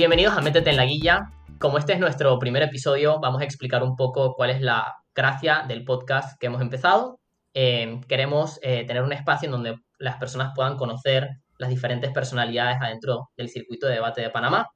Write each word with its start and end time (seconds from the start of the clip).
Bienvenidos 0.00 0.34
a 0.34 0.40
Métete 0.40 0.70
en 0.70 0.78
la 0.78 0.86
Guilla. 0.86 1.30
Como 1.58 1.76
este 1.76 1.92
es 1.92 1.98
nuestro 1.98 2.38
primer 2.38 2.62
episodio, 2.62 3.20
vamos 3.20 3.42
a 3.42 3.44
explicar 3.44 3.82
un 3.82 3.96
poco 3.96 4.32
cuál 4.32 4.48
es 4.48 4.62
la 4.62 4.94
gracia 5.14 5.66
del 5.68 5.84
podcast 5.84 6.40
que 6.40 6.46
hemos 6.46 6.62
empezado. 6.62 7.20
Eh, 7.52 8.00
queremos 8.08 8.58
eh, 8.62 8.86
tener 8.86 9.02
un 9.02 9.12
espacio 9.12 9.44
en 9.44 9.52
donde 9.52 9.76
las 9.98 10.16
personas 10.16 10.52
puedan 10.56 10.78
conocer 10.78 11.28
las 11.58 11.68
diferentes 11.68 12.10
personalidades 12.12 12.78
adentro 12.80 13.28
del 13.36 13.50
circuito 13.50 13.88
de 13.88 13.96
debate 13.96 14.22
de 14.22 14.30
Panamá. 14.30 14.68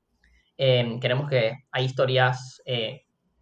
Eh, 0.58 0.98
queremos 1.00 1.30
que 1.30 1.54
hay 1.72 1.84
historias 1.86 2.60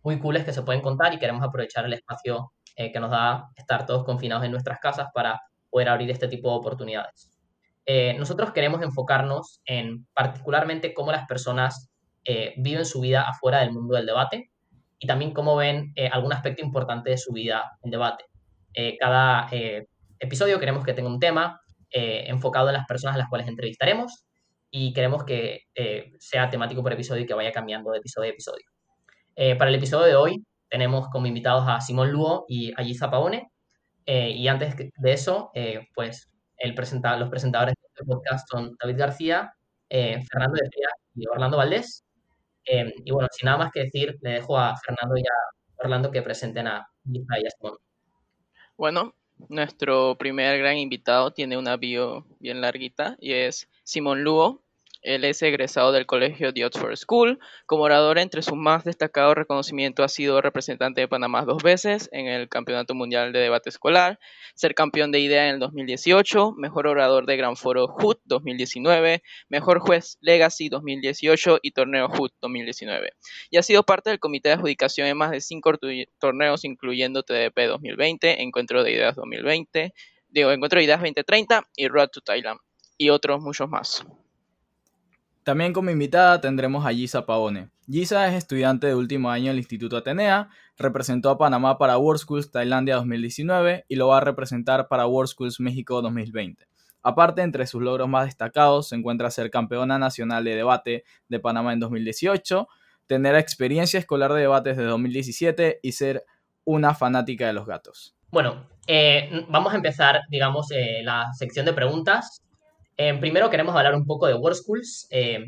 muy 0.05 0.20
cooles 0.20 0.44
que 0.44 0.52
se 0.52 0.62
pueden 0.62 0.83
contar 0.83 1.12
y 1.14 1.19
queremos 1.19 1.42
aprovechar 1.42 1.84
el 1.84 1.94
espacio 1.94 2.52
que 2.77 3.00
nos 3.00 3.10
da 3.10 3.48
estar 3.56 3.86
todos 3.86 4.05
confinados 4.05 4.44
en 4.44 4.52
nuestras 4.52 4.78
casas 4.78 5.08
para 5.12 5.41
poder 5.69 5.88
abrir 5.88 6.12
este 6.12 6.28
tipo 6.28 6.48
de 6.48 6.58
oportunidades. 6.58 7.31
Eh, 7.84 8.14
nosotros 8.18 8.52
queremos 8.52 8.82
enfocarnos 8.82 9.60
en 9.64 10.06
particularmente 10.14 10.95
cómo 10.95 11.10
las 11.10 11.27
personas 11.27 11.91
eh, 12.24 12.55
viven 12.56 12.84
su 12.84 13.00
vida 13.00 13.22
afuera 13.22 13.60
del 13.60 13.72
mundo 13.72 13.96
del 13.96 14.06
debate 14.06 14.50
y 14.98 15.06
también 15.06 15.32
cómo 15.32 15.56
ven 15.56 15.92
eh, 15.96 16.08
algún 16.08 16.32
aspecto 16.32 16.62
importante 16.62 17.10
de 17.10 17.18
su 17.18 17.32
vida 17.32 17.72
en 17.82 17.91
debate. 17.91 18.24
cada 18.98 19.48
episodio 20.18 20.58
queremos 20.58 20.84
que 20.84 20.95
tenga 20.95 21.10
un 21.10 21.20
tema 21.20 21.60
enfocado 21.91 22.68
en 22.68 22.74
las 22.74 22.86
personas 22.86 23.16
a 23.16 23.18
las 23.18 23.28
cuales 23.28 23.48
entrevistaremos 23.48 24.24
y 24.70 24.94
queremos 24.94 25.24
que 25.24 25.64
sea 26.19 26.48
temático 26.48 26.83
por 26.83 26.92
episodio 26.92 27.22
y 27.22 27.27
que 27.27 27.34
vaya 27.34 27.52
cambiando 27.52 27.91
de 27.91 27.98
episodio 27.98 28.30
a 28.30 28.33
episodio. 28.33 28.64
para 29.58 29.69
el 29.69 29.75
episodio 29.75 30.06
de 30.06 30.14
hoy 30.14 30.44
tenemos 30.70 31.08
como 31.10 31.27
invitados 31.27 31.64
a 31.69 31.83
Simón 31.83 32.12
Luo 32.12 32.47
y 32.48 32.72
a 32.80 32.83
Giza 32.83 33.10
Paone. 33.10 33.50
y 34.06 34.48
antes 34.48 34.75
de 34.77 35.12
eso, 35.12 35.50
pues 35.94 36.31
los 36.64 37.28
presentadores 37.28 37.74
de 37.74 37.88
este 37.88 38.05
podcast 38.05 38.48
son 38.50 38.77
David 38.80 38.98
García, 38.98 39.52
eh, 39.88 40.22
Fernando 40.30 40.58
de 40.62 40.69
Fría 40.70 40.88
y 41.14 41.27
Orlando 41.27 41.56
Valdés. 41.56 42.04
Eh, 42.64 42.92
y 43.04 43.10
bueno, 43.10 43.28
sin 43.32 43.46
nada 43.46 43.58
más 43.58 43.72
que 43.72 43.80
decir, 43.80 44.16
le 44.20 44.34
dejo 44.34 44.56
a 44.56 44.77
Fernando 44.77 45.16
y 45.16 45.22
a 45.22 45.84
Orlando 45.84 46.10
que 46.10 46.22
presenten 46.22 46.69
a 46.69 46.86
Lisa 47.04 47.34
y 47.42 47.46
a 47.46 47.50
Simón. 47.50 47.78
Bueno, 48.77 49.14
nuestro 49.48 50.16
primer 50.16 50.58
gran 50.58 50.78
invitado 50.78 51.32
tiene 51.32 51.56
una 51.56 51.77
bio 51.77 52.27
bien 52.38 52.60
larguita 52.60 53.16
y 53.19 53.32
es 53.32 53.69
Simón 53.82 54.22
Lugo, 54.22 54.61
él 55.03 55.25
es 55.25 55.42
egresado 55.42 55.92
del 55.92 56.06
colegio 56.06 56.53
The 56.53 56.64
Oxford 56.64 56.97
School. 56.97 57.39
Como 57.67 57.83
orador, 57.83 58.19
entre 58.19 58.42
sus 58.42 58.56
más 58.56 58.84
destacados 58.84 59.34
reconocimientos 59.34 60.05
ha 60.05 60.09
sido 60.09 60.41
representante 60.41 61.00
de 61.00 61.09
Panamá 61.09 61.44
dos 61.44 61.62
veces 61.62 62.09
en 62.12 62.28
el 62.28 62.48
Campeonato 62.48 62.94
Mundial 62.94 63.33
de 63.33 63.41
Debate 63.41 63.69
Escolar, 63.69 64.19
ser 64.55 64.75
campeón 64.75 65.11
de 65.11 65.20
IDEA 65.20 65.48
en 65.48 65.55
el 65.55 65.61
2018, 65.61 66.53
mejor 66.53 66.86
orador 66.86 67.27
de 67.27 67.36
Gran 67.36 67.56
Foro 67.56 67.86
HUT 67.86 68.20
2019, 68.25 69.22
mejor 69.48 69.81
juez 69.81 70.19
Legacy 70.20 70.69
2018 70.69 71.59
y 71.62 71.72
torneo 71.72 72.06
HUT 72.06 72.33
2019. 72.41 73.11
Y 73.50 73.56
ha 73.59 73.62
sido 73.62 73.83
parte 73.83 74.11
del 74.11 74.20
comité 74.20 74.50
de 74.50 74.55
adjudicación 74.55 75.09
en 75.09 75.16
más 75.16 75.33
de 75.33 75.41
cinco 75.41 75.72
torneos, 76.20 76.64
incluyendo 76.64 77.22
TDP 77.25 77.66
2020, 77.66 78.42
Encuentro 78.42 78.84
de 78.84 78.92
Ideas 78.92 79.16
2020, 79.16 79.94
digo, 80.28 80.53
Encuentro 80.53 80.78
de 80.78 80.84
Ideas 80.84 81.00
2030 81.00 81.64
y 81.77 81.89
Road 81.89 82.09
to 82.09 82.20
Thailand, 82.20 82.61
y 82.97 83.11
otros 83.11 83.41
muchos 83.41 83.69
más. 83.69 84.05
También 85.44 85.72
como 85.72 85.90
invitada 85.90 86.40
tendremos 86.40 86.86
a 86.86 86.90
Gisa 86.90 87.26
Paone. 87.26 87.68
Gisa 87.90 88.28
es 88.28 88.34
estudiante 88.34 88.86
de 88.86 88.94
último 88.94 89.28
año 89.28 89.48
del 89.48 89.58
Instituto 89.58 89.96
Atenea, 89.96 90.50
representó 90.78 91.30
a 91.30 91.38
Panamá 91.38 91.78
para 91.78 91.98
World 91.98 92.20
Schools 92.20 92.53
Tailandia 92.53 92.94
2019 92.97 93.84
y 93.88 93.97
lo 93.97 94.08
va 94.08 94.19
a 94.19 94.20
representar 94.20 94.86
para 94.86 95.06
World 95.06 95.31
Schools 95.31 95.58
México 95.58 96.00
2020. 96.00 96.69
Aparte, 97.02 97.42
entre 97.42 97.66
sus 97.66 97.82
logros 97.82 98.08
más 98.08 98.26
destacados 98.26 98.88
se 98.88 98.94
encuentra 98.94 99.32
ser 99.32 99.50
campeona 99.50 99.98
nacional 99.98 100.44
de 100.44 100.54
debate 100.54 101.04
de 101.28 101.41
Panamá 101.41 101.72
en 101.72 101.81
2018, 101.81 102.69
tener 103.08 103.34
experiencia 103.34 103.98
escolar 103.98 104.32
de 104.32 104.42
debates 104.42 104.76
desde 104.76 104.88
2017 104.88 105.81
y 105.82 105.92
ser 105.92 106.25
una 106.64 106.94
fanática 106.94 107.48
de 107.48 107.52
los 107.52 107.66
gatos. 107.66 108.14
Bueno, 108.31 108.69
eh, 108.86 109.44
vamos 109.48 109.72
a 109.72 109.76
empezar, 109.76 110.20
digamos, 110.31 110.70
eh, 110.70 111.02
la 111.02 111.32
sección 111.32 111.66
de 111.66 111.72
preguntas. 111.72 112.42
Eh, 113.04 113.14
primero 113.18 113.50
queremos 113.50 113.74
hablar 113.74 113.96
un 113.96 114.06
poco 114.06 114.28
de 114.28 114.34
World 114.34 114.56
Schools. 114.56 115.08
Eh, 115.10 115.44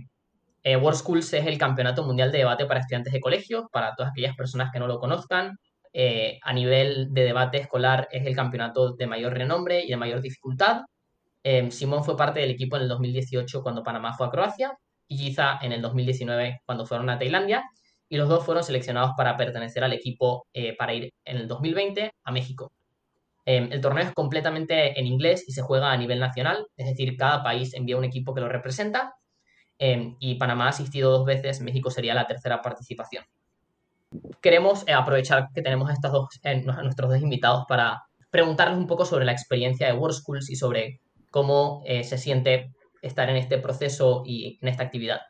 eh, 0.64 0.76
World 0.76 0.98
Schools 0.98 1.32
es 1.34 1.46
el 1.46 1.56
campeonato 1.56 2.02
mundial 2.02 2.32
de 2.32 2.38
debate 2.38 2.66
para 2.66 2.80
estudiantes 2.80 3.12
de 3.12 3.20
colegio, 3.20 3.68
para 3.72 3.94
todas 3.94 4.10
aquellas 4.10 4.34
personas 4.34 4.72
que 4.72 4.80
no 4.80 4.88
lo 4.88 4.98
conozcan. 4.98 5.56
a 6.42 6.52
nivel 6.52 7.14
de 7.14 7.22
debate 7.22 7.58
escolar 7.58 8.08
es 8.10 8.26
el 8.26 8.34
campeonato 8.34 8.94
de 8.96 9.06
mayor 9.06 9.32
renombre 9.34 9.84
y 9.84 9.90
de 9.90 9.96
mayor 9.96 10.20
dificultad. 10.20 10.82
Simón 11.70 12.02
fue 12.02 12.16
parte 12.16 12.40
del 12.40 12.50
equipo 12.50 12.74
en 12.76 12.82
el 12.82 12.88
2018 12.88 13.62
cuando 13.62 13.84
Panamá 13.84 14.12
fue 14.14 14.26
a 14.26 14.30
Croacia 14.30 14.76
y 15.06 15.16
Giza 15.18 15.60
en 15.62 15.70
el 15.72 15.80
2019 15.80 16.62
cuando 16.66 16.84
fueron 16.86 17.08
a 17.10 17.18
Tailandia 17.18 17.62
y 18.08 18.16
los 18.16 18.28
dos 18.28 18.44
fueron 18.44 18.64
seleccionados 18.64 19.12
para 19.16 19.36
pertenecer 19.36 19.84
al 19.84 19.92
equipo 19.92 20.48
para 20.78 20.94
ir 20.94 21.12
en 21.24 21.36
el 21.36 21.46
2020 21.46 22.12
a 22.24 22.32
México. 22.32 22.72
Em, 23.46 23.70
el 23.72 23.80
torneo 23.80 24.04
es 24.04 24.12
completamente 24.14 24.98
en 24.98 25.06
inglés 25.06 25.44
y 25.46 25.52
se 25.52 25.62
juega 25.62 25.92
a 25.92 25.96
nivel 25.96 26.18
nacional, 26.18 26.66
es 26.76 26.86
decir, 26.86 27.16
cada 27.16 27.42
país 27.42 27.74
envía 27.74 27.96
un 27.96 28.04
equipo 28.04 28.34
que 28.34 28.40
lo 28.40 28.48
representa 28.48 29.14
em, 29.78 30.16
y 30.18 30.36
Panamá 30.36 30.66
ha 30.66 30.68
asistido 30.70 31.10
dos 31.10 31.26
veces, 31.26 31.60
México 31.60 31.90
sería 31.90 32.14
la 32.14 32.26
tercera 32.26 32.62
participación. 32.62 33.24
Queremos 34.40 34.86
eh, 34.86 34.92
aprovechar 34.92 35.48
que 35.52 35.60
tenemos 35.60 35.90
estos 35.90 36.12
dos, 36.12 36.28
nuestros 36.64 37.10
dos 37.10 37.20
invitados 37.20 37.64
para 37.68 38.04
preguntarles 38.30 38.78
un 38.78 38.86
poco 38.86 39.04
sobre 39.04 39.24
la 39.24 39.32
experiencia 39.32 39.86
de 39.86 39.92
World 39.92 40.16
Schools 40.16 40.50
y 40.50 40.56
sobre 40.56 41.00
cómo 41.30 41.82
eh, 41.84 42.04
se 42.04 42.16
siente 42.16 42.72
estar 43.02 43.28
en 43.28 43.36
este 43.36 43.58
proceso 43.58 44.22
y 44.24 44.58
en 44.62 44.68
esta 44.68 44.84
actividad. 44.84 45.20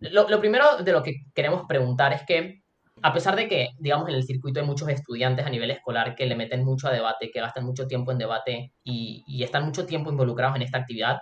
lo 0.00 0.40
primero 0.40 0.78
de 0.78 0.92
lo 0.92 1.02
que 1.02 1.24
queremos 1.34 1.66
preguntar 1.68 2.12
es 2.12 2.22
que 2.24 2.62
a 3.02 3.12
pesar 3.12 3.36
de 3.36 3.48
que, 3.48 3.70
digamos, 3.78 4.08
en 4.08 4.14
el 4.14 4.22
circuito 4.22 4.60
hay 4.60 4.66
muchos 4.66 4.88
estudiantes 4.88 5.44
a 5.44 5.50
nivel 5.50 5.70
escolar 5.70 6.14
que 6.14 6.26
le 6.26 6.36
meten 6.36 6.64
mucho 6.64 6.88
a 6.88 6.92
debate, 6.92 7.30
que 7.30 7.40
gastan 7.40 7.64
mucho 7.64 7.86
tiempo 7.86 8.12
en 8.12 8.18
debate 8.18 8.72
y, 8.84 9.42
están 9.42 9.64
mucho 9.64 9.86
tiempo 9.86 10.10
involucrados 10.10 10.56
en 10.56 10.62
esta 10.62 10.78
actividad, 10.78 11.18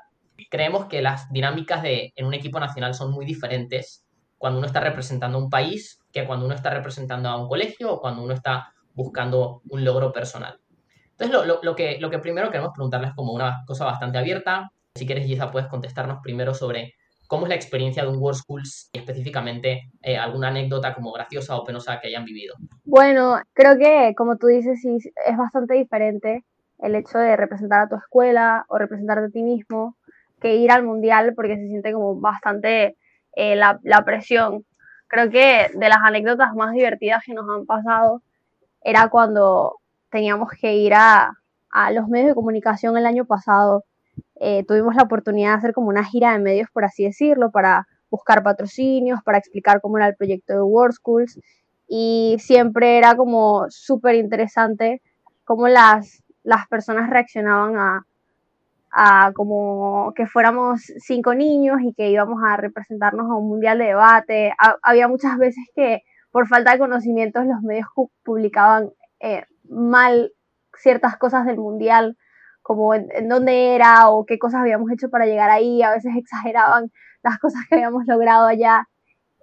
creemos 0.51 0.87
que 0.87 1.03
las 1.03 1.31
dinámicas 1.33 1.83
de, 1.83 2.13
en 2.15 2.27
un 2.27 2.35
equipo 2.35 2.61
nacional 2.61 2.95
son 2.95 3.13
muy 3.13 3.25
diferentes 3.25 4.05
cuando 4.37 4.59
uno 4.59 4.67
está 4.67 4.81
representando 4.81 5.39
a 5.39 5.41
un 5.41 5.51
país 5.51 6.01
que 6.13 6.27
cuando 6.27 6.47
uno 6.47 6.55
está 6.55 6.71
representando 6.71 7.29
a 7.29 7.37
un 7.37 7.49
colegio 7.49 7.93
o 7.93 8.01
cuando 8.01 8.23
uno 8.23 8.35
está 8.35 8.73
buscando 8.95 9.63
un 9.69 9.85
logro 9.85 10.13
personal. 10.13 10.61
Entonces, 11.19 11.61
lo, 11.63 11.77
que, 11.77 12.19
primero 12.23 12.51
queremos 12.51 12.73
preguntarles 12.75 13.13
como 13.15 13.33
una 13.33 13.63
cosa 13.67 13.85
bastante 13.85 14.19
abierta. 14.19 14.71
Si 14.95 15.07
quieres, 15.07 15.27
Giza, 15.27 15.51
puedes 15.51 15.69
contestarnos 15.69 16.21
primero 16.23 16.55
sobre 16.55 16.95
¿Cómo 17.31 17.45
es 17.45 17.51
la 17.51 17.55
experiencia 17.55 18.03
de 18.03 18.09
un 18.09 18.19
World 18.19 18.41
Schools 18.41 18.91
y 18.93 18.99
específicamente 18.99 19.89
eh, 20.03 20.17
alguna 20.17 20.49
anécdota 20.49 20.93
como 20.93 21.13
graciosa 21.13 21.57
o 21.57 21.63
penosa 21.63 22.01
que 22.01 22.09
hayan 22.09 22.25
vivido? 22.25 22.57
Bueno, 22.83 23.41
creo 23.53 23.79
que 23.79 24.17
como 24.17 24.37
tú 24.37 24.49
dices, 24.49 24.81
sí, 24.83 24.99
es 25.25 25.37
bastante 25.37 25.75
diferente 25.75 26.45
el 26.81 26.97
hecho 26.97 27.19
de 27.19 27.37
representar 27.37 27.83
a 27.83 27.89
tu 27.89 27.95
escuela 27.95 28.65
o 28.67 28.79
representarte 28.79 29.27
a 29.27 29.31
ti 29.31 29.45
mismo 29.45 29.97
que 30.41 30.57
ir 30.57 30.73
al 30.73 30.83
mundial 30.83 31.35
porque 31.37 31.55
se 31.55 31.69
siente 31.69 31.93
como 31.93 32.21
bastante 32.21 32.97
eh, 33.37 33.55
la, 33.55 33.79
la 33.85 34.05
presión. 34.05 34.67
Creo 35.07 35.31
que 35.31 35.71
de 35.73 35.89
las 35.89 35.99
anécdotas 36.03 36.53
más 36.57 36.73
divertidas 36.73 37.23
que 37.25 37.35
nos 37.35 37.49
han 37.49 37.65
pasado 37.65 38.23
era 38.83 39.09
cuando 39.09 39.77
teníamos 40.11 40.51
que 40.61 40.75
ir 40.75 40.95
a, 40.95 41.31
a 41.71 41.93
los 41.93 42.09
medios 42.09 42.31
de 42.31 42.35
comunicación 42.35 42.99
el 42.99 43.07
año 43.07 43.25
pasado 43.25 43.85
eh, 44.41 44.65
tuvimos 44.67 44.95
la 44.95 45.03
oportunidad 45.03 45.51
de 45.51 45.59
hacer 45.59 45.73
como 45.75 45.89
una 45.89 46.03
gira 46.03 46.33
de 46.33 46.39
medios, 46.39 46.69
por 46.73 46.85
así 46.85 47.05
decirlo, 47.05 47.51
para 47.51 47.87
buscar 48.11 48.43
patrocinios, 48.43 49.21
para 49.23 49.39
explicar 49.39 49.81
cómo 49.81 49.99
era 49.99 50.09
el 50.09 50.17
proyecto 50.17 50.55
de 50.55 50.63
World 50.63 50.95
Schools 50.95 51.39
y 51.87 52.37
siempre 52.39 52.97
era 52.97 53.15
como 53.17 53.67
súper 53.69 54.15
interesante 54.15 55.03
cómo 55.45 55.69
las, 55.69 56.23
las 56.43 56.67
personas 56.69 57.11
reaccionaban 57.11 57.77
a, 57.77 58.07
a 58.93 59.33
como 59.35 60.13
que 60.15 60.27
fuéramos 60.27 60.81
cinco 60.99 61.35
niños 61.35 61.79
y 61.83 61.93
que 61.93 62.11
íbamos 62.11 62.41
a 62.45 62.57
representarnos 62.57 63.29
a 63.31 63.35
un 63.35 63.49
mundial 63.49 63.79
de 63.79 63.87
debate. 63.87 64.53
había 64.83 65.07
muchas 65.07 65.37
veces 65.37 65.65
que 65.75 66.03
por 66.31 66.49
falta 66.49 66.73
de 66.73 66.79
conocimientos 66.79 67.45
los 67.45 67.61
medios 67.63 67.89
publicaban 68.25 68.91
eh, 69.21 69.45
mal 69.69 70.33
ciertas 70.75 71.17
cosas 71.19 71.45
del 71.45 71.59
mundial 71.59 72.17
como 72.63 72.95
en, 72.95 73.29
dónde 73.29 73.75
era 73.75 74.11
o 74.11 74.25
qué 74.27 74.39
cosas 74.39 74.61
habíamos 74.61 74.91
hecho 74.93 75.11
para 75.11 75.27
llegar 75.27 75.51
ahí, 75.51 75.83
a 75.83 75.91
veces 75.91 76.13
exageraban 76.17 76.91
las 77.23 77.39
cosas 77.39 77.63
que 77.69 77.77
habíamos 77.77 78.07
logrado 78.07 78.47
allá. 78.47 78.89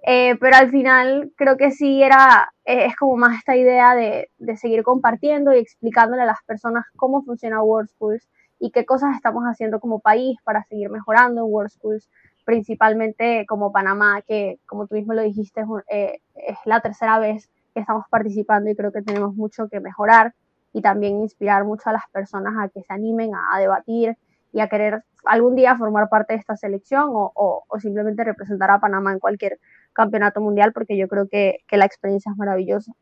Eh, 0.04 0.38
pero 0.40 0.56
al 0.56 0.70
final 0.70 1.32
creo 1.36 1.58
que 1.58 1.72
sí 1.72 2.02
era, 2.02 2.54
eh, 2.66 2.86
es 2.86 2.96
como 2.96 3.18
más 3.18 3.38
esta 3.38 3.58
idea 3.58 3.96
de, 3.96 4.30
de, 4.38 4.56
seguir 4.56 4.84
compartiendo 4.84 5.54
y 5.54 5.58
explicándole 5.58 6.22
a 6.22 6.26
las 6.26 6.42
personas 6.46 6.86
cómo 6.96 7.24
funciona 7.24 7.62
World 7.64 7.90
Schools 7.90 8.30
y 8.60 8.72
qué 8.72 8.86
cosas 8.86 9.16
estamos 9.16 9.44
haciendo 9.44 9.80
como 9.80 10.00
país 10.00 10.38
para 10.44 10.64
seguir 10.64 10.90
mejorando 10.90 11.42
en 11.42 11.52
World 11.52 11.72
Schools, 11.72 12.10
principalmente 12.46 13.46
como 13.48 13.72
Panamá, 13.72 14.22
que 14.22 14.60
como 14.66 14.88
tú 14.88 14.96
mismo 14.96 15.14
lo 15.14 15.22
dijiste, 15.24 15.62
es, 15.62 15.68
eh, 15.90 16.22
es 16.36 16.58
la 16.66 16.80
tercera 16.80 17.20
vez 17.20 17.50
que 17.74 17.82
estamos 17.82 18.06
participando 18.10 18.70
y 18.70 18.76
creo 18.76 18.92
que 18.92 19.02
tenemos 19.02 19.36
mucho 19.36 19.68
que 19.68 19.80
mejorar 19.80 20.34
y 20.78 20.82
también 20.82 21.22
inspirar 21.22 21.66
mucho 21.66 21.90
a 21.90 21.94
las 21.94 22.04
personas 22.12 22.54
a 22.56 22.70
que 22.70 22.84
se 22.84 22.94
animen 22.94 23.32
a, 23.34 23.58
debatir 23.60 24.16
y 24.54 24.60
a 24.60 24.68
querer 24.68 25.04
algún 25.26 25.56
día 25.56 25.76
formar 25.76 26.08
parte 26.08 26.34
de 26.34 26.40
esta 26.40 26.56
selección 26.56 27.10
o, 27.10 27.64
simplemente 27.80 28.24
representar 28.24 28.70
a 28.70 28.80
Panamá 28.80 29.12
en 29.12 29.18
cualquier 29.18 29.58
campeonato 29.92 30.40
mundial, 30.40 30.74
porque 30.74 30.96
yo 30.96 31.08
creo 31.08 31.28
que, 31.28 31.62
que 31.68 31.78
la 31.78 31.86
experiencia 31.86 32.32
es 32.32 32.38
maravillosa. 32.38 32.94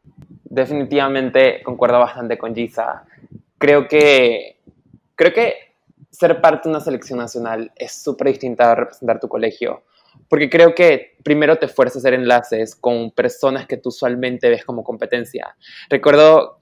Definitivamente 0.45 1.62
concuerdo 1.63 2.00
bastante 2.00 2.38
con 2.38 2.56
Gisa. 2.56 3.04
Creo 3.57 3.89
que, 3.89 4.62
creo 5.16 5.33
que 5.33 5.56
ser 6.12 6.39
parte 6.39 6.69
de 6.69 6.75
una 6.75 6.80
selección 6.80 7.19
nacional 7.19 7.74
es 7.75 7.92
súper 7.92 8.27
distinta 8.27 8.72
a 8.72 8.75
representar 8.75 9.19
tu 9.19 9.27
colegio, 9.27 9.83
porque 10.30 10.50
creo 10.50 10.74
que 10.74 11.18
primero 11.25 11.57
te 11.57 11.68
fuerza 11.68 11.98
a 11.98 12.00
hacer 12.00 12.13
enlaces 12.13 12.74
con 12.74 13.12
personas 13.12 13.68
que 13.68 13.75
tú 13.75 13.89
usualmente 13.89 14.48
ves 14.48 14.63
como 14.63 14.81
competencia. 14.81 15.57
Recuerdo 15.89 16.62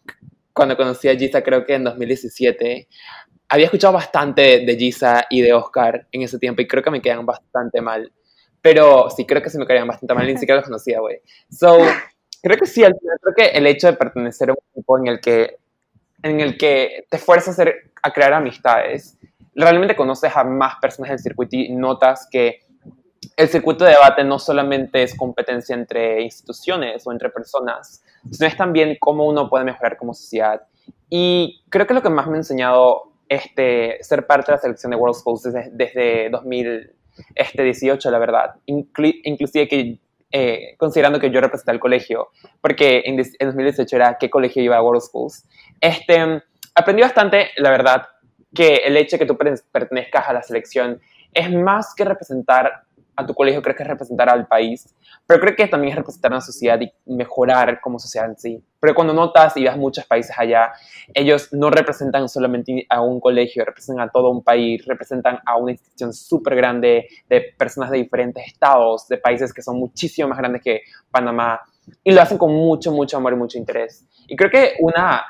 cuando 0.54 0.78
conocí 0.78 1.10
a 1.10 1.16
Gisa, 1.16 1.44
creo 1.44 1.66
que 1.66 1.74
en 1.76 1.84
2017, 1.84 2.88
había 3.50 3.66
escuchado 3.66 3.94
bastante 3.94 4.66
de 4.66 4.76
Gisa 4.78 5.26
y 5.30 5.42
de 5.42 5.54
Oscar 5.54 6.08
en 6.12 6.22
ese 6.22 6.40
tiempo 6.40 6.62
y 6.62 6.68
creo 6.68 6.84
que 6.84 6.92
me 6.92 7.02
quedan 7.02 7.26
bastante 7.26 7.82
mal. 7.82 8.12
Pero 8.62 9.10
sí, 9.10 9.26
creo 9.26 9.42
que 9.42 9.50
sí 9.50 9.58
me 9.58 9.68
quedaban 9.68 9.88
bastante 9.88 10.14
mal, 10.14 10.26
ni 10.26 10.38
siquiera 10.38 10.56
los 10.56 10.66
conocía, 10.66 11.00
güey. 11.00 11.20
So, 11.50 11.78
creo 12.42 12.58
que 12.58 12.66
sí, 12.66 12.82
creo 12.82 13.36
que 13.36 13.46
el 13.58 13.68
hecho 13.68 13.88
de 13.88 13.94
pertenecer 13.94 14.50
a 14.50 14.54
un 14.54 14.60
equipo 14.72 14.98
en 14.98 15.08
el 15.08 15.20
que, 15.20 15.58
en 16.22 16.40
el 16.40 16.58
que 16.58 17.06
te 17.10 17.18
fuerzas 17.18 17.60
a, 17.60 17.64
hacer, 17.64 17.92
a 18.02 18.12
crear 18.14 18.34
amistades, 18.34 19.18
realmente 19.56 19.96
conoces 19.96 20.36
a 20.36 20.44
más 20.44 20.76
personas 20.82 21.10
del 21.10 21.20
circuito 21.20 21.58
y 21.58 21.70
notas 21.70 22.28
que 22.32 22.63
el 23.36 23.48
circuito 23.50 23.86
de 23.86 23.92
debate 23.92 24.24
no 24.24 24.40
solamente 24.40 25.04
es 25.04 25.16
competencia 25.16 25.76
entre 25.76 26.22
instituciones 26.22 27.06
o 27.06 27.12
entre 27.12 27.30
personas, 27.30 28.04
sino 28.32 28.48
es 28.48 28.58
también 28.58 28.98
cómo 29.00 29.26
uno 29.28 29.50
puede 29.50 29.66
mejorar 29.66 29.98
como 29.98 30.14
sociedad. 30.14 30.62
Y 31.10 31.64
creo 31.70 31.88
que 31.88 31.94
lo 31.94 32.02
que 32.02 32.10
más 32.10 32.28
me 32.28 32.34
ha 32.34 32.38
enseñado 32.38 33.14
este, 33.30 33.98
ser 34.02 34.28
parte 34.28 34.52
de 34.52 34.58
la 34.58 34.62
selección 34.62 34.92
de 34.92 34.98
World 34.98 35.16
Schools 35.16 35.44
desde, 35.44 35.70
desde 35.72 36.30
2018, 36.30 38.12
la 38.12 38.20
verdad, 38.20 38.56
inclusive 38.66 39.68
que 39.68 40.00
eh, 40.32 40.76
considerando 40.78 41.20
que 41.20 41.30
yo 41.30 41.42
representé 41.42 41.72
al 41.72 41.80
colegio, 41.80 42.30
porque 42.60 43.04
en, 43.06 43.20
en, 43.20 43.48
2018 43.48 43.96
era 43.96 44.18
qué 44.20 44.30
colegio 44.30 44.64
iba 44.64 44.78
a 44.78 44.82
World 44.82 45.02
Schools, 45.02 45.46
este, 45.80 46.42
aprendí 46.74 47.04
bastante, 47.04 47.50
la 47.58 47.70
verdad, 47.70 48.08
que 48.54 48.78
el 48.78 48.98
hecho 48.98 49.18
de 49.18 49.20
que 49.20 49.26
tú 49.26 49.38
pertenezcas 49.38 50.28
a 50.28 50.34
la 50.34 50.44
selección 50.44 51.00
es 51.34 51.52
más 51.52 51.94
que 51.96 52.06
representar 52.06 52.84
a 53.16 53.26
tu 53.26 53.34
colegio, 53.34 53.62
creo 53.62 53.76
que 53.76 53.84
es 53.84 53.90
representar 53.90 54.30
al 54.30 54.48
país, 54.48 54.94
pero 55.28 55.40
creo 55.40 55.56
que 55.56 55.68
también 55.68 55.92
es 55.92 55.98
representar 55.98 56.32
a 56.32 56.36
la 56.36 56.42
sociedad 56.42 56.80
y 56.80 56.92
mejorar 57.06 57.80
como 57.82 58.00
sociedad 58.00 58.30
en 58.30 58.38
sí. 58.38 58.64
Pero 58.80 58.96
cuando 58.96 59.14
notas 59.14 59.56
y 59.56 59.64
vas 59.64 59.78
muchos 59.78 60.06
países 60.06 60.36
allá, 60.38 60.74
ellos 61.14 61.54
no 61.54 61.70
representan 61.70 62.28
solamente 62.28 62.86
a 62.90 63.02
un 63.02 63.20
colegio, 63.20 63.64
representan 63.64 64.08
a 64.08 64.12
todo 64.12 64.30
un 64.30 64.44
país, 64.44 64.86
representan 64.86 65.40
a 65.46 65.58
una 65.58 65.72
institución 65.72 66.14
súper 66.14 66.56
grande 66.56 67.08
de 67.30 67.54
personas 67.58 67.92
de 67.92 67.98
diferentes 67.98 68.46
estados, 68.46 69.08
de 69.08 69.18
países 69.18 69.54
que 69.54 69.62
son 69.62 69.78
muchísimo 69.78 70.28
más 70.28 70.38
grandes 70.38 70.62
que 70.62 70.82
Panamá, 71.10 71.62
y 72.04 72.12
lo 72.12 72.22
hacen 72.22 72.38
con 72.38 72.52
mucho, 72.54 72.92
mucho 72.92 73.18
amor 73.18 73.34
y 73.34 73.36
mucho 73.38 73.58
interés. 73.58 74.06
Y 74.28 74.36
creo 74.36 74.50
que 74.50 74.74
una 74.80 75.24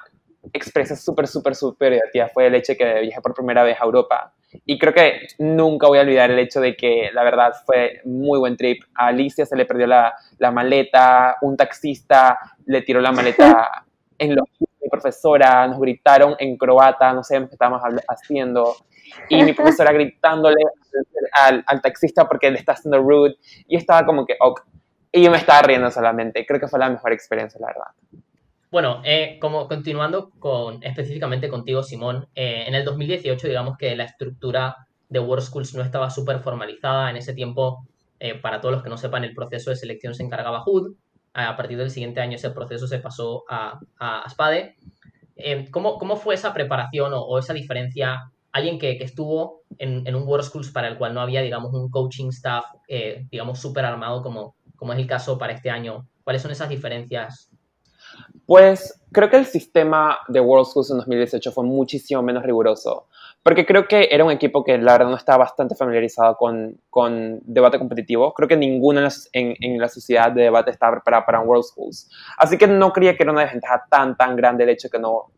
experiencia 0.51 0.95
súper, 0.95 1.27
súper, 1.27 1.55
súper 1.55 1.93
divertida 1.93 2.27
fue 2.27 2.47
el 2.47 2.55
hecho 2.55 2.73
de 2.73 2.77
que 2.77 3.01
viajé 3.01 3.21
por 3.21 3.33
primera 3.33 3.63
vez 3.63 3.79
a 3.79 3.85
Europa. 3.85 4.33
Y 4.65 4.77
creo 4.79 4.93
que 4.93 5.27
nunca 5.39 5.87
voy 5.87 5.99
a 5.99 6.01
olvidar 6.01 6.31
el 6.31 6.39
hecho 6.39 6.61
de 6.61 6.75
que 6.75 7.09
la 7.13 7.23
verdad 7.23 7.53
fue 7.65 8.01
muy 8.05 8.39
buen 8.39 8.55
trip. 8.57 8.83
A 8.95 9.07
Alicia 9.07 9.45
se 9.45 9.55
le 9.55 9.65
perdió 9.65 9.87
la, 9.87 10.13
la 10.37 10.51
maleta, 10.51 11.37
un 11.41 11.57
taxista 11.57 12.37
le 12.65 12.81
tiró 12.81 13.01
la 13.01 13.11
maleta 13.11 13.85
en 14.17 14.35
los 14.35 14.47
mi 14.59 14.89
profesora, 14.89 15.67
nos 15.67 15.79
gritaron 15.79 16.35
en 16.39 16.57
croata, 16.57 17.13
no 17.13 17.23
sé 17.23 17.37
qué 17.39 17.53
estábamos 17.53 17.81
haciendo. 18.07 18.75
Y 19.29 19.43
mi 19.43 19.53
profesora 19.53 19.91
gritándole 19.93 20.61
al, 21.31 21.63
al, 21.65 21.81
taxista 21.81 22.27
porque 22.27 22.51
le 22.51 22.59
está 22.59 22.73
haciendo 22.73 22.99
rude. 22.99 23.35
Y 23.67 23.77
estaba 23.77 24.05
como 24.05 24.25
que, 24.25 24.35
ok. 24.39 24.61
Y 25.11 25.23
yo 25.23 25.31
me 25.31 25.37
estaba 25.37 25.61
riendo 25.61 25.89
solamente. 25.91 26.45
Creo 26.45 26.59
que 26.59 26.67
fue 26.67 26.79
la 26.79 26.89
mejor 26.89 27.13
experiencia, 27.13 27.59
la 27.59 27.67
verdad. 27.67 28.23
Bueno, 28.73 29.03
eh, 29.05 29.37
como 29.39 29.67
continuando 29.67 30.31
con 30.39 30.81
específicamente 30.83 31.47
contigo, 31.47 31.83
Simón, 31.83 32.27
eh, 32.33 32.63
en 32.65 32.73
el 32.73 32.83
2018 32.83 33.47
digamos 33.47 33.77
que 33.77 33.95
la 33.95 34.05
estructura 34.05 34.87
de 35.09 35.19
World 35.19 35.45
Schools 35.45 35.75
no 35.75 35.83
estaba 35.83 36.09
súper 36.09 36.39
formalizada. 36.39 37.11
En 37.11 37.17
ese 37.17 37.35
tiempo, 37.35 37.85
eh, 38.19 38.33
para 38.33 38.59
todos 38.59 38.73
los 38.73 38.83
que 38.83 38.89
no 38.89 38.97
sepan, 38.97 39.25
el 39.25 39.35
proceso 39.35 39.69
de 39.69 39.75
selección 39.75 40.15
se 40.15 40.23
encargaba 40.23 40.63
HUD. 40.65 40.95
A 41.35 41.55
partir 41.55 41.77
del 41.77 41.91
siguiente 41.91 42.19
año 42.19 42.35
ese 42.35 42.49
proceso 42.49 42.87
se 42.87 42.97
pasó 42.97 43.43
a, 43.47 43.79
a 43.99 44.27
SPADE. 44.27 44.75
¿cómo, 45.69 45.99
¿cómo, 45.99 46.15
fue 46.15 46.33
esa 46.33 46.51
preparación 46.51 47.11
o, 47.13 47.37
esa 47.37 47.53
diferencia? 47.53 48.31
Alguien 48.51 48.79
que, 48.79 48.97
que 48.97 49.03
estuvo 49.03 49.61
en, 49.77 50.01
en, 50.07 50.15
un 50.15 50.27
World 50.27 50.47
Schools 50.47 50.71
para 50.71 50.87
el 50.87 50.97
cual 50.97 51.13
no 51.13 51.21
había, 51.21 51.43
digamos, 51.43 51.75
un 51.75 51.91
coaching 51.91 52.29
staff, 52.29 52.65
digamos, 53.29 53.59
súper 53.59 53.85
armado 53.85 54.23
como, 54.23 54.55
como 54.75 54.93
es 54.93 54.99
el 54.99 55.05
caso 55.05 55.37
para 55.37 55.53
este 55.53 55.69
año. 55.69 56.07
¿Cuáles 56.23 56.41
son 56.41 56.49
esas 56.49 56.69
diferencias 56.69 57.52
pues 58.45 58.99
creo 59.11 59.29
que 59.29 59.37
el 59.37 59.45
sistema 59.45 60.19
de 60.27 60.39
World 60.39 60.67
Schools 60.67 60.91
en 60.91 60.97
2018 60.97 61.51
fue 61.51 61.63
muchísimo 61.63 62.21
menos 62.21 62.43
riguroso, 62.43 63.07
porque 63.41 63.65
creo 63.65 63.87
que 63.87 64.09
era 64.11 64.25
un 64.25 64.31
equipo 64.31 64.63
que 64.63 64.77
la 64.77 64.93
verdad 64.93 65.09
no 65.09 65.15
estaba 65.15 65.39
bastante 65.39 65.75
familiarizado 65.75 66.35
con, 66.35 66.77
con 66.89 67.39
debate 67.43 67.77
competitivo. 67.77 68.33
Creo 68.33 68.47
que 68.47 68.57
ninguno 68.57 69.01
en, 69.33 69.55
en, 69.59 69.79
la 69.79 69.87
sociedad 69.87 70.31
de 70.31 70.43
debate 70.43 70.71
estaba 70.71 70.93
preparada 70.93 71.25
para 71.25 71.41
World 71.41 71.63
Schools. 71.63 72.09
Así 72.37 72.57
que 72.57 72.67
no 72.67 72.91
creía 72.91 73.15
que 73.15 73.23
era 73.23 73.31
una 73.31 73.41
desventaja 73.41 73.85
tan, 73.89 74.17
tan 74.17 74.35
grande 74.35 74.63
el 74.63 74.71
hecho 74.71 74.87
de 74.87 74.91
que 74.91 74.99
no, 74.99 75.31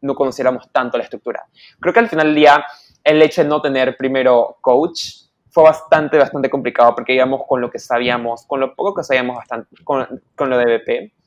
no 0.00 0.14
conociéramos 0.14 0.70
tanto 0.72 0.98
la 0.98 1.04
estructura. 1.04 1.46
Creo 1.78 1.94
que 1.94 2.00
al 2.00 2.08
final 2.08 2.26
del 2.28 2.34
día, 2.34 2.64
el 3.04 3.22
hecho 3.22 3.42
de 3.42 3.48
no 3.48 3.62
tener 3.62 3.96
primero 3.96 4.58
coach 4.60 5.26
fue 5.50 5.64
bastante, 5.64 6.16
bastante 6.16 6.48
complicado 6.48 6.94
porque 6.94 7.14
íbamos 7.14 7.42
con 7.46 7.60
lo 7.60 7.70
que 7.70 7.78
sabíamos, 7.78 8.46
con 8.46 8.60
lo 8.60 8.74
poco 8.74 8.94
que 8.94 9.04
sabíamos 9.04 9.36
bastante, 9.36 9.68
con, 9.84 10.22
con 10.34 10.50
lo 10.50 10.58
de 10.58 10.78
BP 10.78 11.19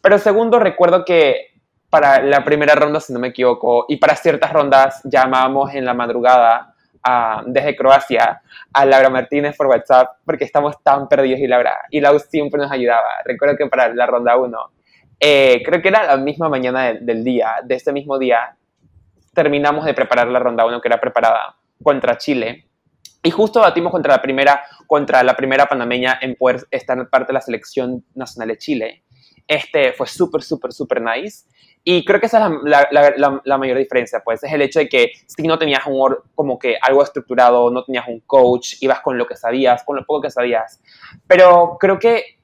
pero 0.00 0.18
segundo, 0.18 0.58
recuerdo 0.58 1.04
que 1.04 1.54
para 1.90 2.22
la 2.22 2.44
primera 2.44 2.74
ronda, 2.74 3.00
si 3.00 3.12
no 3.12 3.20
me 3.20 3.28
equivoco, 3.28 3.86
y 3.88 3.98
para 3.98 4.16
ciertas 4.16 4.52
rondas 4.52 5.00
llamábamos 5.04 5.74
en 5.74 5.84
la 5.84 5.94
madrugada 5.94 6.74
desde 7.46 7.76
Croacia 7.76 8.40
a 8.72 8.84
Laura 8.86 9.10
Martínez 9.10 9.56
por 9.56 9.66
WhatsApp 9.66 10.16
porque 10.24 10.44
estamos 10.44 10.82
tan 10.82 11.06
perdidos 11.06 11.40
y 11.40 11.46
Laura, 11.46 11.76
y 11.90 12.00
Laura 12.00 12.18
siempre 12.18 12.60
nos 12.60 12.72
ayudaba. 12.72 13.08
Recuerdo 13.24 13.56
que 13.56 13.66
para 13.66 13.94
la 13.94 14.06
ronda 14.06 14.36
1, 14.36 14.58
eh, 15.20 15.62
creo 15.64 15.82
que 15.82 15.88
era 15.88 16.04
la 16.04 16.16
misma 16.16 16.48
mañana 16.48 16.94
del, 16.94 17.22
día, 17.22 17.56
de 17.62 17.74
ese 17.74 17.92
mismo 17.92 18.18
día, 18.18 18.56
terminamos 19.34 19.84
de 19.84 19.94
preparar 19.94 20.28
la 20.28 20.38
ronda 20.38 20.64
1 20.64 20.80
que 20.80 20.88
era 20.88 21.00
preparada 21.00 21.56
contra 21.82 22.16
Chile. 22.16 22.66
Y 23.22 23.30
justo 23.30 23.60
batimos 23.60 23.90
contra 23.90 24.14
la 24.14 24.22
primera, 24.22 24.64
contra 24.86 25.22
la 25.22 25.34
primera 25.34 25.66
panameña 25.66 26.18
en 26.20 26.34
poder 26.36 26.66
estar 26.70 27.08
parte 27.08 27.28
de 27.28 27.34
la 27.34 27.40
selección 27.40 28.04
nacional 28.14 28.48
de 28.48 28.58
Chile. 28.58 29.04
Este 29.46 29.92
fue 29.92 30.06
súper, 30.06 30.42
súper, 30.42 30.72
súper 30.72 31.02
nice. 31.02 31.46
Y 31.82 32.04
creo 32.04 32.18
que 32.18 32.26
esa 32.26 32.46
es 32.46 32.52
la, 32.64 32.88
la, 32.90 33.42
la, 33.44 33.58
mayor 33.58 33.76
diferencia, 33.76 34.22
pues, 34.24 34.42
es 34.42 34.50
el 34.50 34.62
hecho 34.62 34.78
de 34.78 34.88
que 34.88 35.12
si 35.26 35.42
no 35.46 35.58
tenías 35.58 35.82
un, 35.86 36.16
como 36.34 36.58
que 36.58 36.76
algo 36.80 37.02
estructurado, 37.02 37.70
no 37.70 37.84
tenías 37.84 38.08
un 38.08 38.20
coach, 38.20 38.76
ibas 38.80 39.00
con 39.00 39.18
lo 39.18 39.26
que 39.26 39.36
sabías, 39.36 39.84
con 39.84 39.96
lo 39.96 40.06
poco 40.06 40.22
que 40.22 40.30
sabías. 40.30 40.80
Pero 41.26 41.76
creo 41.78 41.98
que 41.98 42.38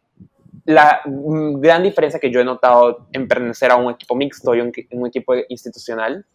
la 0.66 1.00
gran 1.06 1.82
diferencia 1.82 2.20
que 2.20 2.30
yo 2.30 2.40
he 2.40 2.44
notado 2.44 3.06
en 3.12 3.26
pertenecer 3.26 3.70
a 3.70 3.76
un 3.76 3.92
equipo 3.92 4.14
mixto 4.14 4.54
y 4.54 4.60
un, 4.60 4.72
un 4.90 5.06
equipo 5.06 5.34
institucional 5.48 6.26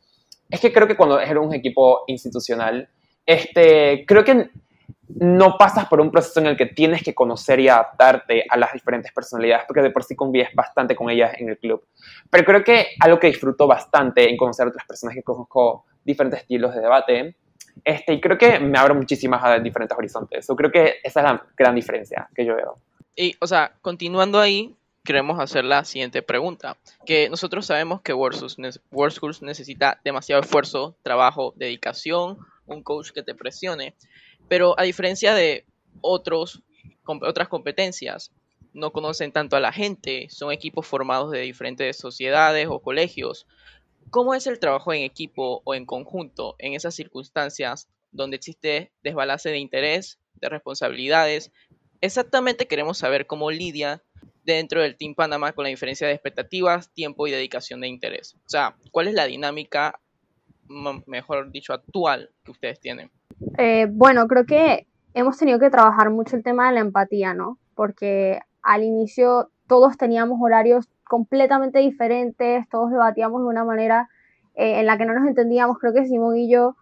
es 0.49 0.59
que 0.59 0.73
creo 0.73 0.87
que 0.87 0.95
cuando 0.95 1.19
eres 1.19 1.37
un 1.37 1.53
equipo 1.53 2.03
institucional, 2.07 2.89
este, 3.25 4.05
creo 4.05 4.23
que 4.23 4.49
no 5.07 5.57
pasas 5.57 5.87
por 5.87 6.01
un 6.01 6.11
proceso 6.11 6.39
en 6.39 6.47
el 6.47 6.57
que 6.57 6.65
tienes 6.65 7.03
que 7.03 7.13
conocer 7.13 7.59
y 7.59 7.67
adaptarte 7.67 8.45
a 8.49 8.57
las 8.57 8.73
diferentes 8.73 9.11
personalidades, 9.11 9.65
porque 9.67 9.81
de 9.81 9.91
por 9.91 10.03
sí 10.03 10.15
convives 10.15 10.49
bastante 10.53 10.95
con 10.95 11.09
ellas 11.09 11.33
en 11.37 11.49
el 11.49 11.57
club. 11.57 11.85
Pero 12.29 12.45
creo 12.45 12.63
que 12.63 12.87
algo 12.99 13.19
que 13.19 13.27
disfruto 13.27 13.67
bastante 13.67 14.29
en 14.29 14.37
conocer 14.37 14.65
a 14.65 14.69
otras 14.69 14.85
personas 14.85 15.15
que 15.15 15.23
conozco 15.23 15.85
diferentes 16.03 16.41
estilos 16.41 16.73
de 16.73 16.81
debate, 16.81 17.35
este, 17.83 18.13
y 18.13 18.21
creo 18.21 18.37
que 18.37 18.59
me 18.59 18.77
abro 18.77 18.95
muchísimas 18.95 19.43
a 19.43 19.59
diferentes 19.59 19.97
horizontes. 19.97 20.47
Yo 20.47 20.55
creo 20.55 20.71
que 20.71 20.95
esa 21.03 21.19
es 21.19 21.23
la 21.25 21.45
gran 21.57 21.75
diferencia 21.75 22.29
que 22.33 22.45
yo 22.45 22.55
veo. 22.55 22.77
Y, 23.15 23.35
o 23.39 23.47
sea, 23.47 23.73
continuando 23.81 24.39
ahí, 24.39 24.75
queremos 25.03 25.39
hacer 25.39 25.63
la 25.65 25.85
siguiente 25.85 26.21
pregunta, 26.21 26.77
que 27.05 27.29
nosotros 27.29 27.65
sabemos 27.65 28.01
que 28.01 28.13
World 28.13 28.49
Schools 29.11 29.41
necesita 29.41 29.99
demasiado 30.03 30.41
esfuerzo, 30.41 30.95
trabajo, 31.03 31.53
dedicación, 31.55 32.39
un 32.65 32.81
coach 32.81 33.11
que 33.11 33.23
te 33.23 33.35
presione, 33.35 33.95
pero 34.47 34.79
a 34.79 34.83
diferencia 34.83 35.33
de 35.33 35.65
otros, 36.01 36.63
otras 37.05 37.47
competencias, 37.47 38.31
no 38.73 38.91
conocen 38.91 39.31
tanto 39.31 39.55
a 39.55 39.61
la 39.61 39.71
gente, 39.71 40.27
son 40.29 40.51
equipos 40.51 40.85
formados 40.85 41.31
de 41.31 41.39
diferentes 41.41 41.97
sociedades 41.97 42.67
o 42.69 42.79
colegios. 42.79 43.47
¿Cómo 44.09 44.33
es 44.33 44.47
el 44.47 44.59
trabajo 44.59 44.93
en 44.93 45.01
equipo 45.01 45.61
o 45.63 45.73
en 45.73 45.85
conjunto 45.85 46.55
en 46.59 46.73
esas 46.73 46.93
circunstancias 46.93 47.87
donde 48.11 48.35
existe 48.35 48.91
desbalance 49.01 49.49
de 49.49 49.59
interés, 49.59 50.19
de 50.35 50.49
responsabilidades? 50.49 51.51
Exactamente 52.01 52.67
queremos 52.67 52.97
saber 52.97 53.27
cómo 53.27 53.49
lidia 53.49 54.03
dentro 54.43 54.81
del 54.81 54.97
Team 54.97 55.15
Panamá 55.15 55.53
con 55.53 55.63
la 55.63 55.69
diferencia 55.69 56.07
de 56.07 56.13
expectativas, 56.13 56.93
tiempo 56.93 57.27
y 57.27 57.31
dedicación 57.31 57.81
de 57.81 57.87
interés. 57.87 58.35
O 58.45 58.49
sea, 58.49 58.75
¿cuál 58.91 59.07
es 59.07 59.13
la 59.13 59.25
dinámica 59.25 59.99
mejor 61.07 61.51
dicho, 61.51 61.73
actual 61.73 62.31
que 62.43 62.51
ustedes 62.51 62.79
tienen? 62.79 63.09
Eh, 63.57 63.87
bueno, 63.91 64.27
creo 64.27 64.45
que 64.45 64.87
hemos 65.13 65.37
tenido 65.37 65.59
que 65.59 65.69
trabajar 65.69 66.09
mucho 66.09 66.35
el 66.35 66.43
tema 66.43 66.67
de 66.67 66.75
la 66.75 66.81
empatía, 66.81 67.33
¿no? 67.33 67.57
Porque 67.75 68.39
al 68.61 68.83
inicio 68.83 69.49
todos 69.67 69.97
teníamos 69.97 70.39
horarios 70.41 70.87
completamente 71.07 71.79
diferentes, 71.79 72.67
todos 72.69 72.91
debatíamos 72.91 73.41
de 73.41 73.47
una 73.47 73.63
manera 73.63 74.09
eh, 74.55 74.79
en 74.79 74.85
la 74.85 74.97
que 74.97 75.05
no 75.05 75.13
nos 75.13 75.27
entendíamos. 75.27 75.77
Creo 75.79 75.93
que 75.93 76.05
Simón 76.05 76.37
y 76.37 76.51
yo 76.51 76.75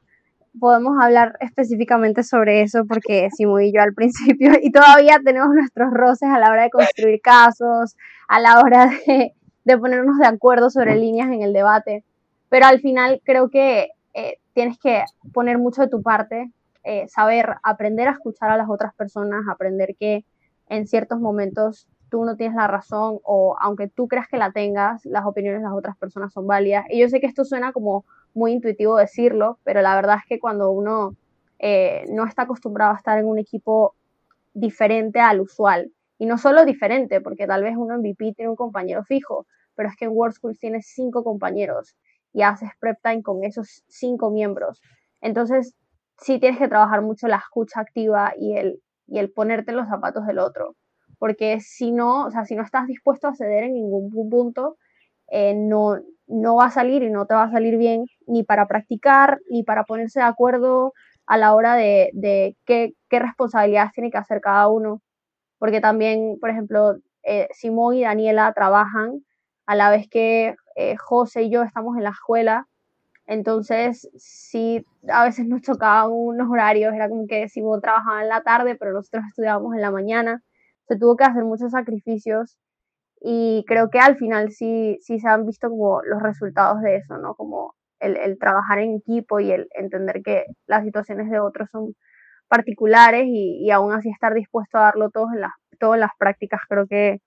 podemos 0.60 0.96
hablar 1.02 1.36
específicamente 1.40 2.24
sobre 2.24 2.62
eso 2.62 2.86
porque 2.88 3.30
Simón 3.36 3.64
y 3.64 3.74
yo 3.74 3.82
al 3.82 3.94
principio 3.94 4.52
y 4.62 4.72
todavía 4.72 5.20
tenemos 5.24 5.50
nuestros 5.54 5.92
roces 5.92 6.30
a 6.30 6.40
la 6.40 6.52
hora 6.52 6.64
de 6.64 6.70
construir 6.70 7.22
casos, 7.22 7.96
a 8.28 8.40
la 8.40 8.60
hora 8.60 8.92
de, 9.08 9.34
de 9.66 9.78
ponernos 9.78 10.18
de 10.20 10.28
acuerdo 10.28 10.70
sobre 10.70 10.96
líneas 10.96 11.30
en 11.30 11.42
el 11.42 11.54
debate. 11.54 12.04
Pero 12.50 12.68
al 12.68 12.80
final 12.80 13.22
creo 13.24 13.50
que 13.50 13.90
eh, 14.14 14.38
tienes 14.54 14.78
que 14.80 15.04
poner 15.34 15.58
mucho 15.58 15.82
de 15.82 15.88
tu 15.88 16.02
parte, 16.02 16.52
eh, 16.84 17.08
saber 17.08 17.56
aprender 17.64 18.08
a 18.08 18.12
escuchar 18.12 18.52
a 18.52 18.58
las 18.58 18.70
otras 18.70 18.94
personas, 18.94 19.46
aprender 19.50 19.96
que 19.98 20.26
en 20.70 20.88
ciertos 20.88 21.20
momentos 21.20 21.88
tú 22.10 22.26
no 22.26 22.36
tienes 22.36 22.56
la 22.56 22.68
razón 22.68 23.20
o 23.24 23.56
aunque 23.60 23.88
tú 23.88 24.08
creas 24.08 24.28
que 24.28 24.38
la 24.38 24.52
tengas, 24.52 25.06
las 25.06 25.26
opiniones 25.26 25.62
de 25.62 25.68
las 25.68 25.78
otras 25.78 25.98
personas 25.98 26.32
son 26.34 26.46
válidas. 26.46 26.86
Y 26.90 27.00
yo 27.00 27.10
sé 27.10 27.20
que 27.20 27.28
esto 27.28 27.46
suena 27.46 27.72
como 27.74 28.06
muy 28.34 28.52
intuitivo 28.52 28.98
decirlo, 28.98 29.58
pero 29.64 29.82
la 29.82 29.96
verdad 29.96 30.18
es 30.18 30.26
que 30.28 30.40
cuando 30.40 30.72
uno 30.72 31.16
eh, 31.60 32.06
no 32.10 32.26
está 32.26 32.44
acostumbrado 32.44 32.94
a 32.94 32.98
estar 32.98 33.18
en 33.18 33.26
un 33.26 33.40
equipo 33.40 33.96
diferente 34.54 35.20
al 35.20 35.42
usual, 35.42 35.92
y 36.24 36.26
no 36.26 36.38
solo 36.38 36.64
diferente, 36.66 37.20
porque 37.22 37.48
tal 37.48 37.64
vez 37.64 37.76
uno 37.76 37.96
en 37.96 38.02
VP 38.02 38.34
tiene 38.36 38.50
un 38.50 38.56
compañero 38.56 39.04
fijo, 39.04 39.46
pero 39.76 39.90
es 39.90 39.96
que 39.98 40.06
en 40.06 40.12
World 40.12 40.36
Schools 40.36 40.60
tienes 40.60 40.86
cinco 40.88 41.24
compañeros 41.24 41.96
y 42.34 42.42
haces 42.42 42.70
prep 42.80 42.98
time 43.02 43.24
con 43.24 43.44
esos 43.44 43.84
cinco 43.88 44.32
miembros. 44.32 44.82
Entonces, 45.22 45.76
sí 46.18 46.40
tienes 46.40 46.60
que 46.60 46.68
trabajar 46.68 47.02
mucho 47.02 47.28
la 47.28 47.38
escucha 47.38 47.82
activa 47.82 48.34
y 48.38 48.58
el, 48.58 48.82
y 49.08 49.20
el 49.20 49.32
ponerte 49.32 49.72
los 49.72 49.88
zapatos 49.88 50.26
del 50.26 50.40
otro. 50.40 50.76
Porque 51.20 51.60
si 51.62 51.92
no, 51.92 52.26
o 52.26 52.32
sea, 52.32 52.46
si 52.46 52.56
no 52.56 52.64
estás 52.64 52.88
dispuesto 52.88 53.28
a 53.28 53.36
ceder 53.36 53.64
en 53.64 53.74
ningún 53.76 54.30
punto, 54.30 54.78
eh, 55.30 55.54
no, 55.56 55.98
no 56.28 56.56
va 56.56 56.66
a 56.66 56.72
salir 56.72 57.04
y 57.04 57.10
no 57.10 57.26
te 57.26 57.36
va 57.36 57.44
a 57.44 57.52
salir 57.52 57.78
bien 57.78 58.06
ni 58.28 58.44
para 58.44 58.68
practicar, 58.68 59.40
ni 59.50 59.64
para 59.64 59.84
ponerse 59.84 60.20
de 60.20 60.26
acuerdo 60.26 60.94
a 61.26 61.38
la 61.38 61.56
hora 61.56 61.76
de, 61.76 62.56
qué, 62.66 62.94
qué, 63.10 63.20
responsabilidades 63.20 63.94
tiene 63.94 64.12
que 64.12 64.18
hacer 64.18 64.42
cada 64.42 64.68
uno. 64.68 65.02
Porque 65.60 65.82
también, 65.82 66.38
por 66.42 66.50
ejemplo, 66.50 66.98
eh, 67.24 67.48
Simón 67.52 67.96
y 67.96 68.04
Daniela 68.04 68.52
trabajan 68.54 69.24
a 69.66 69.76
la 69.76 69.90
vez 69.90 70.08
que 70.10 70.56
eh, 70.76 70.96
José 70.98 71.44
y 71.44 71.52
yo 71.52 71.64
estamos 71.64 71.98
en 71.98 72.04
la 72.04 72.12
escuela. 72.12 72.68
Entonces, 73.26 74.10
sí, 74.18 74.86
a 75.10 75.26
veces 75.26 75.48
nos 75.48 75.62
chocaban 75.62 76.12
unos 76.12 76.50
horarios, 76.50 76.94
era 76.94 77.10
como 77.10 77.26
que 77.28 77.48
Simón 77.50 77.82
trabajaba 77.82 78.22
en 78.22 78.30
la 78.30 78.44
tarde, 78.44 78.76
pero 78.76 78.94
nosotros 78.94 79.24
estudiábamos 79.30 79.76
en 79.76 79.82
la 79.82 79.92
mañana. 79.92 80.42
Se 80.88 80.98
tuvo 80.98 81.16
que 81.16 81.24
hacer 81.24 81.44
muchos 81.46 81.72
sacrificios 81.72 82.58
y 83.22 83.64
creo 83.68 83.90
que 83.90 84.00
al 84.00 84.18
final 84.18 84.52
sí, 84.52 84.98
sí 85.02 85.20
se 85.20 85.30
han 85.30 85.46
visto 85.46 85.70
como 85.70 86.02
los 86.04 86.22
resultados 86.22 86.82
de 86.82 86.98
eso, 86.98 87.18
¿no? 87.18 87.36
Como 87.36 87.76
el, 88.00 88.38
trabajar 88.40 88.80
en 88.80 88.96
equipo 88.96 89.40
y 89.40 89.52
el 89.52 89.68
entender 89.76 90.22
que 90.24 90.46
las 90.68 90.84
situaciones 90.84 91.30
de 91.30 91.40
otros 91.40 91.70
son 91.72 91.94
particulares 92.50 93.24
y, 93.28 93.66
y 93.66 93.72
aún 93.72 93.94
así 93.94 94.10
estar 94.10 94.34
dispuesto 94.34 94.78
a 94.78 94.84
darlo 94.84 95.10
todo 95.10 95.28
en, 95.34 95.42
las, 95.42 95.52
todo 95.80 95.96
en 95.96 96.02
las 96.02 96.12
prácticas, 96.20 96.62
creo 96.68 96.88
que, 96.88 97.20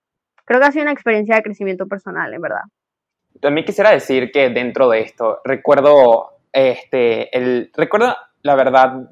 creo 0.45 0.59
que 0.61 0.67
ha 0.67 0.71
sido 0.71 0.83
una 0.83 0.93
experiencia 0.93 1.35
de 1.35 1.43
crecimiento 1.43 1.87
personal, 1.87 2.33
en 2.33 2.41
verdad. 2.41 2.61
También 3.41 3.65
quisiera 3.65 3.91
decir 3.91 4.31
que 4.31 4.49
dentro 4.49 4.89
de 4.89 5.01
esto, 5.01 5.39
recuerdo, 5.43 6.39
este, 6.51 7.35
el, 7.37 7.71
recuerdo 7.75 8.15
la 8.43 8.55
verdad, 8.55 9.09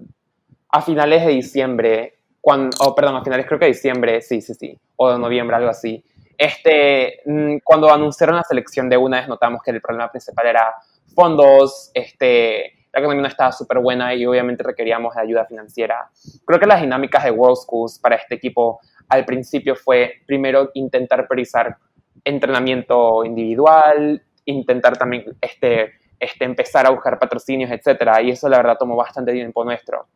a 0.70 0.82
finales 0.82 1.26
de 1.26 1.32
diciembre, 1.32 2.20
cuando, 2.42 2.76
oh, 2.82 2.96
perdón, 2.96 3.18
a 3.18 3.24
finales 3.24 3.46
creo 3.46 3.60
que 3.60 3.66
de 3.66 3.72
diciembre, 3.72 4.22
sí, 4.22 4.42
sí, 4.42 4.54
sí, 4.54 4.80
o 4.96 5.12
de 5.12 5.20
noviembre, 5.20 5.56
algo 5.56 5.70
así, 5.70 6.04
este, 6.38 7.22
mm, 7.26 7.58
cuando 7.64 7.92
anunciaron 7.92 8.36
la 8.36 8.44
selección 8.44 8.90
de 8.90 8.98
una 8.98 9.20
vez 9.20 9.28
notamos 9.28 9.62
que 9.64 9.72
el 9.72 9.82
problema 9.82 10.10
principal 10.10 10.48
era 10.48 10.76
fondos, 11.14 11.92
este, 11.94 12.88
la 12.94 13.00
economía 13.00 13.24
no 13.24 13.28
estaba 13.28 13.52
súper 13.52 13.80
buena 13.80 14.14
y 14.16 14.26
obviamente 14.26 14.64
requeríamos 14.64 15.16
de 15.16 15.22
ayuda 15.22 15.46
financiera. 15.46 16.10
Creo 16.46 16.60
que 16.60 16.66
las 16.66 16.82
dinámicas 16.82 17.24
de 17.24 17.32
World 17.32 17.58
Schools 17.58 18.00
para 18.00 18.16
este 18.16 18.36
equipo 18.36 18.80
al 19.10 19.26
principio 19.26 19.76
fue 19.76 20.22
primero 20.26 20.72
intentar 20.74 21.28
priorizar 21.28 21.78
entrenamiento 22.26 23.24
individual, 23.24 24.22
intentar 24.46 24.98
también 24.98 25.38
este, 25.40 25.94
este, 26.20 26.46
empezar 26.46 26.86
a 26.86 26.90
buscar 26.90 27.18
patrocinios, 27.20 27.72
etc. 27.72 28.20
Y 28.24 28.32
eso 28.32 28.50
la 28.50 28.58
verdad 28.58 28.78
tomó 28.78 28.96
bastante 28.96 29.32
tiempo 29.32 29.64
nuestro. 29.64 30.08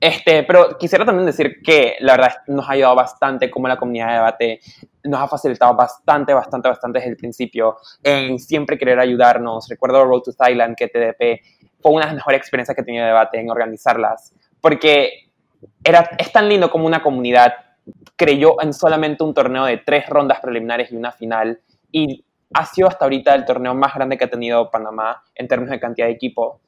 Este, 0.00 0.42
pero 0.44 0.78
quisiera 0.78 1.04
también 1.04 1.26
decir 1.26 1.60
que 1.62 1.96
la 2.00 2.16
verdad 2.16 2.36
nos 2.46 2.68
ha 2.68 2.72
ayudado 2.72 2.94
bastante 2.94 3.50
como 3.50 3.68
la 3.68 3.76
comunidad 3.76 4.08
de 4.08 4.14
debate 4.14 4.60
nos 5.04 5.20
ha 5.20 5.28
facilitado 5.28 5.74
bastante, 5.74 6.34
bastante, 6.34 6.68
bastante 6.68 6.98
desde 6.98 7.10
el 7.10 7.16
principio 7.16 7.76
en 8.02 8.38
siempre 8.38 8.78
querer 8.78 8.98
ayudarnos. 8.98 9.68
Recuerdo 9.68 10.04
Road 10.04 10.22
to 10.22 10.32
Thailand 10.32 10.76
que 10.76 10.88
TDP 10.88 11.42
fue 11.80 11.92
una 11.92 12.02
de 12.02 12.06
las 12.06 12.14
mejores 12.16 12.38
experiencias 12.38 12.74
que 12.74 12.82
he 12.82 12.84
tenido 12.84 13.04
de 13.04 13.10
debate 13.10 13.38
en 13.38 13.50
organizarlas, 13.50 14.32
porque 14.60 15.30
era, 15.84 16.10
es 16.18 16.32
tan 16.32 16.48
lindo 16.48 16.70
como 16.70 16.86
una 16.86 17.02
comunidad 17.02 17.54
creyó 18.16 18.60
en 18.62 18.72
solamente 18.72 19.24
un 19.24 19.34
torneo 19.34 19.64
de 19.64 19.78
tres 19.78 20.08
rondas 20.08 20.40
preliminares 20.40 20.90
y 20.92 20.96
una 20.96 21.12
final 21.12 21.60
y 21.92 22.24
ha 22.52 22.64
sido 22.64 22.88
hasta 22.88 23.04
ahorita 23.04 23.34
el 23.34 23.44
torneo 23.44 23.74
más 23.74 23.94
grande 23.94 24.16
que 24.16 24.24
ha 24.24 24.30
tenido 24.30 24.70
Panamá 24.70 25.22
en 25.34 25.48
términos 25.48 25.72
de 25.72 25.80
cantidad 25.80 26.06
de 26.06 26.12
equipos. 26.12 26.60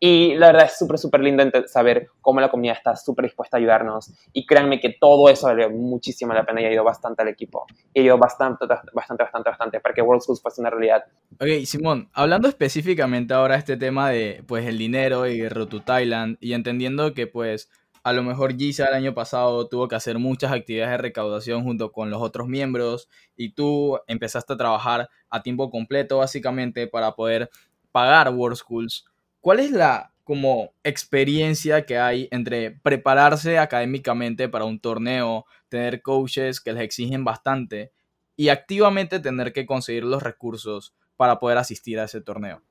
Y 0.00 0.36
la 0.36 0.48
verdad 0.48 0.66
es 0.66 0.78
súper, 0.78 0.96
súper 0.96 1.20
lindo 1.20 1.42
saber 1.66 2.08
cómo 2.20 2.40
la 2.40 2.48
comunidad 2.48 2.76
está 2.76 2.94
súper 2.94 3.24
dispuesta 3.24 3.56
a 3.56 3.58
ayudarnos. 3.58 4.12
Y 4.32 4.46
créanme 4.46 4.78
que 4.78 4.96
todo 5.00 5.28
eso 5.28 5.48
vale 5.48 5.68
muchísimo 5.68 6.32
la 6.32 6.46
pena 6.46 6.62
y 6.62 6.66
ido 6.66 6.84
bastante 6.84 7.22
al 7.22 7.28
equipo. 7.28 7.66
Y 7.92 8.02
ido 8.02 8.16
bastante, 8.16 8.66
bastante, 8.66 9.24
bastante, 9.24 9.50
bastante 9.50 9.80
para 9.80 9.94
que 9.94 10.02
World 10.02 10.22
Schools 10.22 10.40
fuese 10.40 10.60
una 10.60 10.70
realidad. 10.70 11.04
Ok, 11.40 11.64
Simón, 11.64 12.08
hablando 12.12 12.46
específicamente 12.48 13.34
ahora 13.34 13.54
de 13.54 13.58
este 13.58 13.76
tema 13.76 14.10
de 14.10 14.44
pues 14.46 14.66
el 14.66 14.78
dinero 14.78 15.26
y 15.26 15.48
Road 15.48 15.68
to 15.68 15.82
Thailand 15.82 16.36
y 16.40 16.52
entendiendo 16.52 17.12
que 17.12 17.26
pues 17.26 17.68
a 18.08 18.12
lo 18.14 18.22
mejor 18.22 18.56
Giza 18.56 18.86
el 18.86 18.94
año 18.94 19.12
pasado 19.12 19.68
tuvo 19.68 19.86
que 19.86 19.94
hacer 19.94 20.18
muchas 20.18 20.50
actividades 20.50 20.92
de 20.92 20.96
recaudación 20.96 21.62
junto 21.62 21.92
con 21.92 22.08
los 22.08 22.22
otros 22.22 22.48
miembros 22.48 23.06
y 23.36 23.50
tú 23.50 23.98
empezaste 24.06 24.54
a 24.54 24.56
trabajar 24.56 25.10
a 25.28 25.42
tiempo 25.42 25.68
completo 25.70 26.16
básicamente 26.16 26.86
para 26.86 27.12
poder 27.14 27.50
pagar 27.92 28.30
World 28.30 28.56
Schools. 28.56 29.04
¿Cuál 29.42 29.60
es 29.60 29.72
la 29.72 30.14
como 30.24 30.72
experiencia 30.84 31.84
que 31.84 31.98
hay 31.98 32.28
entre 32.30 32.70
prepararse 32.70 33.58
académicamente 33.58 34.48
para 34.48 34.64
un 34.64 34.80
torneo, 34.80 35.44
tener 35.68 36.00
coaches 36.00 36.62
que 36.62 36.72
les 36.72 36.84
exigen 36.84 37.26
bastante 37.26 37.92
y 38.36 38.48
activamente 38.48 39.20
tener 39.20 39.52
que 39.52 39.66
conseguir 39.66 40.04
los 40.04 40.22
recursos 40.22 40.94
para 41.18 41.38
poder 41.38 41.58
asistir 41.58 42.00
a 42.00 42.04
ese 42.04 42.22
torneo? 42.22 42.62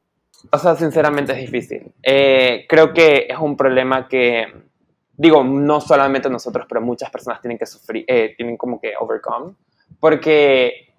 O 0.51 0.57
sea, 0.57 0.75
sinceramente 0.75 1.33
es 1.33 1.39
difícil. 1.39 1.91
Eh, 2.01 2.65
creo 2.67 2.91
que 2.91 3.27
es 3.29 3.37
un 3.37 3.55
problema 3.55 4.07
que, 4.07 4.47
digo, 5.17 5.43
no 5.43 5.81
solamente 5.81 6.29
nosotros, 6.29 6.65
pero 6.69 6.79
muchas 6.79 7.09
personas 7.09 7.41
tienen 7.41 7.57
que 7.57 7.65
sufrir, 7.65 8.05
eh, 8.07 8.35
tienen 8.37 8.55
como 8.55 8.79
que 8.79 8.93
overcome, 8.99 9.55
porque 9.99 10.93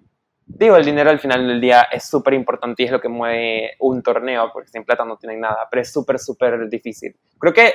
digo, 0.45 0.75
el 0.75 0.85
dinero 0.85 1.09
al 1.09 1.19
final 1.19 1.47
del 1.47 1.61
día 1.61 1.83
es 1.91 2.03
súper 2.09 2.33
importante 2.33 2.83
y 2.83 2.85
es 2.87 2.91
lo 2.91 2.99
que 2.99 3.07
mueve 3.07 3.75
un 3.79 4.03
torneo, 4.03 4.49
porque 4.51 4.69
sin 4.69 4.83
plata 4.83 5.05
no 5.05 5.15
tienen 5.15 5.39
nada, 5.39 5.67
pero 5.71 5.81
es 5.81 5.91
súper, 5.91 6.19
súper 6.19 6.67
difícil. 6.67 7.15
Creo 7.37 7.53
que 7.53 7.73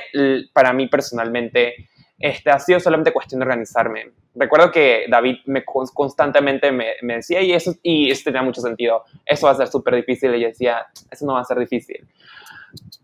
para 0.53 0.71
mí 0.71 0.87
personalmente 0.87 1.87
este, 2.19 2.51
ha 2.51 2.59
sido 2.59 2.79
solamente 2.79 3.11
cuestión 3.11 3.39
de 3.39 3.45
organizarme. 3.45 4.11
Recuerdo 4.35 4.71
que 4.71 5.05
David 5.09 5.37
me 5.45 5.63
constantemente 5.65 6.71
me, 6.71 6.93
me 7.01 7.15
decía, 7.15 7.41
y 7.41 7.53
eso, 7.53 7.73
y 7.81 8.11
eso 8.11 8.23
tenía 8.25 8.43
mucho 8.43 8.61
sentido, 8.61 9.03
eso 9.25 9.47
va 9.47 9.53
a 9.53 9.55
ser 9.55 9.67
súper 9.67 9.95
difícil, 9.95 10.35
y 10.35 10.41
yo 10.41 10.47
decía, 10.47 10.85
eso 11.09 11.25
no 11.25 11.33
va 11.33 11.41
a 11.41 11.45
ser 11.45 11.57
difícil 11.57 12.05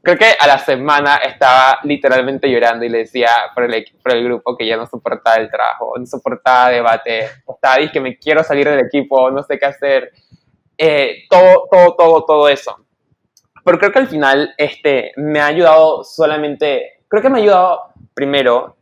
creo 0.01 0.17
que 0.17 0.25
a 0.39 0.47
la 0.47 0.57
semana 0.57 1.17
estaba 1.17 1.79
literalmente 1.83 2.49
llorando 2.49 2.85
y 2.85 2.89
le 2.89 2.99
decía 2.99 3.29
por 3.53 3.63
el, 3.63 3.85
por 4.01 4.13
el 4.13 4.23
grupo 4.23 4.57
que 4.57 4.67
ya 4.67 4.77
no 4.77 4.87
soportaba 4.87 5.37
el 5.37 5.49
trabajo, 5.49 5.93
no 5.97 6.05
soportaba 6.05 6.69
debate, 6.69 7.25
estaba 7.47 7.75
diciendo 7.75 7.93
que 7.93 7.99
me 8.01 8.17
quiero 8.17 8.43
salir 8.43 8.67
del 8.67 8.85
equipo, 8.85 9.29
no 9.31 9.43
sé 9.43 9.59
qué 9.59 9.65
hacer, 9.65 10.11
eh, 10.77 11.23
todo, 11.29 11.67
todo, 11.69 11.95
todo, 11.95 12.25
todo 12.25 12.49
eso. 12.49 12.75
Pero 13.63 13.77
creo 13.77 13.91
que 13.91 13.99
al 13.99 14.07
final 14.07 14.53
este, 14.57 15.11
me 15.17 15.39
ha 15.39 15.47
ayudado 15.47 16.03
solamente, 16.03 17.03
creo 17.07 17.21
que 17.21 17.29
me 17.29 17.39
ha 17.39 17.41
ayudado 17.41 17.93
primero 18.13 18.77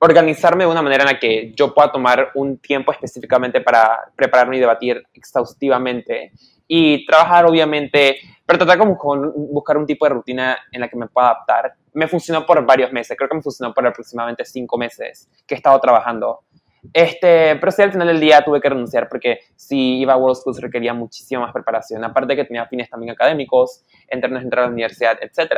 organizarme 0.00 0.64
de 0.64 0.70
una 0.70 0.82
manera 0.82 1.04
en 1.04 1.10
la 1.14 1.18
que 1.18 1.52
yo 1.54 1.74
pueda 1.74 1.90
tomar 1.90 2.30
un 2.34 2.58
tiempo 2.58 2.92
específicamente 2.92 3.60
para 3.60 4.10
prepararme 4.14 4.56
y 4.56 4.60
debatir 4.60 5.02
exhaustivamente 5.12 6.32
y 6.68 7.04
trabajar 7.06 7.46
obviamente 7.46 8.18
pero 8.48 8.60
tratar 8.60 8.78
como 8.78 8.96
con 8.96 9.30
buscar 9.52 9.76
un 9.76 9.84
tipo 9.84 10.06
de 10.06 10.08
rutina 10.14 10.56
en 10.72 10.80
la 10.80 10.88
que 10.88 10.96
me 10.96 11.06
pueda 11.06 11.26
adaptar. 11.26 11.74
Me 11.92 12.08
funcionó 12.08 12.46
por 12.46 12.64
varios 12.64 12.90
meses, 12.90 13.14
creo 13.14 13.28
que 13.28 13.36
me 13.36 13.42
funcionó 13.42 13.74
por 13.74 13.86
aproximadamente 13.86 14.42
cinco 14.46 14.78
meses 14.78 15.28
que 15.46 15.54
he 15.54 15.58
estado 15.58 15.78
trabajando. 15.80 16.44
Este, 16.90 17.56
pero 17.56 17.70
sí, 17.70 17.82
al 17.82 17.92
final 17.92 18.08
del 18.08 18.18
día 18.18 18.42
tuve 18.42 18.62
que 18.62 18.70
renunciar 18.70 19.06
porque 19.06 19.40
si 19.54 19.98
iba 19.98 20.14
a 20.14 20.16
World 20.16 20.38
Schools 20.38 20.62
requería 20.62 20.94
muchísima 20.94 21.42
más 21.42 21.52
preparación, 21.52 22.02
aparte 22.02 22.34
que 22.34 22.46
tenía 22.46 22.64
fines 22.64 22.88
también 22.88 23.12
académicos, 23.12 23.84
en 24.08 24.22
términos 24.22 24.40
de 24.40 24.46
entrar 24.46 24.64
a 24.64 24.68
la 24.68 24.72
universidad, 24.72 25.18
etc. 25.20 25.52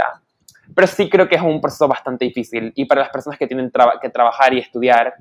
Pero 0.74 0.86
sí 0.88 1.08
creo 1.08 1.28
que 1.28 1.36
es 1.36 1.42
un 1.42 1.60
proceso 1.60 1.86
bastante 1.86 2.24
difícil 2.24 2.72
y 2.74 2.86
para 2.86 3.02
las 3.02 3.10
personas 3.10 3.38
que 3.38 3.46
tienen 3.46 3.70
que 4.02 4.08
trabajar 4.08 4.52
y 4.52 4.58
estudiar, 4.58 5.14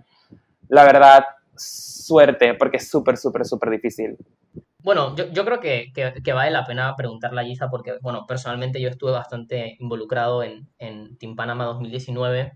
la 0.69 0.86
verdad, 0.86 1.24
suerte, 1.55 2.55
porque 2.55 2.77
es 2.77 2.89
súper, 2.89 3.15
súper, 3.15 3.46
súper 3.46 3.69
difícil. 3.69 4.17
Bueno, 4.89 5.15
yo, 5.15 5.46
creo 5.46 5.60
que, 5.60 6.34
vale 6.34 6.50
la 6.50 6.65
pena 6.65 6.96
preguntarle 6.96 7.41
a 7.41 7.43
Giza 7.43 7.69
porque, 7.69 8.00
bueno, 8.01 8.25
personalmente 8.27 8.81
yo 8.81 8.89
estuve 8.89 9.12
bastante 9.12 9.75
involucrado 9.77 10.41
en, 10.41 10.67
en 10.79 11.15
Team 11.19 11.36
Panama 11.36 11.65
2019. 11.65 12.53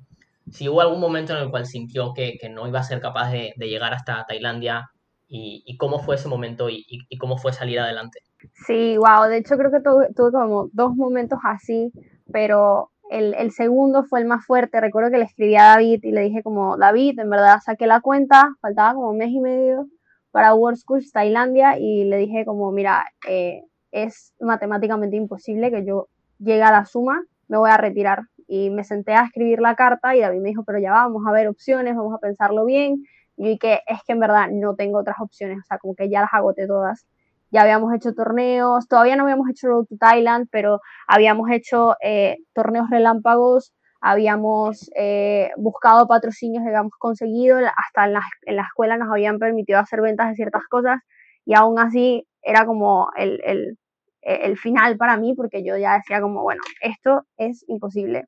Si 0.49 0.67
hubo 0.67 0.81
algún 0.81 0.99
momento 0.99 1.33
en 1.33 1.43
el 1.43 1.51
cual 1.51 1.67
sintió 1.67 2.11
que, 2.15 2.39
no 2.49 2.67
iba 2.67 2.79
a 2.79 2.83
ser 2.83 3.01
capaz 3.01 3.29
de, 3.29 3.53
llegar 3.59 3.93
hasta 3.93 4.25
Tailandia 4.27 4.89
y, 5.27 5.77
cómo 5.77 5.99
fue 5.99 6.15
ese 6.15 6.27
momento 6.27 6.71
y, 6.71 6.83
y, 6.87 7.17
cómo 7.19 7.37
fue 7.37 7.53
salir 7.53 7.79
adelante. 7.79 8.21
Sí, 8.65 8.97
wow, 8.97 9.29
de 9.29 9.37
hecho 9.37 9.55
creo 9.55 9.69
que 9.69 9.81
tuve, 9.81 10.11
tuve 10.15 10.31
como 10.31 10.69
dos 10.73 10.95
momentos 10.95 11.37
así, 11.43 11.91
pero 12.31 12.89
el, 13.11 13.35
el, 13.35 13.51
segundo 13.51 14.05
fue 14.05 14.21
el 14.21 14.25
más 14.25 14.43
fuerte. 14.43 14.81
Recuerdo 14.81 15.11
que 15.11 15.19
le 15.19 15.25
escribí 15.25 15.55
a 15.55 15.75
David 15.75 15.99
y 16.01 16.11
le 16.11 16.21
dije 16.21 16.41
como, 16.41 16.77
David, 16.77 17.19
en 17.19 17.29
verdad 17.29 17.59
saqué 17.63 17.85
la 17.85 18.01
cuenta, 18.01 18.55
faltaba 18.59 18.95
como 18.95 19.11
un 19.11 19.17
mes 19.17 19.29
y 19.29 19.39
medio 19.39 19.87
para 20.33 20.55
World 20.55 20.79
Schools 20.79 21.11
Tailandia 21.11 21.77
y 21.77 22.05
le 22.05 22.17
dije 22.17 22.43
como, 22.43 22.71
mira, 22.71 23.05
eh, 23.29 23.61
es 23.91 24.33
matemáticamente 24.39 25.15
imposible 25.15 25.69
que 25.69 25.85
yo 25.85 26.07
llegue 26.39 26.63
a 26.63 26.71
la 26.71 26.85
suma, 26.85 27.21
me 27.47 27.57
voy 27.57 27.69
a 27.69 27.77
retirar. 27.77 28.23
Y 28.47 28.71
me 28.71 28.83
senté 28.83 29.13
a 29.13 29.25
escribir 29.25 29.59
la 29.61 29.75
carta 29.75 30.15
y 30.15 30.21
David 30.21 30.41
me 30.41 30.49
dijo, 30.49 30.63
pero 30.63 30.79
ya 30.79 30.91
vamos 30.91 31.21
a 31.27 31.31
ver 31.31 31.47
opciones, 31.47 31.95
vamos 31.95 32.15
a 32.15 32.17
pensarlo 32.17 32.65
bien. 32.65 33.05
Y 33.37 33.59
que 33.59 33.81
es 33.85 33.99
que 34.07 34.13
en 34.13 34.19
verdad 34.19 34.47
no 34.51 34.73
tengo 34.73 34.97
otras 34.99 35.17
opciones, 35.19 35.59
o 35.59 35.65
sea, 35.67 35.77
como 35.77 35.93
que 35.93 36.09
ya 36.09 36.21
las 36.21 36.33
agoté 36.33 36.65
todas. 36.65 37.05
Ya 37.51 37.61
habíamos 37.61 37.93
hecho 37.93 38.15
torneos, 38.15 38.87
todavía 38.87 39.15
no 39.15 39.23
habíamos 39.23 39.47
hecho 39.51 39.67
Road 39.67 39.85
to 39.85 39.97
Thailand, 39.97 40.47
pero 40.51 40.81
habíamos 41.07 41.51
hecho 41.51 41.95
eh, 42.01 42.37
torneos 42.53 42.89
relámpagos 42.89 43.71
habíamos 44.05 44.91
eh, 44.97 45.51
buscado 45.55 46.07
patrocinios, 46.07 46.65
habíamos 46.65 46.91
conseguido, 46.99 47.57
hasta 47.57 48.05
en 48.05 48.13
la, 48.13 48.21
en 48.41 48.57
la, 48.57 48.63
escuela 48.63 48.97
nos 48.97 49.09
habían 49.09 49.39
permitido 49.39 49.79
hacer 49.79 50.01
ventas 50.01 50.27
de 50.27 50.35
ciertas 50.35 50.63
cosas 50.69 50.99
y 51.45 51.55
aún 51.55 51.79
así 51.79 52.27
era 52.41 52.65
como 52.65 53.07
el, 53.15 53.39
el, 53.45 53.77
el 54.21 54.57
final 54.57 54.97
para 54.97 55.15
mí 55.15 55.33
porque 55.35 55.63
yo 55.63 55.77
ya 55.77 55.93
decía 55.93 56.19
como, 56.19 56.43
bueno, 56.43 56.61
esto 56.81 57.23
es 57.37 57.63
imposible. 57.69 58.25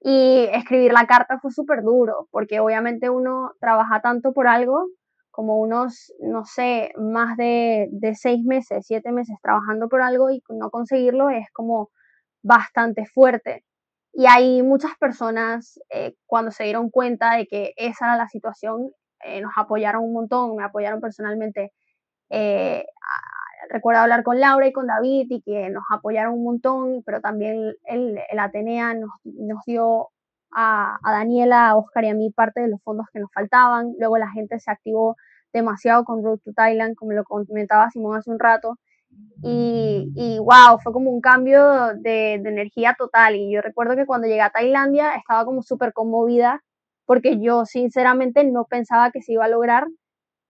Y 0.00 0.48
escribir 0.50 0.94
la 0.94 1.06
carta 1.06 1.38
fue 1.40 1.50
súper 1.50 1.82
duro 1.82 2.26
porque 2.30 2.60
obviamente 2.60 3.10
uno 3.10 3.52
trabaja 3.60 4.00
tanto 4.00 4.32
por 4.32 4.48
algo 4.48 4.86
como 5.30 5.58
unos, 5.58 6.10
no 6.20 6.46
sé, 6.46 6.92
más 6.96 7.36
de, 7.36 7.88
de 7.90 8.14
seis 8.14 8.42
meses, 8.44 8.86
siete 8.86 9.12
meses 9.12 9.36
trabajando 9.42 9.90
por 9.90 10.00
algo 10.00 10.30
y 10.30 10.42
no 10.48 10.70
conseguirlo 10.70 11.28
es 11.28 11.46
como 11.52 11.90
bastante 12.42 13.04
fuerte. 13.04 13.62
Y 14.18 14.26
hay 14.26 14.64
muchas 14.64 14.96
personas, 14.98 15.80
eh, 15.90 16.16
cuando 16.26 16.50
se 16.50 16.64
dieron 16.64 16.90
cuenta 16.90 17.36
de 17.36 17.46
que 17.46 17.72
esa 17.76 18.06
era 18.06 18.16
la 18.16 18.28
situación, 18.28 18.90
eh, 19.24 19.40
nos 19.40 19.52
apoyaron 19.56 20.02
un 20.02 20.12
montón, 20.12 20.56
me 20.56 20.64
apoyaron 20.64 21.00
personalmente. 21.00 21.72
Eh, 22.28 22.84
recuerdo 23.70 24.00
hablar 24.00 24.24
con 24.24 24.40
Laura 24.40 24.66
y 24.66 24.72
con 24.72 24.88
David 24.88 25.28
y 25.30 25.40
que 25.42 25.70
nos 25.70 25.84
apoyaron 25.92 26.34
un 26.34 26.42
montón, 26.42 27.04
pero 27.06 27.20
también 27.20 27.74
el, 27.84 28.18
el 28.28 28.38
Atenea 28.40 28.92
nos, 28.94 29.10
nos 29.22 29.64
dio 29.66 30.08
a, 30.50 30.98
a, 31.04 31.12
Daniela, 31.12 31.68
a 31.68 31.76
Oscar 31.76 32.02
y 32.04 32.08
a 32.08 32.14
mí 32.14 32.32
parte 32.32 32.60
de 32.60 32.68
los 32.68 32.82
fondos 32.82 33.06
que 33.12 33.20
nos 33.20 33.30
faltaban. 33.32 33.94
Luego 34.00 34.18
la 34.18 34.30
gente 34.32 34.58
se 34.58 34.72
activó 34.72 35.16
demasiado 35.52 36.02
con 36.04 36.24
Road 36.24 36.40
to 36.40 36.52
Thailand, 36.54 36.96
como 36.96 37.12
lo 37.12 37.22
comentaba 37.22 37.88
Simón 37.90 38.16
hace 38.16 38.32
un 38.32 38.40
rato. 38.40 38.78
Y, 39.42 40.10
y, 40.16 40.38
wow, 40.38 40.78
fue 40.82 40.92
como 40.92 41.10
un 41.10 41.20
cambio 41.20 41.94
de, 41.94 42.34
energía 42.34 42.96
total. 42.98 43.36
Y 43.36 43.52
yo 43.52 43.60
recuerdo 43.60 43.94
que 43.96 44.06
cuando 44.06 44.26
llegué 44.26 44.40
a 44.40 44.50
Tailandia 44.50 45.14
estaba 45.14 45.44
como 45.44 45.62
súper 45.62 45.92
conmovida 45.92 46.62
porque 47.06 47.40
yo 47.40 47.64
sinceramente 47.64 48.44
no 48.44 48.66
pensaba 48.66 49.10
que 49.10 49.22
se 49.22 49.32
iba 49.32 49.46
a 49.46 49.48
lograr 49.48 49.86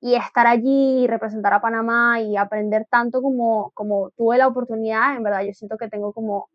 y 0.00 0.14
estar 0.14 0.46
allí 0.46 1.04
y 1.04 1.06
representar 1.06 1.52
a 1.54 1.60
Panamá 1.60 2.20
y 2.20 2.36
aprender 2.36 2.86
tanto 2.90 3.22
como, 3.22 3.70
como 3.74 4.10
tuve 4.16 4.38
la 4.38 4.48
oportunidad, 4.48 5.16
en 5.16 5.22
verdad 5.22 5.42
yo 5.42 5.52
siento 5.52 5.76
que 5.76 5.88
tengo 5.88 6.12
como 6.12 6.48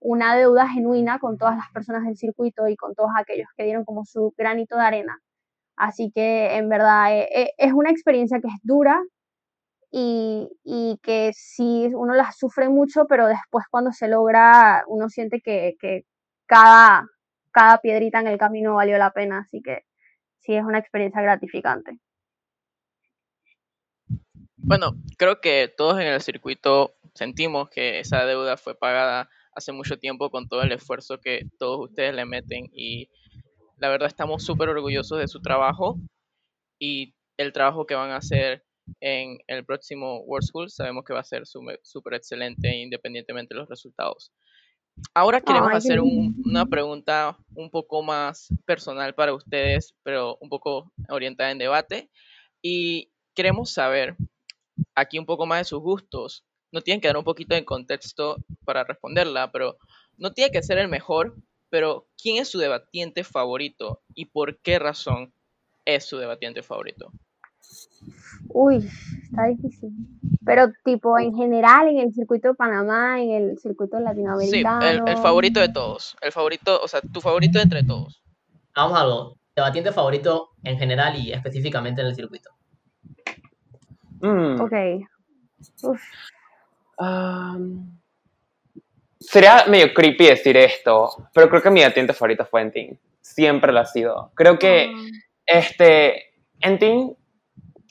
una 0.00 0.36
deuda 0.36 0.68
genuina 0.68 1.18
con 1.18 1.38
todas 1.38 1.56
las 1.56 1.70
personas 1.72 2.04
del 2.04 2.16
circuito 2.16 2.68
y 2.68 2.76
con 2.76 2.94
todos 2.94 3.10
aquellos 3.16 3.48
que 3.56 3.64
dieron 3.64 3.84
como 3.84 4.04
su 4.04 4.32
granito 4.36 4.76
de 4.76 4.82
arena. 4.82 5.18
Así 5.76 6.10
que 6.14 6.56
en 6.56 6.68
verdad 6.68 7.16
eh, 7.16 7.28
eh, 7.34 7.50
es 7.58 7.72
una 7.72 7.90
experiencia 7.90 8.40
que 8.40 8.48
es 8.48 8.60
dura, 8.62 9.00
y, 9.90 10.48
y, 10.64 10.98
que 11.02 11.32
sí, 11.34 11.90
uno 11.94 12.14
las 12.14 12.36
sufre 12.36 12.68
mucho, 12.68 13.06
pero 13.08 13.26
después 13.26 13.64
cuando 13.70 13.92
se 13.92 14.08
logra, 14.08 14.84
uno 14.86 15.08
siente 15.08 15.40
que, 15.40 15.76
que 15.80 16.04
cada, 16.46 17.06
cada 17.50 17.78
piedrita 17.80 18.20
en 18.20 18.26
el 18.26 18.38
camino 18.38 18.74
valió 18.74 18.98
la 18.98 19.12
pena, 19.12 19.38
así 19.38 19.62
que 19.62 19.84
sí 20.40 20.54
es 20.54 20.64
una 20.64 20.78
experiencia 20.78 21.22
gratificante. 21.22 21.98
Bueno, 24.56 24.92
creo 25.16 25.40
que 25.40 25.72
todos 25.74 25.98
en 26.00 26.08
el 26.08 26.20
circuito 26.20 26.94
sentimos 27.14 27.70
que 27.70 28.00
esa 28.00 28.24
deuda 28.26 28.56
fue 28.56 28.74
pagada 28.74 29.30
hace 29.54 29.72
mucho 29.72 29.98
tiempo 29.98 30.30
con 30.30 30.48
todo 30.48 30.62
el 30.62 30.72
esfuerzo 30.72 31.18
que 31.18 31.46
todos 31.58 31.88
ustedes 31.88 32.14
le 32.14 32.24
meten 32.24 32.68
y 32.72 33.08
la 33.78 33.88
verdad 33.88 34.08
estamos 34.08 34.44
súper 34.44 34.68
orgullosos 34.68 35.18
de 35.18 35.28
su 35.28 35.40
trabajo 35.40 35.98
y 36.78 37.14
el 37.36 37.52
trabajo 37.52 37.86
que 37.86 37.94
van 37.94 38.10
a 38.10 38.16
hacer 38.16 38.64
en 39.00 39.38
el 39.46 39.64
próximo 39.64 40.20
World 40.20 40.46
School 40.46 40.70
sabemos 40.70 41.04
que 41.04 41.12
va 41.12 41.20
a 41.20 41.24
ser 41.24 41.44
súper 41.46 42.14
excelente 42.14 42.74
independientemente 42.76 43.54
de 43.54 43.60
los 43.60 43.68
resultados. 43.68 44.32
Ahora 45.14 45.40
queremos 45.40 45.72
hacer 45.72 46.00
una 46.00 46.66
pregunta 46.66 47.36
un 47.54 47.70
poco 47.70 48.02
más 48.02 48.48
personal 48.64 49.14
para 49.14 49.34
ustedes, 49.34 49.94
pero 50.02 50.36
un 50.40 50.48
poco 50.48 50.92
orientada 51.08 51.50
en 51.50 51.58
debate. 51.58 52.10
Y 52.62 53.10
queremos 53.34 53.70
saber 53.70 54.16
aquí 54.94 55.18
un 55.18 55.26
poco 55.26 55.46
más 55.46 55.60
de 55.60 55.64
sus 55.64 55.80
gustos. 55.80 56.44
No 56.72 56.80
tienen 56.80 57.00
que 57.00 57.08
dar 57.08 57.16
un 57.16 57.24
poquito 57.24 57.54
de 57.54 57.64
contexto 57.64 58.36
para 58.64 58.84
responderla, 58.84 59.50
pero 59.52 59.78
no 60.16 60.32
tiene 60.32 60.50
que 60.50 60.62
ser 60.62 60.78
el 60.78 60.88
mejor, 60.88 61.36
pero 61.70 62.08
¿quién 62.20 62.38
es 62.38 62.48
su 62.48 62.58
debatiente 62.58 63.24
favorito 63.24 64.02
y 64.14 64.26
por 64.26 64.58
qué 64.58 64.78
razón 64.78 65.32
es 65.84 66.04
su 66.04 66.18
debatiente 66.18 66.62
favorito? 66.62 67.12
Uy, 68.48 68.88
está 69.22 69.46
difícil. 69.46 69.90
Pero 70.44 70.68
tipo 70.84 71.18
en 71.18 71.34
general, 71.34 71.88
en 71.88 71.98
el 71.98 72.12
circuito 72.12 72.48
de 72.48 72.54
Panamá, 72.54 73.20
en 73.20 73.30
el 73.30 73.58
circuito 73.58 73.98
latinoamericano. 73.98 74.80
Sí, 74.80 74.98
el, 75.06 75.16
favorito 75.18 75.60
de 75.60 75.68
todos. 75.68 76.16
El 76.20 76.32
favorito, 76.32 76.80
o 76.80 76.88
sea, 76.88 77.00
tu 77.00 77.20
favorito 77.20 77.58
entre 77.58 77.82
todos. 77.82 78.22
Vamos 78.74 78.96
a 78.96 79.02
algo. 79.02 79.36
Debatiente 79.54 79.92
favorito 79.92 80.50
en 80.62 80.78
general 80.78 81.16
y 81.16 81.32
específicamente 81.32 82.00
en 82.00 82.06
el 82.06 82.14
circuito. 82.14 82.50
Mm. 84.20 84.60
Ok. 84.60 84.72
sería 89.20 89.64
medio 89.68 89.92
creepy 89.94 90.26
decir 90.26 90.56
esto, 90.56 91.28
pero 91.34 91.48
creo 91.48 91.62
que 91.62 91.70
mi 91.70 91.80
debatiente 91.80 92.12
favorito 92.12 92.46
fue 92.46 92.62
Entin. 92.62 92.98
Siempre 93.20 93.72
lo 93.72 93.80
ha 93.80 93.84
sido. 93.84 94.30
Creo 94.34 94.58
que 94.58 94.92
ah. 94.94 95.00
este, 95.46 96.22
Entin 96.60 97.16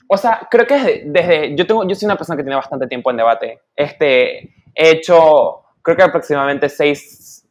o 0.08 0.18
sea, 0.18 0.48
creo 0.50 0.66
que 0.66 1.04
desde, 1.06 1.56
yo 1.56 1.68
tengo, 1.68 1.88
yo 1.88 1.96
soy 1.96 2.06
una 2.06 2.16
persona 2.16 2.38
que 2.38 2.44
tiene 2.44 2.56
bastante 2.56 2.88
tiempo 2.88 3.12
en 3.12 3.18
debate. 3.18 3.62
Este, 3.76 4.54
he 4.74 4.92
hecho, 4.92 5.64
creo 5.82 5.98
que 5.98 6.04
aproximadamente 6.04 6.70
6, 6.70 7.46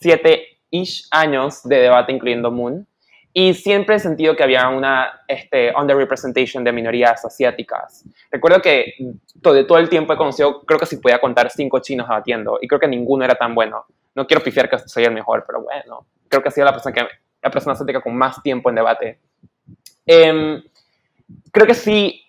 7 0.00 0.42
ish 0.70 1.08
años 1.10 1.62
de 1.64 1.76
debate, 1.76 2.12
incluyendo 2.12 2.50
Moon. 2.50 2.86
Y 3.32 3.54
siempre 3.54 3.94
he 3.94 3.98
sentido 4.00 4.34
que 4.34 4.42
había 4.42 4.68
una 4.68 5.20
este, 5.28 5.72
underrepresentation 5.76 6.64
de 6.64 6.72
minorías 6.72 7.24
asiáticas. 7.24 8.04
Recuerdo 8.28 8.60
que 8.60 8.94
todo, 9.40 9.64
todo 9.66 9.78
el 9.78 9.88
tiempo 9.88 10.12
he 10.12 10.16
conocido, 10.16 10.62
creo 10.62 10.80
que 10.80 10.86
si 10.86 10.96
podía 10.96 11.20
contar 11.20 11.48
cinco 11.50 11.78
chinos 11.78 12.08
debatiendo, 12.08 12.58
y 12.60 12.66
creo 12.66 12.80
que 12.80 12.88
ninguno 12.88 13.24
era 13.24 13.36
tan 13.36 13.54
bueno. 13.54 13.84
No 14.16 14.26
quiero 14.26 14.42
pifiar 14.42 14.68
que 14.68 14.78
soy 14.78 15.04
el 15.04 15.12
mejor, 15.12 15.44
pero 15.46 15.62
bueno, 15.62 16.06
creo 16.28 16.42
que 16.42 16.48
ha 16.48 16.52
sido 16.52 16.64
la 16.64 16.72
persona, 16.72 16.92
que, 16.92 17.06
la 17.40 17.50
persona 17.50 17.74
asiática 17.74 18.00
con 18.00 18.16
más 18.16 18.42
tiempo 18.42 18.68
en 18.68 18.74
debate. 18.74 19.20
Eh, 20.04 20.64
creo 21.52 21.66
que 21.66 21.74
sí, 21.74 22.24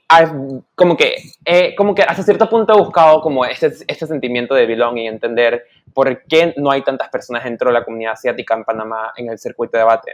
como 0.75 0.97
que, 0.97 1.15
eh, 1.45 1.75
como 1.75 1.95
que 1.95 2.03
hasta 2.03 2.23
cierto 2.23 2.49
punto 2.49 2.73
he 2.73 2.77
buscado 2.77 3.21
como 3.21 3.45
este, 3.45 3.67
este 3.87 4.07
sentimiento 4.07 4.53
de 4.55 4.65
belonging, 4.65 5.07
entender 5.07 5.65
por 5.93 6.23
qué 6.25 6.53
no 6.57 6.71
hay 6.71 6.81
tantas 6.81 7.09
personas 7.09 7.43
dentro 7.43 7.69
de 7.69 7.73
la 7.73 7.85
comunidad 7.85 8.13
asiática 8.13 8.53
en 8.55 8.63
Panamá 8.63 9.13
en 9.15 9.29
el 9.29 9.39
circuito 9.39 9.77
de 9.77 9.83
debate. 9.83 10.11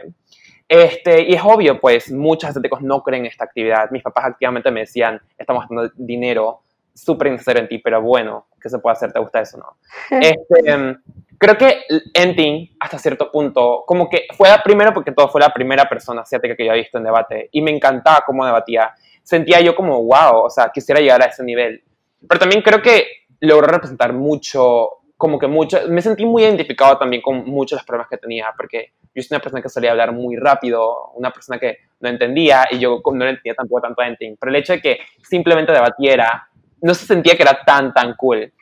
Este, 0.68 1.22
y 1.22 1.34
es 1.34 1.40
obvio, 1.42 1.80
pues 1.80 2.12
muchos 2.12 2.50
asiáticos 2.50 2.82
no 2.82 3.02
creen 3.02 3.24
en 3.24 3.30
esta 3.30 3.44
actividad. 3.44 3.90
Mis 3.90 4.02
papás 4.02 4.26
activamente 4.26 4.70
me 4.70 4.80
decían, 4.80 5.20
estamos 5.36 5.62
gastando 5.62 5.90
dinero 5.96 6.60
súper 6.94 7.30
necesario 7.30 7.62
en 7.62 7.68
ti, 7.68 7.78
pero 7.78 8.02
bueno, 8.02 8.46
¿qué 8.60 8.68
se 8.68 8.78
puede 8.78 8.92
hacer? 8.92 9.12
¿Te 9.12 9.18
gusta 9.18 9.40
eso 9.40 9.56
no? 9.58 9.76
Este, 10.20 10.96
creo 11.38 11.56
que 11.56 11.84
Entin, 12.12 12.76
hasta 12.80 12.98
cierto 12.98 13.30
punto, 13.30 13.84
como 13.86 14.08
que 14.10 14.26
fue 14.36 14.48
la 14.48 14.62
primero 14.62 14.92
porque 14.92 15.12
todo 15.12 15.28
fue 15.28 15.40
la 15.40 15.52
primera 15.54 15.88
persona 15.88 16.22
asiática 16.22 16.56
que 16.56 16.64
yo 16.64 16.72
había 16.72 16.82
visto 16.82 16.98
en 16.98 17.04
debate 17.04 17.48
y 17.52 17.62
me 17.62 17.70
encantaba 17.70 18.24
cómo 18.26 18.44
debatía. 18.44 18.92
Sentía 19.22 19.60
yo 19.60 19.74
como, 19.74 20.02
wow, 20.02 20.44
o 20.44 20.50
sea, 20.50 20.70
quisiera 20.72 21.00
llegar 21.00 21.22
a 21.22 21.26
ese 21.26 21.44
nivel. 21.44 21.82
Pero 22.28 22.40
también 22.40 22.62
creo 22.62 22.82
que 22.82 23.06
logró 23.40 23.68
representar 23.68 24.12
mucho, 24.12 24.88
como 25.16 25.38
que 25.38 25.46
mucho, 25.46 25.78
me 25.88 26.02
sentí 26.02 26.26
muy 26.26 26.42
identificado 26.42 26.98
también 26.98 27.22
con 27.22 27.44
muchos 27.44 27.76
de 27.76 27.80
los 27.80 27.86
problemas 27.86 28.08
que 28.08 28.16
tenía, 28.16 28.52
porque 28.56 28.92
yo 29.14 29.22
soy 29.22 29.36
una 29.36 29.42
persona 29.42 29.62
que 29.62 29.68
solía 29.68 29.92
hablar 29.92 30.12
muy 30.12 30.36
rápido, 30.36 31.10
una 31.14 31.30
persona 31.30 31.58
que 31.58 31.78
no 32.00 32.08
entendía 32.08 32.66
y 32.70 32.78
yo 32.78 33.00
no 33.04 33.28
entendía 33.28 33.54
tampoco 33.54 33.82
tanto 33.82 34.02
a 34.02 34.08
Entin. 34.08 34.36
Pero 34.40 34.50
el 34.50 34.56
hecho 34.56 34.72
de 34.72 34.80
que 34.80 34.98
simplemente 35.22 35.72
debatiera, 35.72 36.48
no 36.80 36.94
se 36.94 37.06
sentía 37.06 37.36
que 37.36 37.42
era 37.42 37.62
tan, 37.64 37.92
tan 37.92 38.14
cool 38.16 38.52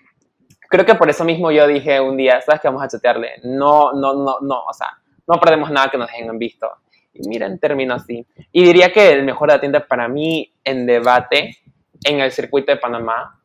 creo 0.68 0.84
que 0.84 0.94
por 0.94 1.08
eso 1.08 1.24
mismo 1.24 1.50
yo 1.50 1.66
dije 1.66 2.00
un 2.00 2.16
día, 2.16 2.40
¿sabes 2.40 2.60
que 2.60 2.68
vamos 2.68 2.82
a 2.82 2.88
chatearle? 2.88 3.40
No, 3.44 3.92
no, 3.92 4.14
no, 4.14 4.38
no, 4.40 4.64
o 4.64 4.72
sea, 4.72 4.98
no 5.26 5.40
perdemos 5.40 5.70
nada 5.70 5.90
que 5.90 5.98
nos 5.98 6.10
hayan 6.10 6.38
visto. 6.38 6.68
Y 7.12 7.28
miren, 7.28 7.58
termino 7.58 7.94
así. 7.94 8.26
Y 8.52 8.64
diría 8.64 8.92
que 8.92 9.12
el 9.12 9.24
mejor 9.24 9.50
atiende 9.50 9.80
para 9.80 10.08
mí 10.08 10.52
en 10.64 10.86
debate 10.86 11.56
en 12.04 12.20
el 12.20 12.30
circuito 12.30 12.72
de 12.72 12.78
Panamá. 12.78 13.40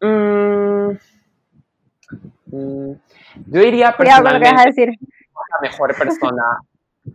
Mm, 0.00 0.90
mm, 2.46 2.92
yo 3.46 3.60
diría 3.60 3.96
personalmente 3.96 4.66
decir. 4.66 4.88
la 4.88 5.68
mejor 5.68 5.96
persona, 5.96 6.58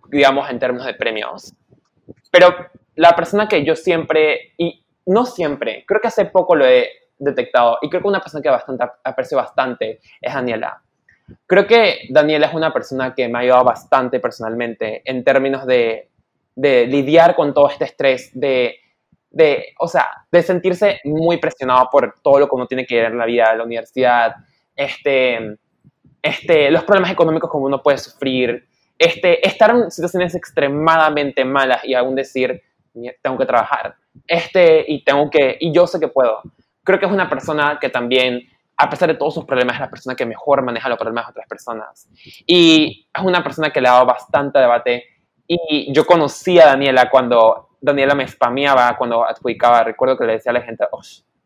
digamos, 0.10 0.50
en 0.50 0.60
términos 0.60 0.86
de 0.88 0.94
premios. 0.96 1.54
Pero 2.32 2.56
la 2.96 3.16
persona 3.16 3.48
que 3.48 3.64
yo 3.64 3.76
siempre, 3.76 4.54
y 4.58 4.84
no 5.06 5.26
siempre, 5.26 5.86
creo 5.88 6.02
que 6.02 6.08
hace 6.08 6.26
poco 6.26 6.56
lo 6.56 6.66
he 6.66 6.90
detectado, 7.18 7.78
y 7.82 7.90
creo 7.90 8.02
que 8.02 8.08
una 8.08 8.20
persona 8.20 8.42
que 8.42 8.50
bastante, 8.50 8.86
aprecio 9.04 9.38
bastante 9.38 10.00
es 10.22 10.34
Daniela. 10.34 10.82
Creo 11.46 11.68
que 11.68 12.08
Daniela 12.10 12.48
es 12.48 12.54
una 12.54 12.72
persona 12.72 13.14
que 13.14 13.28
me 13.28 13.38
ha 13.38 13.42
ayudado 13.42 13.66
bastante 13.66 14.20
personalmente 14.20 15.02
en 15.04 15.24
términos 15.24 15.66
de, 15.66 16.10
de 16.56 16.88
lidiar 16.88 17.36
con 17.36 17.54
todo 17.54 17.70
este 17.70 17.86
estrés, 17.86 18.32
de, 18.34 18.76
de, 19.30 19.74
o 19.80 19.88
sea, 19.88 20.08
de 20.32 20.42
sentirse 20.42 21.00
muy 21.04 21.38
presionado 21.38 21.90
por 21.92 22.16
todo 22.24 22.40
lo 22.40 22.48
que 22.48 22.56
uno 22.56 22.66
tiene 22.66 22.86
que 22.86 22.96
ir 22.96 23.04
en 23.04 23.18
la 23.18 23.26
vida, 23.26 23.54
la 23.56 23.64
universidad, 23.64 24.36
este, 24.76 25.58
este, 26.22 26.72
los 26.72 26.84
problemas 26.84 27.12
económicos 27.12 27.50
como 27.50 27.66
uno 27.66 27.84
puede 27.84 27.98
sufrir, 27.98 28.68
este, 28.98 29.46
estar 29.48 29.70
en 29.70 29.92
situaciones 29.92 30.34
extremadamente 30.34 31.46
malas 31.46 31.84
y 31.84 31.94
aún 31.94 32.16
decir, 32.16 32.62
tengo 33.22 33.38
que 33.38 33.46
trabajar, 33.46 33.96
este, 34.26 34.84
y 34.88 35.04
tengo 35.04 35.30
que, 35.30 35.58
y 35.60 35.72
yo 35.72 35.86
sé 35.86 36.00
que 36.00 36.08
puedo 36.08 36.42
creo 36.88 37.00
que 37.00 37.06
es 37.06 37.12
una 37.12 37.30
persona 37.30 37.78
que 37.82 37.90
también, 37.90 38.48
a 38.78 38.90
pesar 38.90 39.10
de 39.10 39.16
todos 39.16 39.34
sus 39.34 39.44
problemas, 39.44 39.76
es 39.76 39.82
la 39.82 39.90
persona 39.90 40.16
que 40.16 40.26
mejor 40.26 40.62
maneja 40.62 40.88
los 40.88 40.98
problemas 40.98 41.26
de 41.26 41.32
otras 41.32 41.48
personas. 41.50 42.08
Y 42.46 43.10
es 43.14 43.24
una 43.26 43.44
persona 43.44 43.72
que 43.72 43.82
le 43.82 43.90
ha 43.90 43.92
dado 43.92 44.06
bastante 44.06 44.58
debate. 44.58 45.04
Y 45.46 45.92
yo 45.92 46.06
conocí 46.06 46.58
a 46.60 46.68
Daniela 46.68 47.10
cuando 47.10 47.72
Daniela 47.82 48.16
me 48.16 48.26
spameaba, 48.26 48.96
cuando 48.98 49.28
adjudicaba. 49.28 49.84
Recuerdo 49.84 50.18
que 50.18 50.24
le 50.24 50.34
decía 50.34 50.52
a 50.52 50.54
la 50.54 50.62
gente, 50.62 50.86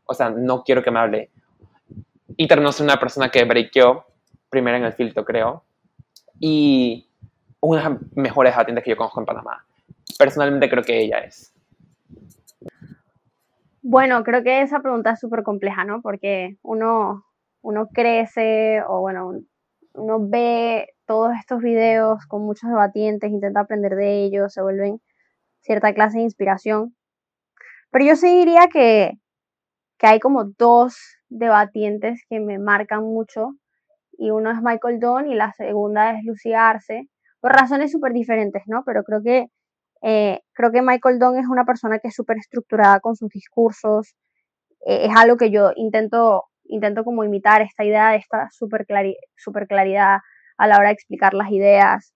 o 0.06 0.14
sea, 0.14 0.30
no 0.30 0.64
quiero 0.64 0.84
que 0.84 0.92
me 0.92 1.00
hable. 1.00 1.32
Y 2.38 2.48
terminó 2.48 2.72
siendo 2.72 2.94
una 2.94 3.00
persona 3.00 3.30
que 3.30 3.44
breakeó 3.44 4.06
primero 4.48 4.78
en 4.78 4.84
el 4.84 4.94
filtro, 4.94 5.26
creo. 5.26 5.64
Y 6.40 7.10
una 7.62 7.82
de 7.82 7.90
las 7.90 8.00
mejores 8.14 8.56
atiendas 8.56 8.84
que 8.84 8.92
yo 8.92 8.98
conozco 8.98 9.20
en 9.20 9.26
Panamá. 9.26 9.66
Personalmente 10.20 10.70
creo 10.70 10.84
que 10.84 11.02
ella 11.02 11.18
es. 11.18 11.52
Bueno, 13.84 14.24
creo 14.24 14.44
que 14.44 14.62
esa 14.62 14.80
pregunta 14.80 15.12
es 15.12 15.20
súper 15.20 15.44
compleja, 15.44 15.84
¿no? 15.86 16.02
Porque 16.02 16.58
uno, 16.62 17.26
uno 17.62 17.88
crece 17.94 18.82
o 18.88 19.02
bueno, 19.02 19.32
uno 19.96 20.20
ve 20.30 20.88
todos 21.06 21.34
estos 21.40 21.62
videos 21.62 22.26
con 22.28 22.44
muchos 22.44 22.70
debatientes, 22.70 23.32
intenta 23.32 23.62
aprender 23.62 23.96
de 23.96 24.24
ellos, 24.24 24.54
se 24.54 24.62
vuelven 24.62 25.02
cierta 25.62 25.94
clase 25.94 26.20
de 26.20 26.26
inspiración. 26.26 26.96
Pero 27.92 28.06
yo 28.06 28.16
sí 28.16 28.28
diría 28.40 28.68
que, 28.72 29.14
que 30.00 30.08
hay 30.08 30.20
como 30.20 30.46
dos 30.58 30.96
debatientes 31.30 32.22
que 32.30 32.40
me 32.40 32.60
marcan 32.60 33.04
mucho 33.04 33.56
y 34.14 34.32
uno 34.32 34.52
es 34.52 34.62
Michael 34.62 35.00
Don 35.00 35.28
y 35.30 35.36
la 35.36 35.54
segunda 35.54 36.12
es 36.18 36.26
Lucia 36.26 36.70
Arce, 36.70 37.10
por 37.42 37.54
razones 37.54 37.92
súper 37.92 38.14
diferentes, 38.14 38.64
¿no? 38.68 38.84
Pero 38.86 39.04
creo 39.04 39.22
que 39.24 39.48
eh, 40.02 40.42
creo 40.54 40.72
que 40.72 40.82
Michael 40.82 41.20
Don 41.20 41.38
es 41.38 41.48
una 41.48 41.66
persona 41.66 42.00
que 42.00 42.08
es 42.10 42.16
súper 42.16 42.38
estructurada 42.38 43.00
con 43.00 43.16
sus 43.16 43.30
discursos. 43.30 44.16
Eh, 44.86 45.06
es 45.08 45.16
algo 45.16 45.38
que 45.38 45.52
yo 45.52 45.72
intento, 45.76 46.46
intento 46.66 47.04
como 47.04 47.24
imitar 47.24 47.62
esta 47.62 47.84
idea 47.86 48.10
de 48.12 48.18
esta 48.18 48.50
súper 48.52 48.86
super 49.38 49.68
claridad 49.68 50.20
a 50.58 50.68
la 50.68 50.78
hora 50.78 50.90
de 50.90 50.94
explicar 50.94 51.34
las 51.34 51.52
ideas. 51.52 52.14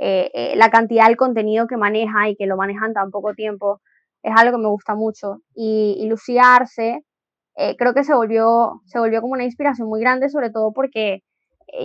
Eh, 0.00 0.54
la 0.56 0.70
cantidad 0.70 1.06
del 1.06 1.16
contenido 1.16 1.66
que 1.66 1.76
maneja 1.76 2.28
y 2.28 2.36
que 2.36 2.46
lo 2.46 2.56
manejan 2.56 2.92
tan 2.92 3.10
poco 3.10 3.34
tiempo 3.34 3.80
es 4.22 4.32
algo 4.36 4.58
que 4.58 4.62
me 4.62 4.68
gusta 4.68 4.94
mucho. 4.94 5.38
Y, 5.54 5.96
y 5.98 6.08
luciarse, 6.08 7.04
creo 7.76 7.92
que 7.94 8.04
se 8.04 8.14
volvió, 8.14 8.82
se 8.86 9.00
volvió 9.00 9.20
como 9.20 9.32
una 9.32 9.44
inspiración 9.44 9.88
muy 9.88 10.00
grande, 10.00 10.28
sobre 10.28 10.50
todo 10.50 10.72
porque 10.72 11.22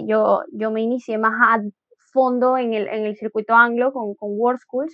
yo, 0.06 0.44
yo 0.52 0.70
me 0.72 0.82
inicié 0.82 1.18
más 1.18 1.34
a 1.42 1.62
fondo 2.12 2.58
en 2.58 2.74
el, 2.74 2.88
en 2.88 3.06
el 3.06 3.16
circuito 3.18 3.56
anglo 3.56 3.92
con, 3.92 4.14
con 4.14 4.30
World 4.38 4.60
Schools 4.60 4.94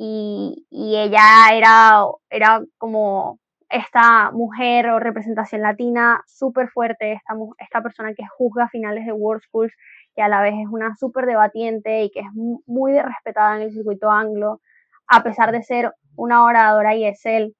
y, 0.00 0.64
ella 0.70 1.48
era, 1.52 2.04
era 2.30 2.62
como 2.78 3.40
esta 3.68 4.30
mujer 4.30 4.88
o 4.90 5.00
representación 5.00 5.62
latina 5.62 6.22
súper 6.26 6.68
fuerte, 6.68 7.14
esta, 7.14 7.34
esta 7.58 7.82
persona 7.82 8.14
que 8.14 8.24
juzga 8.26 8.68
finales 8.68 9.04
de 9.06 9.12
World 9.12 9.42
Schools, 9.42 9.72
que 10.14 10.22
a 10.22 10.28
la 10.28 10.40
vez 10.40 10.54
es 10.54 10.68
una 10.70 10.94
súper 10.94 11.26
debatiente 11.26 12.04
y 12.04 12.10
que 12.10 12.20
es 12.20 12.26
muy 12.32 12.98
respetada 13.00 13.56
en 13.56 13.62
el 13.62 13.72
circuito 13.72 14.08
anglo, 14.10 14.60
a 15.08 15.22
pesar 15.24 15.50
de 15.50 15.64
ser 15.64 15.92
una 16.16 16.44
oradora 16.44 16.94
y 16.94 17.04
es 17.04 17.26
él. 17.26 17.56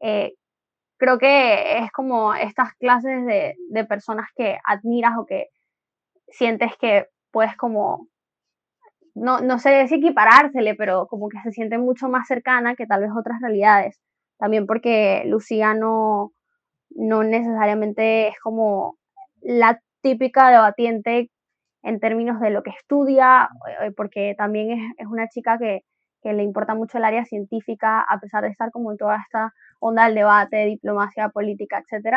Eh, 0.00 0.34
creo 0.96 1.18
que 1.18 1.78
es 1.78 1.92
como 1.92 2.34
estas 2.34 2.74
clases 2.76 3.26
de, 3.26 3.56
de 3.68 3.84
personas 3.84 4.28
que 4.34 4.58
admiras 4.64 5.18
o 5.18 5.26
que 5.26 5.48
sientes 6.28 6.76
que 6.78 7.08
puedes 7.30 7.56
como 7.56 8.08
no, 9.14 9.40
no 9.40 9.58
sé 9.58 9.86
si 9.88 9.96
equiparársele, 9.96 10.74
pero 10.74 11.06
como 11.06 11.28
que 11.28 11.40
se 11.42 11.52
siente 11.52 11.78
mucho 11.78 12.08
más 12.08 12.26
cercana 12.26 12.74
que 12.74 12.86
tal 12.86 13.02
vez 13.02 13.10
otras 13.16 13.40
realidades. 13.40 14.00
También 14.38 14.66
porque 14.66 15.22
Lucía 15.26 15.74
no, 15.74 16.32
no 16.90 17.22
necesariamente 17.22 18.28
es 18.28 18.38
como 18.40 18.96
la 19.40 19.80
típica 20.00 20.50
debatiente 20.50 21.30
en 21.82 22.00
términos 22.00 22.40
de 22.40 22.50
lo 22.50 22.62
que 22.62 22.70
estudia, 22.70 23.48
eh, 23.82 23.92
porque 23.96 24.34
también 24.36 24.70
es, 24.70 24.92
es 24.98 25.06
una 25.06 25.28
chica 25.28 25.58
que, 25.58 25.82
que, 26.22 26.32
le 26.32 26.42
importa 26.42 26.74
mucho 26.74 26.98
el 26.98 27.04
área 27.04 27.24
científica, 27.24 28.00
a 28.00 28.18
pesar 28.18 28.42
de 28.42 28.48
estar 28.48 28.70
como 28.70 28.90
en 28.90 28.96
toda 28.96 29.16
esta 29.16 29.52
onda 29.80 30.06
del 30.06 30.14
debate, 30.14 30.64
diplomacia 30.64 31.28
política, 31.28 31.82
etc. 31.86 32.16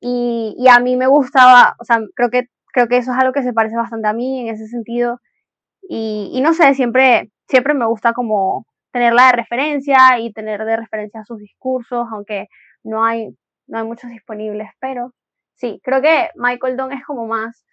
Y, 0.00 0.54
y 0.58 0.68
a 0.68 0.78
mí 0.78 0.96
me 0.96 1.06
gustaba, 1.06 1.74
o 1.80 1.84
sea, 1.84 2.00
creo 2.14 2.30
que, 2.30 2.48
creo 2.72 2.86
que 2.88 2.98
eso 2.98 3.12
es 3.12 3.18
algo 3.18 3.32
que 3.32 3.42
se 3.42 3.54
parece 3.54 3.76
bastante 3.76 4.08
a 4.08 4.12
mí 4.12 4.42
en 4.42 4.54
ese 4.54 4.66
sentido, 4.68 5.20
y, 5.90 6.40
no 6.42 6.52
sé, 6.52 6.74
siempre, 6.74 7.30
siempre 7.48 7.74
me 7.74 7.86
gusta 7.86 8.12
como 8.12 8.66
tenerla 8.92 9.26
de 9.26 9.32
referencia 9.32 10.18
y 10.18 10.32
tener 10.32 10.64
de 10.64 10.76
referencia 10.76 11.24
sus 11.24 11.38
discursos, 11.38 12.06
aunque 12.12 12.48
no 12.84 13.04
hay, 13.04 13.28
no 13.66 13.78
hay 13.78 13.84
muchos 13.84 14.10
disponibles, 14.10 14.68
pero 14.80 15.14
sí, 15.54 15.80
creo 15.82 16.02
que 16.02 16.30
Michael 16.36 16.76
Don 16.76 16.92
es 16.92 17.04
como 17.04 17.26
más 17.26 17.64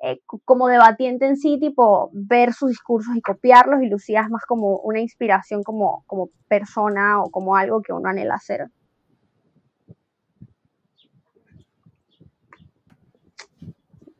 eh, 0.00 0.20
como 0.44 0.68
debatiente 0.68 1.26
en 1.26 1.36
sí, 1.36 1.58
tipo 1.58 2.10
ver 2.12 2.52
sus 2.52 2.68
discursos 2.68 3.16
y 3.16 3.22
copiarlos, 3.22 3.82
y 3.82 3.88
Lucía 3.88 4.20
es 4.22 4.30
más 4.30 4.44
como 4.46 4.78
una 4.78 5.00
inspiración 5.00 5.62
como, 5.62 6.04
como 6.06 6.30
persona 6.48 7.20
o 7.22 7.30
como 7.30 7.56
algo 7.56 7.82
que 7.82 7.92
uno 7.92 8.08
anhela 8.08 8.34
hacer. 8.34 8.66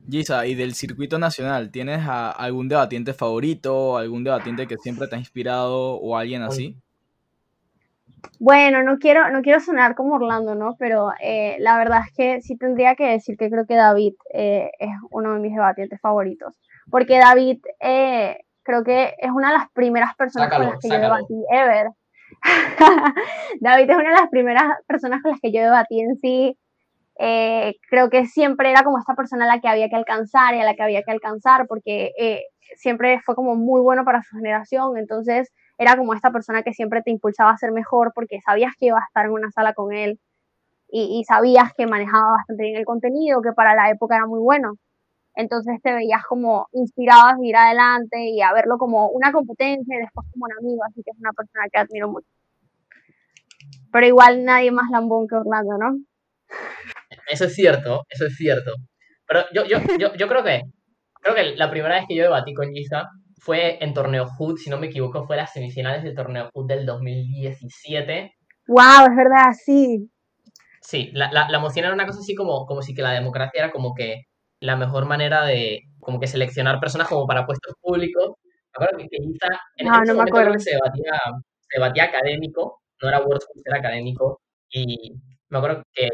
Gisa, 0.08 0.46
y 0.46 0.54
del 0.54 0.74
circuito 0.74 1.18
nacional, 1.18 1.70
¿tienes 1.70 2.06
algún 2.06 2.68
debatiente 2.68 3.12
favorito, 3.12 3.96
algún 3.96 4.24
debatiente 4.24 4.66
que 4.66 4.76
siempre 4.78 5.08
te 5.08 5.16
ha 5.16 5.18
inspirado 5.18 5.96
o 5.96 6.16
alguien 6.16 6.42
así? 6.42 6.76
Bueno, 8.38 8.82
no 8.82 8.98
quiero, 8.98 9.30
no 9.30 9.42
quiero 9.42 9.60
sonar 9.60 9.94
como 9.94 10.14
Orlando, 10.14 10.54
¿no? 10.54 10.76
Pero 10.78 11.10
eh, 11.20 11.56
la 11.60 11.78
verdad 11.78 12.00
es 12.06 12.14
que 12.14 12.42
sí 12.42 12.56
tendría 12.56 12.94
que 12.94 13.06
decir 13.06 13.36
que 13.36 13.50
creo 13.50 13.66
que 13.66 13.74
David 13.76 14.14
eh, 14.32 14.70
es 14.78 14.90
uno 15.10 15.34
de 15.34 15.40
mis 15.40 15.54
debatientes 15.54 16.00
favoritos. 16.00 16.58
Porque 16.90 17.18
David 17.18 17.58
eh, 17.80 18.40
creo 18.62 18.84
que 18.84 19.14
es 19.18 19.30
una 19.30 19.52
de 19.52 19.58
las 19.58 19.70
primeras 19.70 20.14
personas 20.16 20.50
con 20.50 20.62
las 20.62 20.78
que 20.80 20.88
yo 20.88 20.98
debatí 20.98 21.44
ever. 21.50 21.88
David 23.60 23.90
es 23.90 23.96
una 23.96 24.10
de 24.10 24.20
las 24.20 24.28
primeras 24.30 24.64
personas 24.86 25.22
con 25.22 25.32
las 25.32 25.40
que 25.40 25.52
yo 25.52 25.62
debatí 25.62 26.00
en 26.00 26.16
sí 26.16 26.58
eh, 27.18 27.76
creo 27.88 28.10
que 28.10 28.26
siempre 28.26 28.70
era 28.70 28.82
como 28.82 28.98
esta 28.98 29.14
persona 29.14 29.44
a 29.44 29.48
la 29.48 29.60
que 29.60 29.68
había 29.68 29.88
que 29.88 29.96
alcanzar 29.96 30.54
y 30.54 30.60
a 30.60 30.64
la 30.64 30.74
que 30.74 30.82
había 30.82 31.02
que 31.02 31.12
alcanzar 31.12 31.66
porque 31.66 32.12
eh, 32.18 32.44
siempre 32.76 33.20
fue 33.24 33.34
como 33.34 33.56
muy 33.56 33.80
bueno 33.80 34.04
para 34.04 34.22
su 34.22 34.36
generación, 34.36 34.98
entonces 34.98 35.50
era 35.78 35.96
como 35.96 36.14
esta 36.14 36.30
persona 36.30 36.62
que 36.62 36.74
siempre 36.74 37.02
te 37.02 37.10
impulsaba 37.10 37.50
a 37.50 37.56
ser 37.56 37.72
mejor 37.72 38.12
porque 38.14 38.40
sabías 38.42 38.72
que 38.78 38.86
iba 38.86 38.98
a 38.98 39.04
estar 39.06 39.26
en 39.26 39.32
una 39.32 39.50
sala 39.50 39.72
con 39.74 39.92
él 39.92 40.20
y, 40.88 41.24
sabías 41.24 41.72
que 41.76 41.86
manejaba 41.86 42.32
bastante 42.32 42.62
bien 42.62 42.76
el 42.76 42.84
contenido, 42.84 43.42
que 43.42 43.52
para 43.52 43.74
la 43.74 43.90
época 43.90 44.16
era 44.16 44.26
muy 44.26 44.40
bueno. 44.40 44.76
entonces 45.34 45.80
te 45.82 45.92
veías 45.92 46.24
como 46.26 46.68
inspirado 46.72 47.26
a 47.28 47.36
seguir 47.36 47.56
adelante 47.56 48.18
y 48.30 48.40
a 48.42 48.52
verlo 48.52 48.78
como 48.78 49.08
una 49.10 49.32
competencia 49.32 49.96
y 49.96 50.00
después 50.00 50.26
como 50.32 50.46
un 50.46 50.52
amigo, 50.58 50.84
así 50.84 51.02
que 51.02 51.10
es 51.10 51.18
una 51.18 51.32
persona 51.32 51.66
que 51.72 51.78
admiro 51.78 52.08
mucho. 52.10 52.28
Pero 53.92 54.06
igual 54.06 54.44
nadie 54.44 54.70
más 54.70 54.90
lambón 54.90 55.26
que 55.28 55.36
Orlando, 55.36 55.78
¿no? 55.78 55.98
Eso 57.36 57.44
es 57.46 57.54
cierto, 57.54 58.02
eso 58.08 58.26
es 58.26 58.34
cierto. 58.36 58.72
Pero 59.26 59.40
yo, 59.52 59.64
yo, 59.66 59.78
yo, 59.98 60.14
yo 60.14 60.28
creo 60.28 60.42
que 60.42 60.62
creo 61.22 61.34
que 61.34 61.56
la 61.56 61.70
primera 61.70 61.96
vez 61.96 62.04
que 62.08 62.16
yo 62.16 62.22
debatí 62.24 62.54
con 62.54 62.72
Giza 62.72 63.04
fue 63.38 63.82
en 63.84 63.92
torneo 63.94 64.26
Hood, 64.26 64.56
si 64.58 64.70
no 64.70 64.78
me 64.78 64.86
equivoco, 64.86 65.26
fue 65.26 65.36
las 65.36 65.52
semifinales 65.52 66.02
del 66.02 66.14
torneo 66.14 66.48
Hood 66.54 66.66
del 66.68 66.86
2017. 66.86 68.32
¡Wow! 68.68 69.06
Es 69.10 69.16
verdad, 69.16 69.52
sí. 69.64 70.10
Sí, 70.80 71.10
la, 71.12 71.30
la, 71.32 71.48
la 71.50 71.58
moción 71.58 71.84
era 71.84 71.94
una 71.94 72.06
cosa 72.06 72.20
así 72.20 72.34
como, 72.34 72.64
como 72.66 72.80
si 72.82 72.94
que 72.94 73.02
la 73.02 73.12
democracia 73.12 73.58
era 73.64 73.70
como 73.72 73.92
que 73.94 74.22
la 74.60 74.76
mejor 74.76 75.04
manera 75.06 75.44
de 75.44 75.82
como 76.00 76.20
que 76.20 76.26
seleccionar 76.28 76.80
personas 76.80 77.08
como 77.08 77.26
para 77.26 77.44
puestos 77.46 77.74
públicos. 77.80 78.34
Me 78.78 78.84
acuerdo 78.84 78.98
que, 78.98 79.18
Giza 79.18 79.48
en 79.76 79.88
No, 79.88 80.02
ese 80.02 80.12
no 80.12 80.22
me 80.22 80.30
acuerdo. 80.30 80.58
se 80.58 80.70
debatía, 80.72 81.12
se 81.68 81.78
debatía 81.78 82.04
académico, 82.04 82.80
no 83.02 83.08
era 83.08 83.20
World 83.20 83.42
Schools, 83.42 83.62
era 83.66 83.78
académico. 83.78 84.40
Y 84.70 85.12
me 85.48 85.58
acuerdo 85.58 85.82
que, 85.92 86.08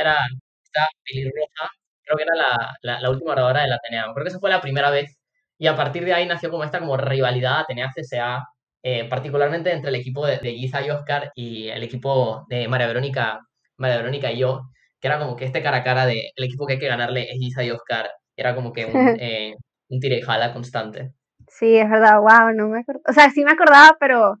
era 0.00 0.16
esta 0.62 0.88
pelirroja, 1.04 1.70
creo 2.02 2.16
que 2.16 2.22
era 2.24 2.34
la, 2.34 2.76
la, 2.82 3.00
la 3.00 3.10
última 3.10 3.32
oradora 3.32 3.62
del 3.62 3.72
Atenea. 3.72 4.04
Creo 4.14 4.24
que 4.24 4.30
esa 4.30 4.40
fue 4.40 4.50
la 4.50 4.60
primera 4.60 4.90
vez. 4.90 5.18
Y 5.58 5.66
a 5.68 5.76
partir 5.76 6.04
de 6.04 6.14
ahí 6.14 6.26
nació 6.26 6.50
como 6.50 6.64
esta 6.64 6.80
como 6.80 6.96
rivalidad 6.96 7.60
Atenea-CCA, 7.60 8.44
eh, 8.82 9.08
particularmente 9.08 9.72
entre 9.72 9.90
el 9.90 9.96
equipo 9.96 10.26
de, 10.26 10.38
de 10.38 10.52
Giza 10.52 10.82
y 10.82 10.90
Oscar 10.90 11.32
y 11.34 11.68
el 11.68 11.82
equipo 11.82 12.44
de 12.48 12.68
María 12.68 12.86
Verónica, 12.86 13.40
María 13.78 13.96
Verónica 13.98 14.30
y 14.32 14.38
yo, 14.38 14.62
que 15.00 15.08
era 15.08 15.18
como 15.18 15.36
que 15.36 15.46
este 15.46 15.62
cara 15.62 15.78
a 15.78 15.84
cara 15.84 16.06
de 16.06 16.32
el 16.36 16.44
equipo 16.44 16.66
que 16.66 16.74
hay 16.74 16.78
que 16.78 16.88
ganarle 16.88 17.22
es 17.30 17.38
Giza 17.38 17.64
y 17.64 17.70
Oscar. 17.70 18.10
Era 18.36 18.54
como 18.54 18.72
que 18.72 18.86
un, 18.86 18.92
eh, 19.20 19.54
un 19.88 20.00
tira 20.00 20.16
y 20.16 20.22
jala 20.22 20.52
constante. 20.52 21.12
Sí, 21.48 21.76
es 21.76 21.88
verdad, 21.88 22.18
wow, 22.20 22.52
no 22.54 22.68
me 22.68 22.80
acuerdo. 22.80 23.00
O 23.06 23.12
sea, 23.12 23.30
sí 23.30 23.44
me 23.44 23.52
acordaba, 23.52 23.96
pero, 24.00 24.36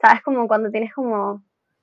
¿sabes? 0.00 0.22
Como 0.22 0.46
cuando 0.48 0.70
tienes 0.70 0.92
como 0.92 1.42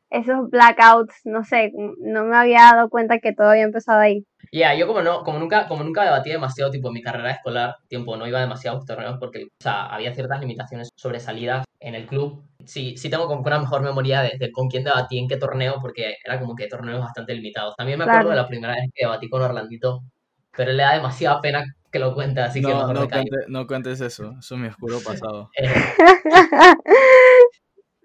esos 0.09 0.49
blackouts, 0.49 1.13
no 1.25 1.43
sé, 1.43 1.71
no 1.99 2.23
me 2.25 2.35
había 2.37 2.71
dado 2.73 2.89
cuenta 2.89 3.19
que 3.19 3.33
todo 3.33 3.49
había 3.49 3.63
empezado 3.63 3.99
ahí. 3.99 4.25
Ya, 4.51 4.73
yo 4.73 4.87
como 4.87 5.01
no, 5.01 5.23
como 5.23 5.37
nunca, 5.37 5.67
como 5.67 5.83
nunca 5.83 6.03
debatí 6.03 6.31
demasiado 6.31 6.71
tipo 6.71 6.87
en 6.87 6.95
mi 6.95 7.01
carrera 7.03 7.31
escolar, 7.31 7.75
tiempo 7.87 8.17
no 8.17 8.25
iba 8.27 8.39
a 8.39 8.41
demasiados 8.41 8.85
torneos 8.85 9.17
porque, 9.19 9.43
o 9.43 9.47
sea, 9.61 9.85
había 9.85 10.13
ciertas 10.15 10.39
limitaciones 10.39 10.89
sobre 10.95 11.19
salidas 11.19 11.65
en 11.79 11.93
el 11.95 12.07
club. 12.07 12.43
Sí, 12.65 12.97
sí 12.97 13.09
tengo 13.09 13.27
como 13.27 13.43
que 13.43 13.49
una 13.49 13.59
mejor 13.59 13.81
memoria 13.83 14.21
de, 14.21 14.37
de 14.39 14.51
con 14.51 14.67
quién 14.69 14.83
debatí 14.83 15.19
en 15.19 15.27
qué 15.27 15.37
torneo, 15.37 15.75
porque 15.81 16.15
era 16.25 16.39
como 16.39 16.55
que 16.55 16.67
torneos 16.67 16.99
bastante 16.99 17.35
limitados. 17.35 17.75
También 17.77 17.99
me 17.99 18.05
acuerdo 18.05 18.21
Claro. 18.21 18.35
de 18.37 18.41
la 18.43 18.47
primera 18.47 18.73
vez 18.73 18.89
que 18.93 19.05
debatí 19.05 19.29
con 19.29 19.41
Orlandito, 19.43 20.01
pero 20.57 20.71
le 20.71 20.81
da 20.83 20.93
demasiada 20.95 21.39
pena 21.41 21.63
que 21.91 21.99
lo 21.99 22.13
cuente, 22.15 22.41
así 22.41 22.61
que 22.61 22.67
No, 22.67 22.77
mejor 22.79 22.95
no, 22.95 23.01
me 23.01 23.07
cuente- 23.09 23.45
no 23.47 23.67
cuentes 23.67 24.01
eso, 24.01 24.33
eso 24.39 24.55
es 24.55 24.61
mi 24.61 24.67
oscuro 24.67 24.97
pasado. 25.05 25.49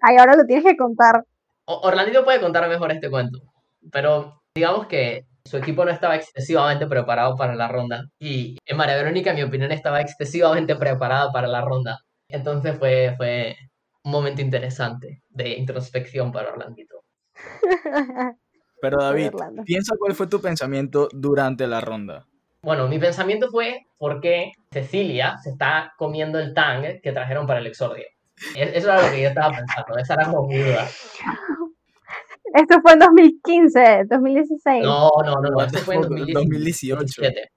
Ay, 0.01 0.17
ahora 0.17 0.35
lo 0.35 0.45
tienes 0.45 0.63
que 0.65 0.77
contar. 0.77 1.23
Orlandito 1.65 2.23
puede 2.23 2.39
contar 2.39 2.67
mejor 2.69 2.91
este 2.91 3.09
cuento, 3.09 3.39
pero 3.91 4.41
digamos 4.55 4.87
que 4.87 5.25
su 5.43 5.57
equipo 5.57 5.85
no 5.85 5.91
estaba 5.91 6.15
excesivamente 6.15 6.87
preparado 6.87 7.35
para 7.35 7.55
la 7.55 7.67
ronda 7.67 8.05
y 8.19 8.57
en 8.65 8.77
María 8.77 8.95
Verónica, 8.95 9.31
en 9.31 9.35
mi 9.35 9.43
opinión, 9.43 9.71
estaba 9.71 10.01
excesivamente 10.01 10.75
preparada 10.75 11.31
para 11.31 11.47
la 11.47 11.61
ronda. 11.61 11.99
Entonces 12.29 12.77
fue, 12.77 13.13
fue 13.17 13.55
un 14.03 14.11
momento 14.11 14.41
interesante 14.41 15.21
de 15.29 15.49
introspección 15.49 16.31
para 16.31 16.51
Orlandito. 16.51 17.03
Pero 18.81 18.97
David, 18.99 19.31
piensa 19.65 19.95
cuál 19.99 20.13
fue 20.13 20.27
tu 20.27 20.41
pensamiento 20.41 21.07
durante 21.11 21.65
la 21.67 21.81
ronda. 21.81 22.27
Bueno, 22.61 22.87
mi 22.87 22.99
pensamiento 22.99 23.49
fue 23.49 23.85
por 23.97 24.21
qué 24.21 24.51
Cecilia 24.71 25.37
se 25.37 25.51
está 25.51 25.93
comiendo 25.97 26.39
el 26.39 26.53
tang 26.53 26.99
que 27.01 27.11
trajeron 27.11 27.45
para 27.45 27.59
el 27.59 27.67
exordio. 27.67 28.05
Es- 28.55 28.75
Eso 28.75 28.91
era 28.91 29.01
lo 29.03 29.11
que 29.15 29.21
yo 29.21 29.27
estaba 29.29 29.55
pensando, 29.55 29.97
esa 29.97 30.13
era 30.15 30.25
como 30.31 30.47
mi 30.47 30.57
duda. 30.57 30.87
Esto 32.53 32.81
fue 32.81 32.93
en 32.93 32.99
2015, 32.99 34.05
2016. 34.09 34.83
No, 34.83 35.09
no, 35.25 35.41
no, 35.41 35.49
no, 35.49 35.61
esto 35.61 35.79
fue 35.79 35.95
en 35.95 36.01
fuck, 36.03 36.09
2018. 36.11 36.95
2018. 36.95 37.49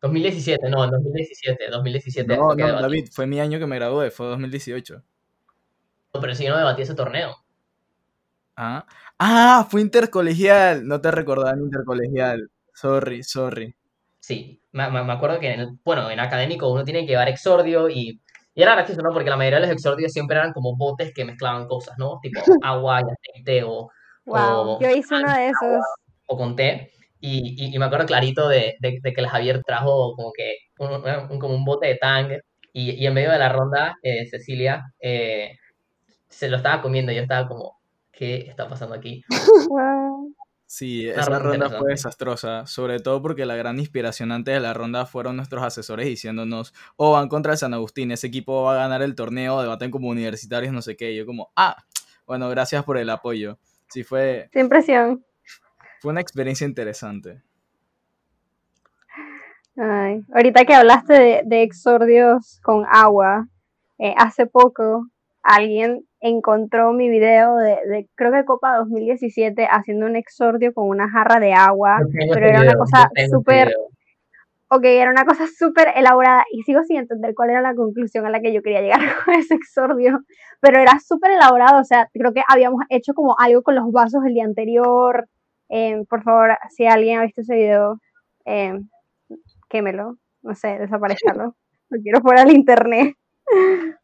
2017, 0.00 0.68
no, 0.70 0.84
en 0.84 0.90
2017, 0.90 1.68
2017 1.70 2.36
No, 2.36 2.48
no, 2.48 2.54
debatí. 2.54 2.82
David, 2.82 3.08
fue 3.12 3.26
mi 3.26 3.38
año 3.40 3.58
que 3.60 3.66
me 3.66 3.76
gradué, 3.76 4.10
fue 4.10 4.26
2018. 4.26 5.02
No, 6.14 6.20
pero 6.20 6.34
si 6.34 6.44
yo 6.44 6.50
no 6.50 6.58
debatí 6.58 6.82
ese 6.82 6.94
torneo. 6.94 7.36
Ah, 8.56 8.84
ah, 9.18 9.66
fue 9.70 9.80
intercolegial, 9.80 10.86
no 10.86 11.00
te 11.00 11.10
recordaba 11.10 11.52
en 11.52 11.60
intercolegial. 11.64 12.50
Sorry, 12.74 13.22
sorry. 13.22 13.74
Sí, 14.18 14.60
me, 14.72 14.90
me- 14.90 15.04
me 15.04 15.12
acuerdo 15.12 15.38
que, 15.40 15.52
en 15.52 15.60
el- 15.60 15.78
bueno, 15.84 16.10
en 16.10 16.18
académico 16.20 16.70
uno 16.72 16.84
tiene 16.84 17.00
que 17.02 17.12
llevar 17.12 17.28
exordio 17.28 17.88
y, 17.88 18.20
y 18.54 18.62
era 18.62 18.74
gracioso, 18.74 19.02
¿no? 19.02 19.12
Porque 19.12 19.30
la 19.30 19.36
mayoría 19.36 19.60
de 19.60 19.66
los 19.66 19.74
exordios 19.74 20.12
siempre 20.12 20.36
eran 20.36 20.52
como 20.52 20.76
botes 20.76 21.12
que 21.14 21.24
mezclaban 21.24 21.66
cosas, 21.66 21.94
¿no? 21.98 22.18
Tipo 22.22 22.40
agua 22.62 23.00
y 23.00 23.04
aceite 23.32 23.62
o, 23.64 23.88
Wow, 24.26 24.38
o- 24.76 24.78
yo 24.80 24.90
hice 24.90 25.14
uno 25.16 25.32
de 25.34 25.48
esos. 25.48 25.84
o 26.26 26.36
con 26.36 26.54
té. 26.56 26.90
Y, 27.20 27.54
y- 27.70 27.74
y 27.74 27.78
me 27.78 27.84
acuerdo 27.86 28.06
clarito 28.06 28.48
de, 28.48 28.74
de- 28.80 28.98
de 29.02 29.12
que 29.12 29.20
el 29.20 29.28
Javier 29.28 29.62
trajo 29.64 30.14
como 30.16 30.32
que 30.32 30.56
un, 30.78 30.90
un- 31.30 31.38
como 31.38 31.54
un 31.54 31.64
bote 31.64 31.86
de 31.88 31.96
tang 31.96 32.30
y, 32.72 32.92
y 32.92 33.06
en 33.06 33.14
medio 33.14 33.30
de 33.30 33.38
la 33.38 33.48
ronda, 33.48 33.96
eh, 34.02 34.26
Cecilia 34.26 34.82
eh, 35.00 35.52
se 36.28 36.48
lo 36.48 36.56
estaba 36.58 36.82
comiendo 36.82 37.12
y 37.12 37.16
yo 37.16 37.22
estaba 37.22 37.46
como, 37.48 37.78
¿qué 38.12 38.36
está 38.48 38.68
pasando 38.68 38.94
aquí? 38.94 39.22
Wow. 39.70 40.34
Sí, 40.72 41.06
Una 41.06 41.20
esa 41.20 41.38
ronda 41.38 41.68
ronda 41.68 41.78
fue 41.78 41.90
desastrosa, 41.90 42.66
sobre 42.66 42.98
todo 42.98 43.20
porque 43.20 43.44
la 43.44 43.56
gran 43.56 43.78
inspiración 43.78 44.32
antes 44.32 44.54
de 44.54 44.60
la 44.60 44.72
ronda 44.72 45.04
fueron 45.04 45.36
nuestros 45.36 45.62
asesores 45.62 46.06
diciéndonos, 46.06 46.72
oh, 46.96 47.12
van 47.12 47.28
contra 47.28 47.52
el 47.52 47.58
San 47.58 47.74
Agustín, 47.74 48.10
ese 48.10 48.28
equipo 48.28 48.62
va 48.62 48.72
a 48.72 48.78
ganar 48.78 49.02
el 49.02 49.14
torneo, 49.14 49.60
debaten 49.60 49.90
como 49.90 50.08
universitarios, 50.08 50.72
no 50.72 50.80
sé 50.80 50.96
qué, 50.96 51.12
y 51.12 51.18
yo 51.18 51.26
como, 51.26 51.52
ah, 51.56 51.76
bueno, 52.26 52.48
gracias 52.48 52.84
por 52.84 52.96
el 52.96 53.10
apoyo. 53.10 53.58
Sí, 53.88 54.02
fue, 54.02 54.48
Sin 54.54 54.70
presión. 54.70 55.22
fue 56.00 56.10
una 56.10 56.22
experiencia 56.22 56.66
interesante. 56.66 57.42
Ay, 59.76 60.22
ahorita 60.34 60.64
que 60.64 60.72
hablaste 60.72 61.12
de, 61.12 61.42
de 61.44 61.62
exordios 61.64 62.60
con 62.62 62.86
agua, 62.90 63.46
eh, 63.98 64.14
hace 64.16 64.46
poco 64.46 65.06
alguien 65.42 66.06
encontró 66.22 66.92
mi 66.92 67.10
video 67.10 67.56
de, 67.56 67.78
de, 67.88 68.08
creo 68.14 68.32
que 68.32 68.44
Copa 68.44 68.76
2017 68.78 69.66
haciendo 69.68 70.06
un 70.06 70.14
exordio 70.14 70.72
con 70.72 70.88
una 70.88 71.10
jarra 71.10 71.40
de 71.40 71.52
agua, 71.52 71.98
pero 72.32 72.46
era 72.46 72.62
una 72.62 72.74
cosa 72.74 73.10
súper, 73.28 73.74
ok, 74.68 74.84
era 74.84 75.10
una 75.10 75.24
cosa 75.24 75.46
súper 75.48 75.88
elaborada 75.96 76.44
y 76.52 76.62
sigo 76.62 76.84
sin 76.84 76.98
entender 76.98 77.34
cuál 77.34 77.50
era 77.50 77.60
la 77.60 77.74
conclusión 77.74 78.24
a 78.24 78.30
la 78.30 78.40
que 78.40 78.52
yo 78.52 78.62
quería 78.62 78.80
llegar 78.80 79.00
con 79.24 79.34
ese 79.34 79.54
exordio, 79.54 80.20
pero 80.60 80.78
era 80.78 81.00
súper 81.00 81.32
elaborado, 81.32 81.80
o 81.80 81.84
sea, 81.84 82.08
creo 82.12 82.32
que 82.32 82.42
habíamos 82.46 82.84
hecho 82.88 83.14
como 83.14 83.34
algo 83.38 83.62
con 83.62 83.74
los 83.74 83.90
vasos 83.90 84.24
el 84.24 84.34
día 84.34 84.44
anterior. 84.44 85.28
Eh, 85.70 86.04
por 86.08 86.22
favor, 86.22 86.56
si 86.70 86.86
alguien 86.86 87.18
ha 87.18 87.24
visto 87.24 87.40
ese 87.40 87.56
video, 87.56 87.98
eh, 88.44 88.78
quémelo, 89.68 90.18
no 90.42 90.54
sé, 90.54 90.78
desaparezcalo. 90.78 91.56
Lo 91.88 92.00
quiero 92.00 92.20
fuera 92.20 92.44
del 92.44 92.54
internet. 92.54 93.16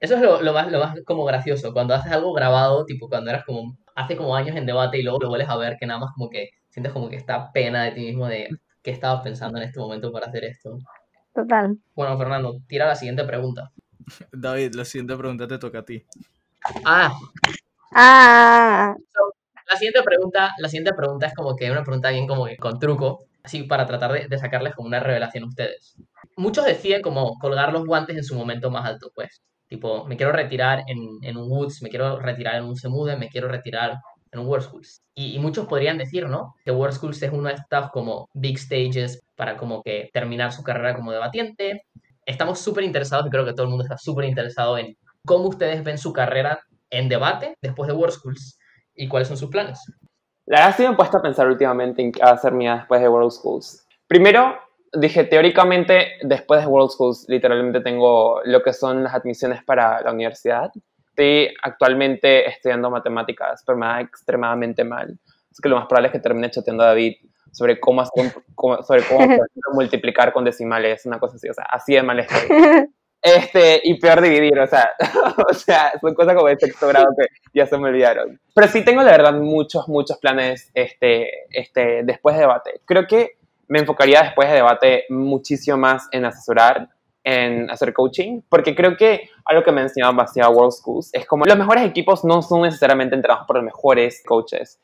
Eso 0.00 0.16
es 0.16 0.22
lo, 0.22 0.40
lo 0.42 0.52
más, 0.52 0.70
lo 0.70 0.80
más 0.80 0.96
como 1.04 1.24
gracioso, 1.24 1.72
cuando 1.72 1.94
haces 1.94 2.12
algo 2.12 2.32
grabado, 2.32 2.84
tipo 2.86 3.08
cuando 3.08 3.30
eras 3.30 3.44
como, 3.44 3.76
hace 3.94 4.16
como 4.16 4.34
años 4.34 4.56
en 4.56 4.66
debate 4.66 4.98
y 4.98 5.02
luego 5.02 5.18
lo 5.20 5.28
vuelves 5.28 5.48
a 5.48 5.56
ver, 5.56 5.76
que 5.78 5.86
nada 5.86 6.00
más 6.00 6.10
como 6.14 6.30
que 6.30 6.50
sientes 6.70 6.92
como 6.92 7.08
que 7.08 7.16
esta 7.16 7.52
pena 7.52 7.84
de 7.84 7.92
ti 7.92 8.00
mismo 8.00 8.26
de 8.26 8.48
qué 8.82 8.90
estabas 8.90 9.22
pensando 9.22 9.58
en 9.58 9.64
este 9.64 9.78
momento 9.78 10.10
para 10.10 10.26
hacer 10.26 10.44
esto. 10.44 10.78
Total. 11.34 11.76
Bueno, 11.94 12.16
Fernando, 12.16 12.56
tira 12.66 12.86
la 12.86 12.94
siguiente 12.96 13.24
pregunta. 13.24 13.70
David, 14.32 14.74
la 14.74 14.84
siguiente 14.84 15.16
pregunta 15.16 15.46
te 15.46 15.58
toca 15.58 15.80
a 15.80 15.84
ti. 15.84 16.04
Ah, 16.84 17.12
Ah, 17.92 18.94
la 19.68 19.76
siguiente 19.76 20.02
pregunta, 20.02 20.52
la 20.58 20.68
siguiente 20.68 20.94
pregunta 20.94 21.26
es 21.26 21.34
como 21.34 21.56
que 21.56 21.70
una 21.70 21.82
pregunta 21.82 22.10
bien 22.10 22.26
como 22.26 22.46
que 22.46 22.56
con 22.56 22.78
truco, 22.78 23.24
así 23.42 23.64
para 23.64 23.86
tratar 23.86 24.12
de, 24.12 24.28
de 24.28 24.38
sacarles 24.38 24.74
como 24.74 24.88
una 24.88 25.00
revelación 25.00 25.44
a 25.44 25.48
ustedes. 25.48 25.96
Muchos 26.36 26.64
deciden 26.64 27.02
como 27.02 27.36
colgar 27.38 27.72
los 27.72 27.84
guantes 27.86 28.16
en 28.16 28.24
su 28.24 28.36
momento 28.36 28.70
más 28.70 28.86
alto, 28.86 29.10
pues. 29.14 29.42
Tipo, 29.70 30.04
me 30.04 30.16
quiero 30.16 30.32
retirar 30.32 30.82
en, 30.88 30.98
en 31.22 31.36
un 31.36 31.48
Woods, 31.48 31.80
me 31.80 31.90
quiero 31.90 32.18
retirar 32.18 32.56
en 32.56 32.64
un 32.64 32.74
Semude, 32.74 33.16
me 33.16 33.28
quiero 33.28 33.46
retirar 33.46 33.98
en 34.32 34.40
World 34.40 34.64
Schools. 34.66 35.00
Y, 35.14 35.36
y 35.36 35.38
muchos 35.38 35.68
podrían 35.68 35.96
decir, 35.96 36.28
¿no? 36.28 36.56
Que 36.64 36.72
World 36.72 36.96
Schools 36.96 37.22
es 37.22 37.32
uno 37.32 37.48
de 37.48 37.54
estos 37.54 37.90
como 37.92 38.28
big 38.34 38.58
stages 38.58 39.22
para 39.36 39.56
como 39.56 39.80
que 39.82 40.10
terminar 40.12 40.50
su 40.52 40.64
carrera 40.64 40.96
como 40.96 41.12
debatiente. 41.12 41.84
Estamos 42.26 42.58
súper 42.58 42.82
interesados, 42.82 43.28
y 43.28 43.30
creo 43.30 43.44
que 43.44 43.52
todo 43.52 43.62
el 43.62 43.70
mundo 43.70 43.84
está 43.84 43.96
súper 43.96 44.24
interesado 44.24 44.76
en 44.76 44.96
cómo 45.24 45.48
ustedes 45.48 45.84
ven 45.84 45.98
su 45.98 46.12
carrera 46.12 46.60
en 46.90 47.08
debate 47.08 47.54
después 47.62 47.86
de 47.86 47.94
World 47.94 48.14
Schools 48.14 48.58
y 48.92 49.06
cuáles 49.06 49.28
son 49.28 49.36
sus 49.36 49.50
planes. 49.50 49.78
La 50.46 50.62
verdad 50.62 50.76
sí 50.76 50.82
me 50.82 50.88
he 50.88 50.96
puesto 50.96 51.18
a 51.18 51.22
pensar 51.22 51.46
últimamente 51.46 52.02
en 52.02 52.10
qué 52.10 52.22
va 52.24 52.30
a 52.30 52.38
ser 52.38 52.52
mía 52.52 52.74
después 52.78 53.00
de 53.00 53.08
World 53.08 53.30
Schools. 53.30 53.86
Primero, 54.08 54.58
dije, 54.92 55.24
teóricamente, 55.24 56.12
después 56.22 56.60
de 56.60 56.66
World 56.66 56.90
Schools, 56.90 57.26
literalmente 57.28 57.80
tengo 57.80 58.40
lo 58.44 58.62
que 58.62 58.72
son 58.72 59.04
las 59.04 59.14
admisiones 59.14 59.62
para 59.64 60.00
la 60.02 60.12
universidad. 60.12 60.70
Estoy 61.10 61.54
actualmente 61.62 62.48
estudiando 62.48 62.90
matemáticas, 62.90 63.62
pero 63.66 63.78
me 63.78 63.86
da 63.86 64.00
extremadamente 64.00 64.84
mal. 64.84 65.18
Así 65.50 65.62
que 65.62 65.68
lo 65.68 65.76
más 65.76 65.86
probable 65.86 66.08
es 66.08 66.12
que 66.12 66.20
termine 66.20 66.50
chateando 66.50 66.84
a 66.84 66.88
David 66.88 67.16
sobre 67.52 67.80
cómo, 67.80 68.02
hacer, 68.02 68.32
sobre 68.86 69.02
cómo 69.02 69.26
multiplicar 69.72 70.32
con 70.32 70.44
decimales, 70.44 71.04
una 71.06 71.18
cosa 71.18 71.36
así, 71.36 71.48
o 71.48 71.54
sea, 71.54 71.64
así 71.64 71.94
de 71.94 72.02
mal 72.02 72.20
estoy. 72.20 72.38
Este, 73.22 73.82
y 73.84 74.00
peor 74.00 74.22
dividir, 74.22 74.58
o 74.58 74.66
sea, 74.66 74.92
o 75.50 75.52
sea, 75.52 75.92
son 76.00 76.14
cosas 76.14 76.34
como 76.34 76.48
de 76.48 76.56
sexto 76.56 76.88
grado 76.88 77.08
que 77.18 77.26
ya 77.52 77.66
se 77.66 77.76
me 77.76 77.90
olvidaron. 77.90 78.40
Pero 78.54 78.66
sí 78.68 78.82
tengo, 78.82 79.02
la 79.02 79.10
verdad, 79.10 79.34
muchos, 79.34 79.88
muchos 79.88 80.16
planes 80.16 80.70
este, 80.72 81.28
este, 81.50 82.02
después 82.04 82.34
de 82.36 82.40
debate. 82.40 82.80
Creo 82.86 83.06
que 83.06 83.32
me 83.70 83.78
enfocaría 83.78 84.22
después 84.22 84.48
de 84.48 84.56
debate 84.56 85.04
muchísimo 85.08 85.76
más 85.76 86.08
en 86.10 86.24
asesorar, 86.24 86.88
en 87.22 87.70
hacer 87.70 87.92
coaching, 87.92 88.40
porque 88.48 88.74
creo 88.74 88.96
que 88.96 89.30
algo 89.44 89.62
que 89.62 89.70
me 89.70 89.80
ha 89.80 89.84
enseñado 89.84 90.12
demasiado 90.12 90.50
World 90.50 90.72
Schools 90.72 91.10
es 91.12 91.24
como 91.24 91.44
los 91.44 91.56
mejores 91.56 91.84
equipos 91.84 92.24
no 92.24 92.42
son 92.42 92.62
necesariamente 92.62 93.14
entrenados 93.14 93.46
por 93.46 93.56
los 93.56 93.64
mejores 93.64 94.24
coaches. 94.26 94.80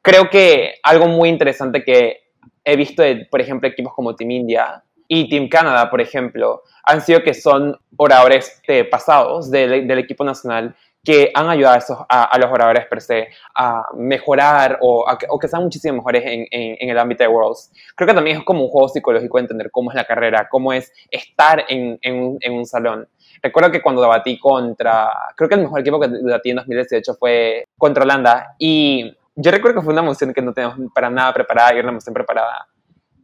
Creo 0.00 0.30
que 0.30 0.76
algo 0.82 1.06
muy 1.06 1.28
interesante 1.28 1.84
que 1.84 2.30
he 2.64 2.76
visto 2.76 3.02
de, 3.02 3.26
por 3.30 3.42
ejemplo, 3.42 3.68
equipos 3.68 3.92
como 3.92 4.16
Team 4.16 4.30
India 4.30 4.84
y 5.06 5.28
Team 5.28 5.48
Canada, 5.50 5.90
por 5.90 6.00
ejemplo, 6.00 6.62
han 6.84 7.02
sido 7.02 7.22
que 7.22 7.34
son 7.34 7.76
oradores 7.98 8.62
pasados 8.90 9.50
del, 9.50 9.86
del, 9.86 9.98
equipo 9.98 10.24
nacional 10.24 10.74
que 11.02 11.30
han 11.34 11.48
ayudado 11.48 11.74
a, 11.74 11.78
esos, 11.78 11.98
a, 12.08 12.38
los 12.38 12.50
oradores 12.50 12.86
per 12.86 13.00
se 13.00 13.28
a 13.54 13.84
mejorar 13.94 14.78
o, 14.82 15.06
o 15.28 15.38
que 15.38 15.48
sean 15.48 15.62
muchísimo 15.62 15.96
mejores 15.96 16.22
en, 16.26 16.46
en, 16.50 16.90
el 16.90 16.98
ámbito 16.98 17.24
de 17.24 17.28
Worlds. 17.28 17.72
Creo 17.94 18.06
que 18.06 18.14
también 18.14 18.38
es 18.38 18.44
como 18.44 18.64
un 18.64 18.70
juego 18.70 18.88
psicológico 18.88 19.38
entender 19.38 19.70
cómo 19.70 19.90
es 19.90 19.94
la 19.94 20.04
carrera, 20.04 20.48
cómo 20.50 20.72
es 20.72 20.92
estar 21.10 21.64
en, 21.68 21.98
en 22.02 22.52
un 22.52 22.66
salón. 22.66 23.08
Recuerdo 23.42 23.70
que 23.70 23.80
cuando 23.80 24.02
debatí 24.02 24.38
contra, 24.38 25.10
creo 25.36 25.48
que 25.48 25.54
el 25.54 25.62
mejor 25.62 25.80
equipo 25.80 25.98
que 25.98 26.08
debatí 26.08 26.50
en 26.50 26.56
2018 26.56 27.14
fue 27.14 27.64
contra 27.78 28.04
Holanda 28.04 28.54
y 28.58 29.16
yo 29.34 29.50
recuerdo 29.50 29.80
que 29.80 29.84
fue 29.84 29.92
una 29.92 30.02
emoción 30.02 30.34
que 30.34 30.42
no 30.42 30.52
teníamos 30.52 30.92
para 30.94 31.08
nada 31.08 31.32
preparada 31.32 31.70
y 31.70 31.78
era 31.78 31.84
una 31.84 31.92
emoción 31.92 32.12
preparada. 32.12 32.68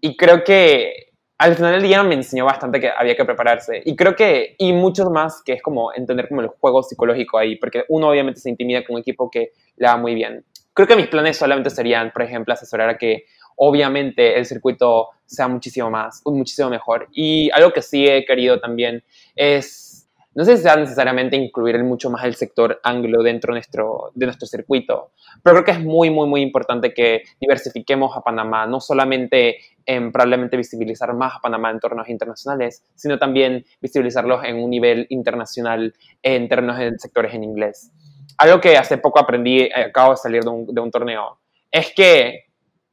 Y 0.01 0.17
creo 0.17 0.43
que 0.43 1.13
al 1.39 1.55
final 1.55 1.73
del 1.73 1.83
día 1.83 2.03
me 2.03 2.15
enseñó 2.15 2.47
bastante 2.47 2.81
que 2.81 2.91
había 2.91 3.15
que 3.15 3.25
prepararse. 3.25 3.83
Y 3.85 3.95
creo 3.95 4.17
que, 4.17 4.55
y 4.59 4.73
muchos 4.73 5.11
más, 5.11 5.43
que 5.43 5.55
es 5.55 5.63
como 5.63 5.93
entender 5.95 6.29
como 6.29 6.41
el 6.41 6.49
juego 6.49 6.83
psicológico 6.83 7.39
ahí, 7.39 7.57
porque 7.57 7.85
uno 7.89 8.09
obviamente 8.09 8.41
se 8.41 8.49
intimida 8.49 8.85
con 8.85 8.95
un 8.95 9.01
equipo 9.01 9.31
que 9.31 9.53
le 9.77 9.87
va 9.87 9.97
muy 9.97 10.15
bien. 10.15 10.45
Creo 10.73 10.89
que 10.89 10.97
mis 10.97 11.09
planes 11.09 11.37
solamente 11.37 11.71
serían, 11.71 12.11
por 12.13 12.23
ejemplo, 12.23 12.55
asesorar 12.55 12.89
a 12.89 12.99
que 12.99 13.25
obviamente 13.57 14.39
el 14.39 14.47
circuito 14.47 15.09
sea 15.25 15.49
muchísimo 15.49 15.91
más, 15.91 16.23
muchísimo 16.25 16.71
mejor. 16.71 17.09
Y 17.13 17.51
algo 17.51 17.73
que 17.73 17.83
sí 17.83 18.07
he 18.07 18.25
querido 18.25 18.61
también 18.61 19.03
es 19.35 19.96
no 20.37 20.45
sé 20.45 20.59
si 20.59 20.65
sea 20.65 20.77
necesariamente 20.77 21.35
incluir 21.35 21.83
mucho 21.83 22.11
más 22.11 22.23
el 22.25 22.35
sector 22.35 22.79
anglo 22.83 23.23
dentro 23.23 23.55
de 23.55 23.57
nuestro, 23.57 24.13
de 24.15 24.27
nuestro 24.27 24.47
circuito, 24.47 25.13
pero 25.43 25.57
creo 25.57 25.65
que 25.65 25.71
es 25.71 25.81
muy, 25.81 26.11
muy, 26.11 26.29
muy 26.29 26.43
importante 26.43 26.93
que 26.93 27.23
diversifiquemos 27.41 28.15
a 28.15 28.21
Panamá, 28.21 28.67
no 28.67 28.79
solamente 28.79 29.57
en 29.87 30.13
probablemente 30.13 30.59
visibilizar 30.59 31.15
más 31.15 31.37
a 31.37 31.41
Panamá 31.41 31.71
en 31.71 31.81
torneos 31.81 32.11
internacionales, 32.11 32.85
sino 32.95 33.19
también 33.19 33.65
visibilizarlos 33.81 34.45
en 34.45 34.63
un 34.63 34.69
nivel 34.69 35.07
internacional 35.09 35.95
en 36.23 36.49
términos 36.51 36.77
de 36.77 36.99
sectores 36.99 37.33
en 37.33 37.43
inglés. 37.43 37.91
Algo 38.37 38.61
que 38.61 38.77
hace 38.77 38.99
poco 38.99 39.19
aprendí, 39.19 39.61
eh, 39.61 39.85
acabo 39.87 40.11
de 40.11 40.17
salir 40.19 40.43
de 40.43 40.51
un, 40.51 40.67
de 40.67 40.81
un 40.83 40.91
torneo, 40.91 41.39
es 41.71 41.95
que 41.97 42.45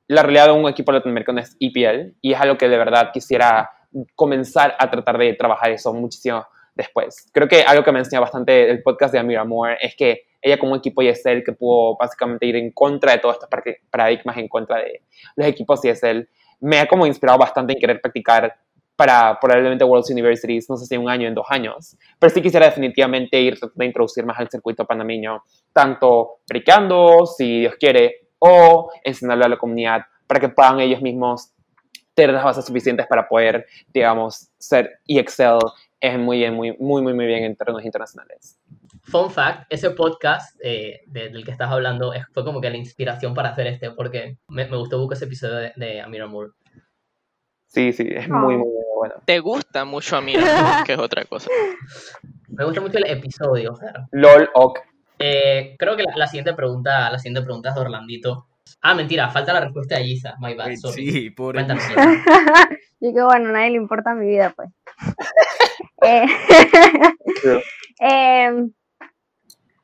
la 0.08 0.24
realidad 0.24 0.46
de 0.46 0.54
un 0.54 0.70
equipo 0.70 0.94
latinoamericano 0.94 1.42
es 1.42 1.58
EPL 1.60 2.16
y 2.22 2.32
es 2.32 2.40
algo 2.40 2.58
que 2.58 2.70
de 2.70 2.78
verdad 2.78 3.12
quisiera 3.12 3.70
comenzar 4.16 4.78
a 4.80 4.90
tratar 4.90 5.18
de 5.18 5.34
trabajar 5.34 5.72
eso 5.72 5.94
muchísimo 5.94 6.46
después. 6.76 7.30
Creo 7.32 7.48
que 7.48 7.62
algo 7.62 7.84
que 7.84 7.92
me 7.92 8.00
enseña 8.00 8.20
bastante 8.20 8.70
el 8.70 8.82
podcast 8.82 9.14
de 9.14 9.20
Amira 9.20 9.44
Moore 9.44 9.78
es 9.82 9.96
que 9.96 10.24
ella 10.42 10.58
como 10.58 10.76
equipo 10.76 11.02
ESL 11.02 11.44
que 11.44 11.54
pudo 11.54 11.96
básicamente 11.98 12.46
ir 12.46 12.56
en 12.56 12.72
contra 12.72 13.14
de 13.14 13.20
todos 13.20 13.36
estos 13.36 13.50
paradigmas, 13.90 14.38
en 14.38 14.48
contra 14.48 14.78
de 14.78 15.02
los 15.36 15.48
equipos 15.48 15.84
ESL, 15.84 16.28
me 16.60 16.80
ha 16.80 16.88
como 16.88 17.06
inspirado 17.06 17.38
bastante 17.38 17.74
en 17.74 17.80
querer 17.80 18.02
practicar 18.02 18.56
para 18.96 19.40
probablemente 19.40 19.84
World 19.84 20.06
Universities, 20.12 20.70
no 20.70 20.78
sé 20.78 20.86
si 20.86 20.98
un 20.98 21.10
año, 21.10 21.28
en 21.28 21.34
dos 21.34 21.48
años, 21.50 21.98
pero 22.20 22.32
sí 22.32 22.42
quisiera 22.42 22.68
definitivamente 22.68 23.40
ir 23.42 23.58
a 23.78 23.86
introducir 23.86 24.26
más 24.26 24.40
al 24.40 24.50
circuito 24.50 24.86
panameño, 24.86 25.44
tanto 25.72 26.42
predicando, 26.46 27.26
si 27.26 27.62
Dios 27.62 27.76
quiere, 27.80 28.28
o 28.40 28.92
enseñarle 29.04 29.46
a 29.46 29.50
la 29.50 29.58
comunidad 29.58 30.02
para 30.28 30.40
que 30.40 30.50
puedan 30.50 30.80
ellos 30.80 31.02
mismos 31.02 31.54
tener 32.14 32.36
las 32.36 32.44
bases 32.44 32.66
suficientes 32.66 33.08
para 33.08 33.28
poder, 33.28 33.66
digamos, 33.94 34.50
ser 34.60 35.00
y 35.06 35.18
excel 35.18 35.58
es 36.04 36.20
muy 36.20 36.40
bien, 36.40 36.54
muy, 36.54 36.76
muy, 36.80 37.02
muy, 37.02 37.14
muy 37.14 37.26
bien 37.26 37.46
en 37.46 37.56
términos 37.56 37.86
internacionales. 37.86 38.60
Fun 39.04 39.32
fact, 39.32 39.68
ese 39.70 39.92
podcast 39.92 40.60
eh, 40.62 41.02
del 41.08 41.46
que 41.46 41.52
estás 41.52 41.72
hablando 41.72 42.12
fue 42.34 42.44
como 42.44 42.60
que 42.60 42.70
la 42.70 42.76
inspiración 42.76 43.34
para 43.34 43.50
hacer 43.50 43.68
este, 43.68 43.92
porque 43.92 44.38
me, 44.50 44.68
me 44.68 44.76
gustó 44.76 45.00
mucho 45.00 45.14
ese 45.14 45.26
episodio 45.26 45.56
de, 45.56 45.72
de 45.78 46.02
Amir 46.02 46.28
Moore. 46.28 46.52
Sí, 47.68 47.94
sí, 47.94 48.06
es 48.10 48.28
muy, 48.28 48.58
muy, 48.58 48.68
bueno. 48.98 49.16
¿Te 49.24 49.40
gusta 49.40 49.86
mucho 49.86 50.18
Amir 50.18 50.42
que 50.86 50.94
es 50.94 51.00
otra 51.00 51.24
cosa? 51.24 51.50
Me 52.50 52.66
gusta 52.66 52.82
mucho 52.82 53.00
el 53.00 53.08
episodio. 53.08 53.74
LOL, 54.12 54.50
ok. 54.54 54.80
Eh, 55.18 55.76
creo 55.80 55.96
que 55.96 56.04
la, 56.16 56.28
siguiente 56.28 56.54
pregunta, 56.54 57.10
la 57.10 57.18
siguiente 57.18 57.42
pregunta 57.42 57.70
es 57.70 57.76
de 57.76 57.82
Orlandito. 57.82 58.48
Ah, 58.82 58.94
mentira, 58.94 59.30
falta 59.30 59.54
la 59.54 59.62
respuesta 59.62 59.98
de 59.98 60.04
Giza, 60.04 60.36
my 60.40 60.54
bad, 60.54 60.76
sorry. 60.76 61.10
Sí, 61.10 61.30
por 61.32 61.56
Y 63.00 63.14
que 63.14 63.24
bueno, 63.24 63.50
a 63.50 63.52
nadie 63.54 63.72
le 63.72 63.78
importa 63.78 64.14
mi 64.14 64.28
vida, 64.28 64.54
pues. 64.56 64.70
Eh, 66.04 66.26
em, 68.00 68.72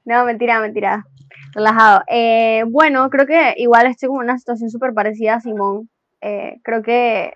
no, 0.06 0.26
mentira, 0.26 0.60
mentira. 0.60 1.06
Relajado. 1.54 2.04
Eh, 2.08 2.64
bueno, 2.68 3.10
creo 3.10 3.26
que 3.26 3.54
igual 3.58 3.88
estoy 3.88 4.08
como 4.08 4.22
en 4.22 4.30
una 4.30 4.38
situación 4.38 4.70
súper 4.70 4.94
parecida 4.94 5.36
a 5.36 5.42
Simón. 5.42 5.90
Eh, 6.22 6.60
creo 6.64 6.82
que 6.82 7.34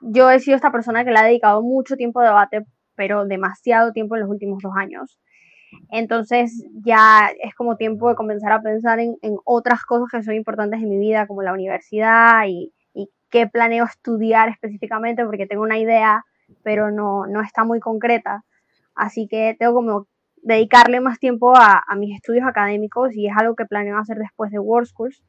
yo 0.00 0.30
he 0.30 0.40
sido 0.40 0.56
esta 0.56 0.70
persona 0.70 1.04
que 1.04 1.10
le 1.10 1.18
ha 1.18 1.24
dedicado 1.24 1.62
mucho 1.62 1.96
tiempo 1.96 2.20
a 2.20 2.24
debate, 2.24 2.64
pero 2.94 3.24
demasiado 3.26 3.92
tiempo 3.92 4.14
en 4.14 4.22
los 4.22 4.30
últimos 4.30 4.62
dos 4.62 4.72
años. 4.76 5.18
Entonces 5.90 6.64
ya 6.84 7.30
es 7.42 7.54
como 7.54 7.76
tiempo 7.76 8.08
de 8.08 8.14
comenzar 8.14 8.52
a 8.52 8.62
pensar 8.62 9.00
en, 9.00 9.16
otras 9.44 9.84
cosas 9.84 10.08
que 10.10 10.22
son 10.22 10.34
importantes 10.34 10.80
en 10.80 10.88
mi 10.88 10.98
vida, 10.98 11.26
como 11.26 11.42
la 11.42 11.52
universidad 11.52 12.44
y, 12.46 12.72
y 12.92 13.08
qué 13.30 13.48
planeo 13.48 13.84
estudiar 13.84 14.48
específicamente, 14.50 15.24
porque 15.24 15.46
tengo 15.46 15.62
una 15.62 15.78
idea 15.78 16.24
pero 16.62 16.90
no, 16.90 17.26
no 17.26 17.40
está 17.42 17.64
muy 17.64 17.80
concreta. 17.80 18.44
Así 18.94 19.26
que 19.28 19.56
tengo 19.58 19.74
como 19.74 20.06
dedicarle 20.36 21.00
más 21.00 21.18
tiempo 21.18 21.56
a, 21.56 21.82
a, 21.86 21.96
mis 21.96 22.14
estudios 22.14 22.46
académicos 22.46 23.14
y 23.14 23.26
es 23.28 23.36
algo 23.36 23.56
que 23.56 23.64
planeo 23.64 23.98
hacer 23.98 24.18
después 24.18 24.50
de 24.50 24.58
World 24.58 24.88
Schools. 24.88 25.22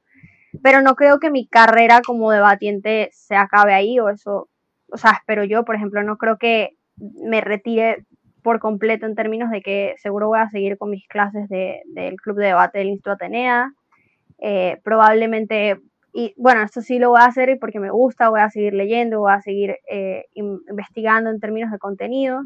Pero 0.63 0.81
no 0.81 0.95
creo 0.95 1.19
que 1.19 1.31
mi 1.31 1.47
carrera 1.47 2.01
como 2.05 2.31
debatiente 2.31 3.09
se 3.11 3.35
acabe 3.35 3.73
ahí 3.73 3.99
o 3.99 4.09
eso, 4.09 4.49
o 4.91 4.97
sea, 4.97 5.11
espero 5.11 5.43
yo, 5.43 5.65
por 5.65 5.75
ejemplo, 5.75 6.03
no 6.03 6.17
creo 6.17 6.37
que 6.37 6.71
me 6.97 7.41
retire 7.41 8.05
por 8.41 8.59
completo 8.59 9.05
en 9.05 9.15
términos 9.15 9.49
de 9.49 9.61
que 9.61 9.95
seguro 9.97 10.27
voy 10.27 10.39
a 10.39 10.49
seguir 10.49 10.77
con 10.77 10.91
mis 10.91 11.07
clases 11.07 11.49
de, 11.49 11.81
del 11.87 12.15
club 12.17 12.37
de 12.37 12.47
debate 12.47 12.77
del 12.77 12.89
Instituto 12.89 13.13
Atenea. 13.13 13.71
Eh, 14.37 14.79
probablemente 14.83 15.79
y 16.17 16.33
bueno, 16.37 16.61
esto 16.61 16.79
sí 16.81 16.97
lo 16.97 17.09
voy 17.09 17.19
a 17.19 17.25
hacer 17.25 17.57
porque 17.59 17.81
me 17.81 17.91
gusta, 17.91 18.29
voy 18.29 18.39
a 18.39 18.49
seguir 18.49 18.73
leyendo, 18.73 19.19
voy 19.19 19.33
a 19.33 19.41
seguir 19.41 19.75
eh, 19.91 20.27
investigando 20.33 21.29
en 21.29 21.41
términos 21.41 21.71
de 21.71 21.77
contenido 21.77 22.41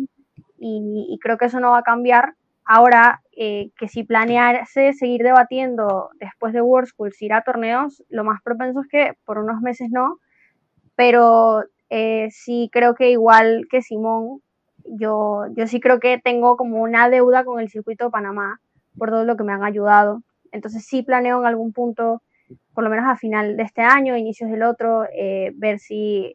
y, 0.57 1.19
creo 1.21 1.37
que 1.37 1.45
eso 1.45 1.59
no 1.59 1.69
va 1.71 1.77
a 1.77 1.83
cambiar. 1.83 2.33
Ahora, 2.65 3.21
eh, 3.37 3.69
que 3.77 3.87
si 3.87 4.03
planearse 4.03 4.93
seguir 4.93 5.21
debatiendo 5.21 6.09
después 6.19 6.51
de 6.51 6.63
World 6.63 6.87
Schools, 6.89 7.21
ir 7.21 7.31
a 7.31 7.43
torneos, 7.43 8.03
lo 8.09 8.23
más 8.23 8.41
propenso 8.41 8.81
es 8.81 8.87
que 8.87 9.13
por 9.23 9.37
unos 9.37 9.61
meses 9.61 9.89
no, 9.91 10.17
pero 10.95 11.63
eh, 11.91 12.29
sí 12.31 12.71
creo 12.73 12.95
que 12.95 13.11
igual 13.11 13.67
que 13.69 13.83
Simón, 13.83 14.41
yo, 14.85 15.43
yo 15.55 15.67
sí 15.67 15.79
creo 15.79 15.99
que 15.99 16.17
tengo 16.17 16.57
como 16.57 16.81
una 16.81 17.07
deuda 17.07 17.43
con 17.43 17.59
el 17.59 17.69
circuito 17.69 18.05
de 18.05 18.11
Panamá 18.11 18.59
por 18.97 19.11
todo 19.11 19.25
lo 19.25 19.37
que 19.37 19.43
me 19.43 19.53
han 19.53 19.63
ayudado. 19.63 20.23
Entonces 20.51 20.87
sí 20.87 21.03
planeo 21.03 21.39
en 21.39 21.45
algún 21.45 21.71
punto 21.71 22.23
por 22.79 22.85
lo 22.85 22.89
menos 22.91 23.07
a 23.09 23.17
final 23.17 23.57
de 23.57 23.63
este 23.63 23.81
año, 23.81 24.15
inicios 24.15 24.49
del 24.49 24.63
otro, 24.63 25.03
eh, 25.13 25.51
ver 25.55 25.79
si 25.79 26.33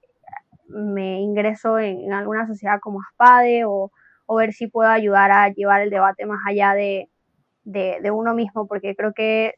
me 0.68 1.18
ingreso 1.18 1.78
en, 1.78 2.12
alguna 2.12 2.46
sociedad 2.46 2.80
como 2.82 3.00
ASPADE 3.00 3.64
o, 3.64 3.90
o, 4.26 4.34
ver 4.36 4.52
si 4.52 4.66
puedo 4.66 4.90
ayudar 4.90 5.30
a 5.30 5.48
llevar 5.48 5.80
el 5.80 5.88
debate 5.88 6.26
más 6.26 6.40
allá 6.46 6.74
de, 6.74 7.08
de, 7.64 8.10
uno 8.10 8.34
mismo, 8.34 8.66
porque 8.66 8.94
creo 8.94 9.14
que 9.14 9.54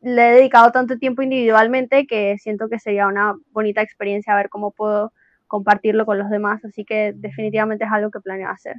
le 0.00 0.30
he 0.30 0.34
dedicado 0.36 0.72
tanto 0.72 0.96
tiempo 0.96 1.20
individualmente 1.20 2.06
que 2.06 2.38
siento 2.38 2.70
que 2.70 2.78
sería 2.78 3.06
una 3.06 3.34
bonita 3.52 3.82
experiencia 3.82 4.34
ver 4.34 4.48
cómo 4.48 4.70
puedo 4.70 5.12
compartirlo 5.46 6.06
con 6.06 6.16
los 6.16 6.30
demás, 6.30 6.64
así 6.64 6.86
que 6.86 7.12
definitivamente 7.14 7.84
es 7.84 7.92
algo 7.92 8.10
que 8.10 8.20
planeo 8.20 8.48
hacer. 8.48 8.76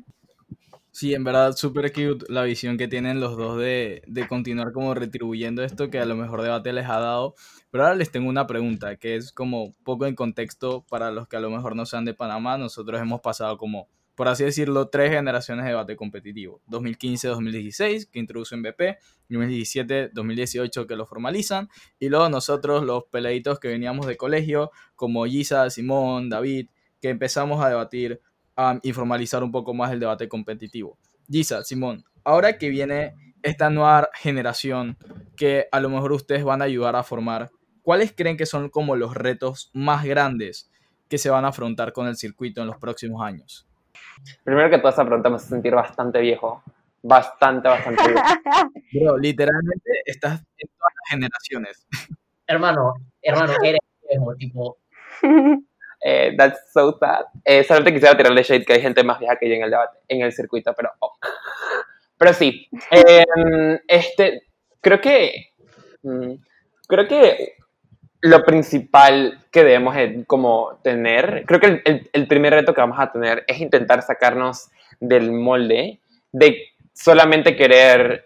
Sí, 0.93 1.13
en 1.13 1.23
verdad, 1.23 1.55
súper 1.55 1.93
cute 1.93 2.25
la 2.27 2.43
visión 2.43 2.77
que 2.77 2.87
tienen 2.87 3.21
los 3.21 3.37
dos 3.37 3.57
de, 3.57 4.01
de, 4.07 4.27
continuar 4.27 4.73
como 4.73 4.93
retribuyendo 4.93 5.63
esto 5.63 5.89
que 5.89 5.99
a 5.99 6.05
lo 6.05 6.15
mejor 6.15 6.41
debate 6.41 6.73
les 6.73 6.85
ha 6.85 6.99
dado. 6.99 7.35
Pero 7.71 7.85
ahora 7.85 7.95
les 7.95 8.11
tengo 8.11 8.29
una 8.29 8.45
pregunta 8.45 8.97
que 8.97 9.15
es 9.15 9.31
como 9.31 9.73
poco 9.83 10.05
en 10.05 10.15
contexto 10.15 10.85
para 10.89 11.11
los 11.11 11.29
que 11.29 11.37
a 11.37 11.39
lo 11.39 11.49
mejor 11.49 11.77
no 11.77 11.85
sean 11.85 12.03
de 12.03 12.13
Panamá. 12.13 12.57
Nosotros 12.57 12.99
hemos 13.01 13.21
pasado 13.21 13.57
como 13.57 13.87
por 14.15 14.27
así 14.27 14.43
decirlo, 14.43 14.89
tres 14.89 15.09
generaciones 15.09 15.65
de 15.65 15.71
debate 15.71 15.95
competitivo. 15.95 16.61
2015-2016, 16.67 18.09
que 18.11 18.19
introduce 18.19 18.55
MVP, 18.55 18.99
2017-2018, 19.29 20.85
que 20.85 20.95
lo 20.95 21.07
formalizan, 21.07 21.69
y 21.99 22.09
luego 22.09 22.29
nosotros, 22.29 22.83
los 22.83 23.05
peladitos 23.05 23.59
que 23.59 23.69
veníamos 23.69 24.05
de 24.05 24.17
colegio, 24.17 24.69
como 24.95 25.25
Giza, 25.25 25.69
Simón, 25.69 26.29
David, 26.29 26.67
que 27.01 27.09
empezamos 27.09 27.63
a 27.63 27.69
debatir 27.69 28.21
y 28.83 28.93
formalizar 28.93 29.43
un 29.43 29.51
poco 29.51 29.73
más 29.73 29.91
el 29.91 29.99
debate 29.99 30.27
competitivo. 30.27 30.97
Giza, 31.29 31.63
Simón, 31.63 32.03
ahora 32.23 32.57
que 32.57 32.69
viene 32.69 33.15
esta 33.43 33.69
nueva 33.69 34.09
generación 34.13 34.97
que 35.35 35.67
a 35.71 35.79
lo 35.79 35.89
mejor 35.89 36.11
ustedes 36.11 36.43
van 36.43 36.61
a 36.61 36.65
ayudar 36.65 36.95
a 36.95 37.03
formar, 37.03 37.49
¿cuáles 37.81 38.13
creen 38.13 38.37
que 38.37 38.45
son 38.45 38.69
como 38.69 38.95
los 38.95 39.15
retos 39.15 39.71
más 39.73 40.05
grandes 40.05 40.69
que 41.09 41.17
se 41.17 41.29
van 41.29 41.45
a 41.45 41.49
afrontar 41.49 41.93
con 41.93 42.07
el 42.07 42.15
circuito 42.15 42.61
en 42.61 42.67
los 42.67 42.77
próximos 42.77 43.21
años? 43.23 43.67
Primero 44.43 44.69
que 44.69 44.77
toda 44.77 44.91
esa 44.91 45.05
pregunta 45.05 45.29
me 45.29 45.35
hace 45.37 45.47
sentir 45.47 45.73
bastante 45.73 46.19
viejo. 46.19 46.63
Bastante, 47.03 47.67
bastante 47.67 48.03
viejo. 48.07 48.21
Bro, 48.93 49.17
literalmente 49.17 50.01
estás 50.05 50.43
en 50.57 50.69
todas 50.77 50.93
las 50.95 51.09
generaciones. 51.09 51.87
Hermano, 52.45 52.93
hermano, 53.21 53.53
eres 53.63 53.81
viejo, 54.07 54.35
tipo. 54.35 54.77
Eh, 56.01 56.33
that's 56.37 56.71
so 56.73 56.97
sad. 56.99 57.25
Eh, 57.45 57.63
solamente 57.63 57.93
quisiera 57.93 58.17
tirarle 58.17 58.43
shade 58.43 58.65
que 58.65 58.73
hay 58.73 58.81
gente 58.81 59.03
más 59.03 59.19
vieja 59.19 59.37
que 59.37 59.47
yo 59.47 59.55
en 59.55 59.63
el 59.63 59.69
debate, 59.69 59.97
en 60.07 60.21
el 60.21 60.33
circuito, 60.33 60.73
pero. 60.73 60.91
Oh. 60.99 61.13
Pero 62.17 62.33
sí. 62.33 62.67
Em, 62.91 63.79
este, 63.87 64.43
creo 64.79 65.01
que. 65.01 65.53
Mm, 66.03 66.33
creo 66.87 67.07
que 67.07 67.55
lo 68.21 68.43
principal 68.43 69.43
que 69.51 69.63
debemos 69.63 69.95
como 70.27 70.79
tener, 70.83 71.45
creo 71.47 71.59
que 71.59 71.81
el, 71.83 72.09
el, 72.13 72.27
primer 72.27 72.53
reto 72.53 72.75
que 72.75 72.81
vamos 72.81 72.99
a 72.99 73.11
tener 73.11 73.43
es 73.47 73.59
intentar 73.59 74.03
sacarnos 74.03 74.69
del 74.99 75.31
molde 75.31 75.99
de 76.31 76.67
solamente 76.93 77.55
querer 77.55 78.23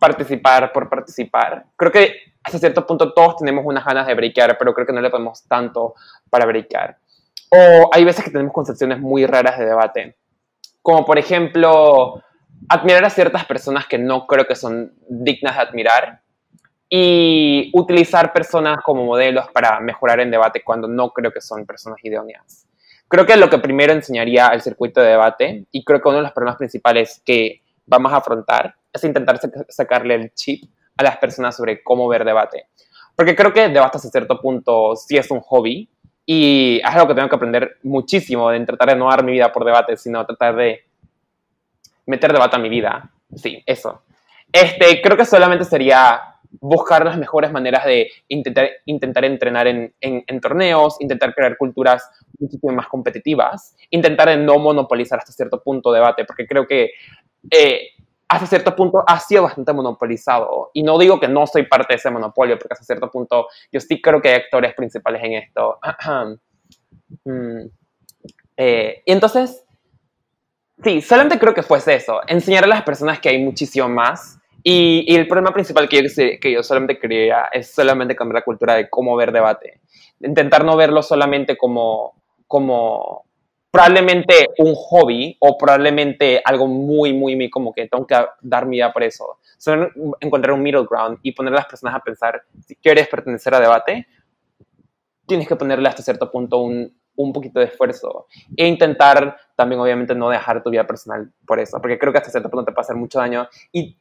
participar 0.00 0.72
por 0.72 0.88
participar. 0.88 1.66
Creo 1.76 1.92
que 1.92 2.16
hasta 2.42 2.58
cierto 2.58 2.86
punto 2.86 3.12
todos 3.12 3.36
tenemos 3.36 3.64
unas 3.64 3.84
ganas 3.84 4.06
de 4.06 4.14
breakear, 4.14 4.56
pero 4.58 4.74
creo 4.74 4.86
que 4.86 4.92
no 4.92 5.00
le 5.00 5.10
podemos 5.10 5.44
tanto 5.46 5.94
para 6.28 6.46
breakear. 6.46 6.96
O 7.50 7.90
hay 7.92 8.04
veces 8.04 8.24
que 8.24 8.30
tenemos 8.30 8.52
concepciones 8.52 9.00
muy 9.00 9.26
raras 9.26 9.58
de 9.58 9.66
debate, 9.66 10.16
como 10.82 11.04
por 11.04 11.18
ejemplo 11.18 12.22
admirar 12.68 13.04
a 13.04 13.10
ciertas 13.10 13.44
personas 13.44 13.86
que 13.86 13.98
no 13.98 14.26
creo 14.26 14.46
que 14.46 14.54
son 14.54 14.94
dignas 15.08 15.56
de 15.56 15.62
admirar 15.62 16.20
y 16.88 17.70
utilizar 17.74 18.32
personas 18.32 18.78
como 18.84 19.04
modelos 19.04 19.46
para 19.52 19.80
mejorar 19.80 20.20
en 20.20 20.30
debate 20.30 20.62
cuando 20.64 20.88
no 20.88 21.10
creo 21.10 21.32
que 21.32 21.40
son 21.40 21.64
personas 21.66 21.98
idóneas. 22.02 22.66
Creo 23.08 23.26
que 23.26 23.36
lo 23.36 23.50
que 23.50 23.58
primero 23.58 23.92
enseñaría 23.92 24.46
al 24.46 24.60
circuito 24.60 25.00
de 25.00 25.08
debate, 25.08 25.66
y 25.72 25.84
creo 25.84 26.00
que 26.00 26.08
uno 26.08 26.18
de 26.18 26.22
los 26.24 26.32
problemas 26.32 26.58
principales 26.58 27.22
que 27.24 27.62
vamos 27.86 28.12
a 28.12 28.18
afrontar, 28.18 28.74
es 28.92 29.02
intentar 29.04 29.40
sacarle 29.68 30.14
el 30.14 30.34
chip 30.34 30.70
a 30.96 31.02
las 31.02 31.16
personas 31.16 31.56
sobre 31.56 31.82
cómo 31.82 32.06
ver 32.08 32.24
debate. 32.24 32.66
Porque 33.16 33.34
creo 33.34 33.52
que 33.52 33.68
debate 33.68 33.96
hasta 33.96 34.08
cierto 34.08 34.40
punto 34.40 34.94
sí 34.94 35.16
es 35.16 35.30
un 35.30 35.40
hobby, 35.40 35.88
y 36.32 36.76
es 36.76 36.94
algo 36.94 37.08
que 37.08 37.14
tengo 37.16 37.28
que 37.28 37.34
aprender 37.34 37.78
muchísimo, 37.82 38.50
de 38.50 38.64
tratar 38.64 38.90
de 38.90 38.94
no 38.94 39.10
dar 39.10 39.24
mi 39.24 39.32
vida 39.32 39.50
por 39.50 39.64
debate, 39.64 39.96
sino 39.96 40.24
tratar 40.24 40.54
de 40.54 40.84
meter 42.06 42.32
debate 42.32 42.54
a 42.54 42.60
mi 42.60 42.68
vida. 42.68 43.10
Sí, 43.34 43.60
eso. 43.66 44.02
Este, 44.52 45.02
creo 45.02 45.16
que 45.16 45.24
solamente 45.24 45.64
sería 45.64 46.20
buscar 46.60 47.04
las 47.04 47.18
mejores 47.18 47.50
maneras 47.50 47.84
de 47.84 48.12
intentar, 48.28 48.70
intentar 48.84 49.24
entrenar 49.24 49.66
en, 49.66 49.92
en, 50.00 50.40
torneos, 50.40 51.00
intentar 51.00 51.34
crear 51.34 51.56
culturas 51.56 52.08
muchísimo 52.38 52.72
más 52.74 52.86
competitivas, 52.86 53.74
intentar 53.90 54.38
no 54.38 54.56
monopolizar 54.60 55.18
hasta 55.18 55.32
cierto 55.32 55.60
punto 55.60 55.90
debate, 55.90 56.24
porque 56.24 56.46
creo 56.46 56.64
que 56.64 56.90
eh, 57.50 57.88
hasta 58.30 58.46
cierto 58.46 58.76
punto 58.76 59.02
ha 59.04 59.18
sido 59.18 59.42
bastante 59.42 59.72
monopolizado. 59.72 60.70
Y 60.72 60.84
no 60.84 60.96
digo 60.98 61.18
que 61.18 61.26
no 61.26 61.48
soy 61.48 61.64
parte 61.64 61.94
de 61.94 61.96
ese 61.96 62.10
monopolio, 62.10 62.56
porque 62.56 62.74
hasta 62.74 62.84
cierto 62.84 63.10
punto 63.10 63.48
yo 63.72 63.80
sí 63.80 64.00
creo 64.00 64.22
que 64.22 64.28
hay 64.28 64.36
actores 64.36 64.72
principales 64.74 65.22
en 65.24 65.34
esto. 65.34 65.78
Mm. 67.24 67.66
Eh, 68.56 69.02
y 69.04 69.10
entonces, 69.10 69.64
sí, 70.84 71.02
solamente 71.02 71.40
creo 71.40 71.52
que 71.52 71.64
fuese 71.64 71.96
eso, 71.96 72.20
enseñar 72.28 72.62
a 72.62 72.68
las 72.68 72.82
personas 72.82 73.18
que 73.18 73.28
hay 73.28 73.42
muchísimo 73.42 73.88
más 73.88 74.38
y, 74.62 75.12
el 75.12 75.26
problema 75.26 75.52
principal 75.52 75.88
que 75.88 76.04
yo, 76.04 76.38
que 76.40 76.52
yo 76.52 76.62
solamente 76.62 77.00
quería 77.00 77.46
es 77.52 77.74
solamente 77.74 78.14
cambiar 78.14 78.36
la 78.36 78.44
cultura 78.44 78.76
de 78.76 78.88
cómo 78.88 79.16
ver 79.16 79.32
debate. 79.32 79.80
Intentar 80.20 80.64
no 80.64 80.76
verlo 80.76 81.02
solamente 81.02 81.58
como, 81.58 82.14
como 82.46 83.24
probablemente 83.70 84.48
un 84.58 84.74
hobby 84.74 85.36
o 85.40 85.56
probablemente 85.56 86.42
algo 86.44 86.66
muy, 86.66 87.12
muy, 87.12 87.36
muy 87.36 87.48
como 87.48 87.72
que 87.72 87.88
tengo 87.88 88.06
que 88.06 88.16
dar 88.40 88.66
mi 88.66 88.76
vida 88.76 88.92
por 88.92 89.02
eso. 89.02 89.38
Solo 89.58 89.90
encontrar 90.20 90.54
un 90.54 90.62
middle 90.62 90.86
ground 90.88 91.18
y 91.22 91.32
poner 91.32 91.52
a 91.52 91.56
las 91.56 91.66
personas 91.66 91.94
a 91.94 92.00
pensar, 92.00 92.42
si 92.66 92.74
quieres 92.76 93.08
pertenecer 93.08 93.54
a 93.54 93.60
debate, 93.60 94.06
tienes 95.26 95.46
que 95.46 95.56
ponerle 95.56 95.88
hasta 95.88 96.02
cierto 96.02 96.30
punto 96.30 96.58
un, 96.58 96.92
un 97.14 97.32
poquito 97.32 97.60
de 97.60 97.66
esfuerzo 97.66 98.26
e 98.56 98.66
intentar 98.66 99.36
también 99.54 99.80
obviamente 99.80 100.14
no 100.14 100.30
dejar 100.30 100.62
tu 100.62 100.70
vida 100.70 100.86
personal 100.86 101.32
por 101.46 101.60
eso, 101.60 101.80
porque 101.80 101.98
creo 101.98 102.12
que 102.12 102.18
hasta 102.18 102.30
cierto 102.30 102.50
punto 102.50 102.66
te 102.66 102.72
puede 102.72 102.84
hacer 102.84 102.96
mucho 102.96 103.18
daño 103.18 103.48
y 103.70 103.96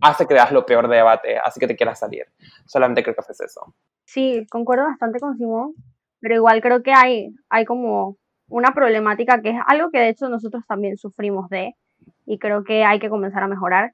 hace 0.00 0.26
que 0.26 0.34
veas 0.34 0.52
lo 0.52 0.64
peor 0.64 0.88
de 0.88 0.96
debate, 0.96 1.38
así 1.38 1.58
que 1.58 1.66
te 1.66 1.76
quieras 1.76 1.98
salir. 1.98 2.26
Solamente 2.66 3.02
creo 3.02 3.14
que 3.14 3.20
haces 3.20 3.40
eso. 3.40 3.74
Sí, 4.04 4.46
concuerdo 4.50 4.84
bastante 4.84 5.18
con 5.18 5.36
Simón, 5.36 5.74
pero 6.20 6.36
igual 6.36 6.60
creo 6.60 6.82
que 6.82 6.92
hay, 6.92 7.34
hay 7.48 7.64
como 7.64 8.16
una 8.52 8.72
problemática 8.74 9.40
que 9.40 9.50
es 9.50 9.56
algo 9.66 9.90
que 9.90 9.98
de 9.98 10.10
hecho 10.10 10.28
nosotros 10.28 10.64
también 10.66 10.98
sufrimos 10.98 11.48
de 11.48 11.74
y 12.26 12.38
creo 12.38 12.64
que 12.64 12.84
hay 12.84 12.98
que 12.98 13.08
comenzar 13.08 13.42
a 13.42 13.48
mejorar, 13.48 13.92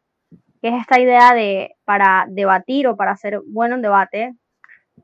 que 0.61 0.69
es 0.69 0.75
esta 0.81 1.01
idea 1.01 1.33
de 1.33 1.77
para 1.85 2.27
debatir 2.29 2.89
o 2.89 2.97
para 2.97 3.17
ser 3.17 3.41
bueno 3.47 3.77
en 3.77 3.83
debate, 3.83 4.35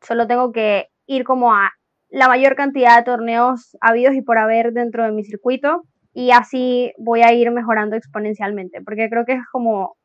solo 0.03 0.27
tengo 0.27 0.53
que 0.53 0.89
ir 1.07 1.25
como 1.25 1.55
a 1.55 1.71
la 2.11 2.29
mayor 2.29 2.57
cantidad 2.57 2.97
de 2.97 3.05
torneos 3.05 3.77
habidos 3.81 4.15
y 4.15 4.23
por 4.23 4.39
haber 4.39 4.73
dentro 4.73 5.05
de 5.05 5.13
mi 5.13 5.25
circuito 5.25 5.85
y 6.13 6.33
así 6.33 6.93
voy 6.99 7.23
a 7.23 7.33
ir 7.33 7.51
mejorando 7.53 7.97
exponencialmente, 7.97 8.83
porque 8.83 9.09
creo 9.09 9.25
que 9.25 9.35
es 9.35 9.47
como 9.53 9.97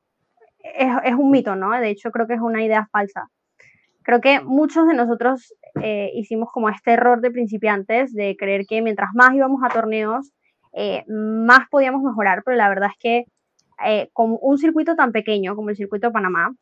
es, 0.60 1.16
un 1.16 1.32
mito, 1.32 1.56
¿no? 1.56 1.72
De 1.72 1.90
hecho, 1.90 2.12
creo 2.12 2.28
que 2.28 2.36
es 2.36 2.42
una 2.42 2.64
idea 2.64 2.88
falsa. 2.92 3.28
Creo 4.10 4.22
que 4.22 4.42
muchos 4.42 4.88
de 4.88 4.96
nosotros 4.96 5.54
eh, 5.84 6.10
hicimos 6.16 6.50
como 6.52 6.68
este 6.68 6.94
error 6.94 7.22
de 7.22 7.30
principiantes 7.30 8.12
de 8.12 8.36
creer 8.36 8.66
que 8.66 8.82
mientras 8.82 9.12
más 9.14 9.36
íbamos 9.36 9.62
a 9.64 9.70
torneos, 9.70 10.32
eh, 10.74 11.04
más 11.08 11.70
podíamos 11.70 12.02
mejorar, 12.02 12.42
pero 12.44 12.58
la 12.58 12.70
verdad 12.70 12.90
es 12.92 12.98
que 13.00 13.26
eh, 13.86 14.10
con 14.12 14.36
un 14.42 14.58
circuito 14.58 14.96
tan 14.96 15.12
pequeño 15.12 15.56
como 15.56 15.70
el 15.70 15.76
circuito 15.76 16.08
de 16.08 16.14
Panamá, 16.14 16.56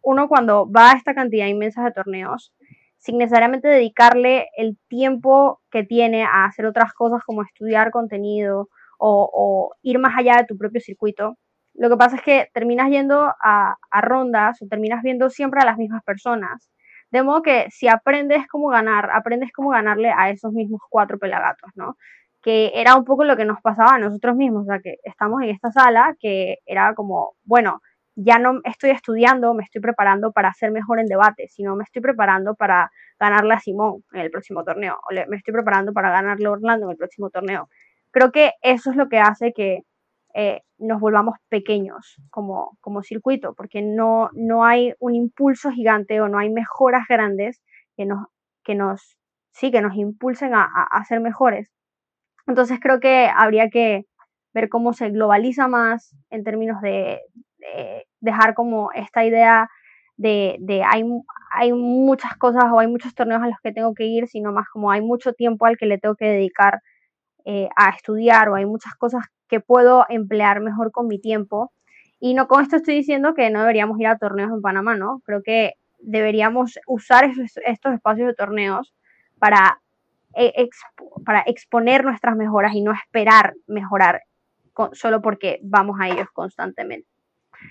uno 0.00 0.28
cuando 0.28 0.66
va 0.72 0.92
a 0.92 0.96
esta 0.96 1.14
cantidad 1.14 1.46
inmensa 1.46 1.84
de 1.84 1.92
torneos, 1.92 2.54
sin 2.96 3.18
necesariamente 3.18 3.68
dedicarle 3.68 4.48
el 4.56 4.78
tiempo 4.88 5.60
que 5.70 5.84
tiene 5.84 6.24
a 6.24 6.46
hacer 6.46 6.64
otras 6.64 6.94
cosas 6.94 7.22
como 7.22 7.42
estudiar 7.42 7.90
contenido 7.90 8.70
o 8.98 9.74
ir 9.82 9.98
más 9.98 10.14
allá 10.16 10.38
de 10.38 10.46
tu 10.46 10.56
propio 10.56 10.80
circuito, 10.80 11.36
lo 11.74 11.90
que 11.90 11.96
pasa 11.96 12.16
es 12.16 12.22
que 12.22 12.48
terminas 12.54 12.88
yendo 12.88 13.34
a, 13.42 13.76
rondas 14.00 14.62
o 14.62 14.66
terminas 14.68 15.02
viendo 15.02 15.28
siempre 15.28 15.60
a 15.60 15.64
las 15.64 15.76
mismas 15.76 16.02
personas. 16.04 16.70
De 17.14 17.22
modo 17.22 17.42
que 17.42 17.70
si 17.70 17.86
aprendes 17.86 18.48
cómo 18.48 18.70
ganar, 18.70 19.08
aprendes 19.12 19.52
cómo 19.52 19.70
ganarle 19.70 20.10
a 20.10 20.30
esos 20.30 20.52
mismos 20.52 20.80
cuatro 20.90 21.16
pelagatos, 21.16 21.70
¿no? 21.76 21.96
Que 22.42 22.72
era 22.74 22.96
un 22.96 23.04
poco 23.04 23.22
lo 23.22 23.36
que 23.36 23.44
nos 23.44 23.60
pasaba 23.60 23.94
a 23.94 23.98
nosotros 24.00 24.34
mismos, 24.34 24.62
o 24.62 24.66
sea, 24.66 24.80
que 24.80 24.96
estamos 25.04 25.40
en 25.40 25.50
esta 25.50 25.70
sala, 25.70 26.16
que 26.18 26.56
era 26.66 26.92
como, 26.96 27.36
bueno, 27.44 27.80
ya 28.16 28.40
no 28.40 28.60
estoy 28.64 28.90
estudiando, 28.90 29.54
me 29.54 29.62
estoy 29.62 29.80
preparando 29.80 30.32
para 30.32 30.52
ser 30.54 30.72
mejor 30.72 30.98
en 30.98 31.06
debate, 31.06 31.46
sino 31.46 31.76
me 31.76 31.84
estoy 31.84 32.02
preparando 32.02 32.56
para 32.56 32.90
ganarle 33.20 33.54
a 33.54 33.60
Simón 33.60 34.02
en 34.12 34.22
el 34.22 34.32
próximo 34.32 34.64
torneo, 34.64 34.98
o 35.08 35.14
me 35.28 35.36
estoy 35.36 35.54
preparando 35.54 35.92
para 35.92 36.10
ganarle 36.10 36.46
a 36.46 36.50
Orlando 36.50 36.86
en 36.86 36.90
el 36.90 36.96
próximo 36.96 37.30
torneo. 37.30 37.68
Creo 38.10 38.32
que 38.32 38.54
eso 38.60 38.90
es 38.90 38.96
lo 38.96 39.08
que 39.08 39.20
hace 39.20 39.52
que 39.52 39.82
eh, 40.34 40.62
nos 40.84 41.00
volvamos 41.00 41.36
pequeños 41.48 42.16
como, 42.30 42.76
como 42.80 43.02
circuito, 43.02 43.54
porque 43.54 43.82
no, 43.82 44.30
no 44.34 44.64
hay 44.64 44.94
un 45.00 45.14
impulso 45.14 45.70
gigante 45.70 46.20
o 46.20 46.28
no 46.28 46.38
hay 46.38 46.50
mejoras 46.50 47.04
grandes 47.08 47.60
que 47.96 48.06
nos, 48.06 48.26
que 48.64 48.74
nos, 48.74 49.16
sí, 49.52 49.70
que 49.70 49.80
nos 49.80 49.96
impulsen 49.96 50.54
a, 50.54 50.64
a, 50.64 51.04
ser 51.04 51.20
mejores. 51.20 51.70
Entonces 52.46 52.78
creo 52.80 53.00
que 53.00 53.28
habría 53.34 53.70
que 53.70 54.04
ver 54.52 54.68
cómo 54.68 54.92
se 54.92 55.10
globaliza 55.10 55.68
más 55.68 56.14
en 56.30 56.44
términos 56.44 56.80
de, 56.80 57.20
dejar 58.20 58.54
como 58.54 58.92
esta 58.92 59.24
idea 59.24 59.68
de, 60.16 60.56
de, 60.60 60.82
hay, 60.84 61.02
hay 61.50 61.72
muchas 61.72 62.36
cosas 62.36 62.64
o 62.72 62.78
hay 62.78 62.86
muchos 62.86 63.14
torneos 63.14 63.42
a 63.42 63.48
los 63.48 63.58
que 63.62 63.72
tengo 63.72 63.94
que 63.94 64.04
ir, 64.04 64.28
sino 64.28 64.52
más 64.52 64.68
como 64.68 64.90
hay 64.90 65.00
mucho 65.00 65.32
tiempo 65.32 65.66
al 65.66 65.76
que 65.76 65.86
le 65.86 65.98
tengo 65.98 66.14
que 66.14 66.26
dedicar 66.26 66.80
eh, 67.46 67.68
a 67.76 67.90
estudiar 67.90 68.48
o 68.48 68.54
hay 68.54 68.66
muchas 68.66 68.94
cosas 68.94 69.24
que 69.54 69.60
puedo 69.60 70.04
emplear 70.08 70.60
mejor 70.60 70.90
con 70.90 71.06
mi 71.06 71.20
tiempo. 71.20 71.72
Y 72.18 72.34
no 72.34 72.48
con 72.48 72.62
esto 72.62 72.76
estoy 72.76 72.96
diciendo 72.96 73.34
que 73.34 73.50
no 73.50 73.60
deberíamos 73.60 74.00
ir 74.00 74.08
a 74.08 74.18
torneos 74.18 74.50
en 74.50 74.60
Panamá, 74.60 74.96
¿no? 74.96 75.20
Creo 75.24 75.42
que 75.44 75.74
deberíamos 76.00 76.78
usar 76.88 77.30
estos 77.64 77.94
espacios 77.94 78.26
de 78.26 78.34
torneos 78.34 78.92
para, 79.38 79.80
eh, 80.34 80.68
para 81.24 81.42
exponer 81.46 82.04
nuestras 82.04 82.34
mejoras 82.36 82.74
y 82.74 82.82
no 82.82 82.92
esperar 82.92 83.54
mejorar 83.68 84.22
solo 84.92 85.22
porque 85.22 85.60
vamos 85.62 85.98
a 86.00 86.08
ellos 86.08 86.26
constantemente. 86.32 87.06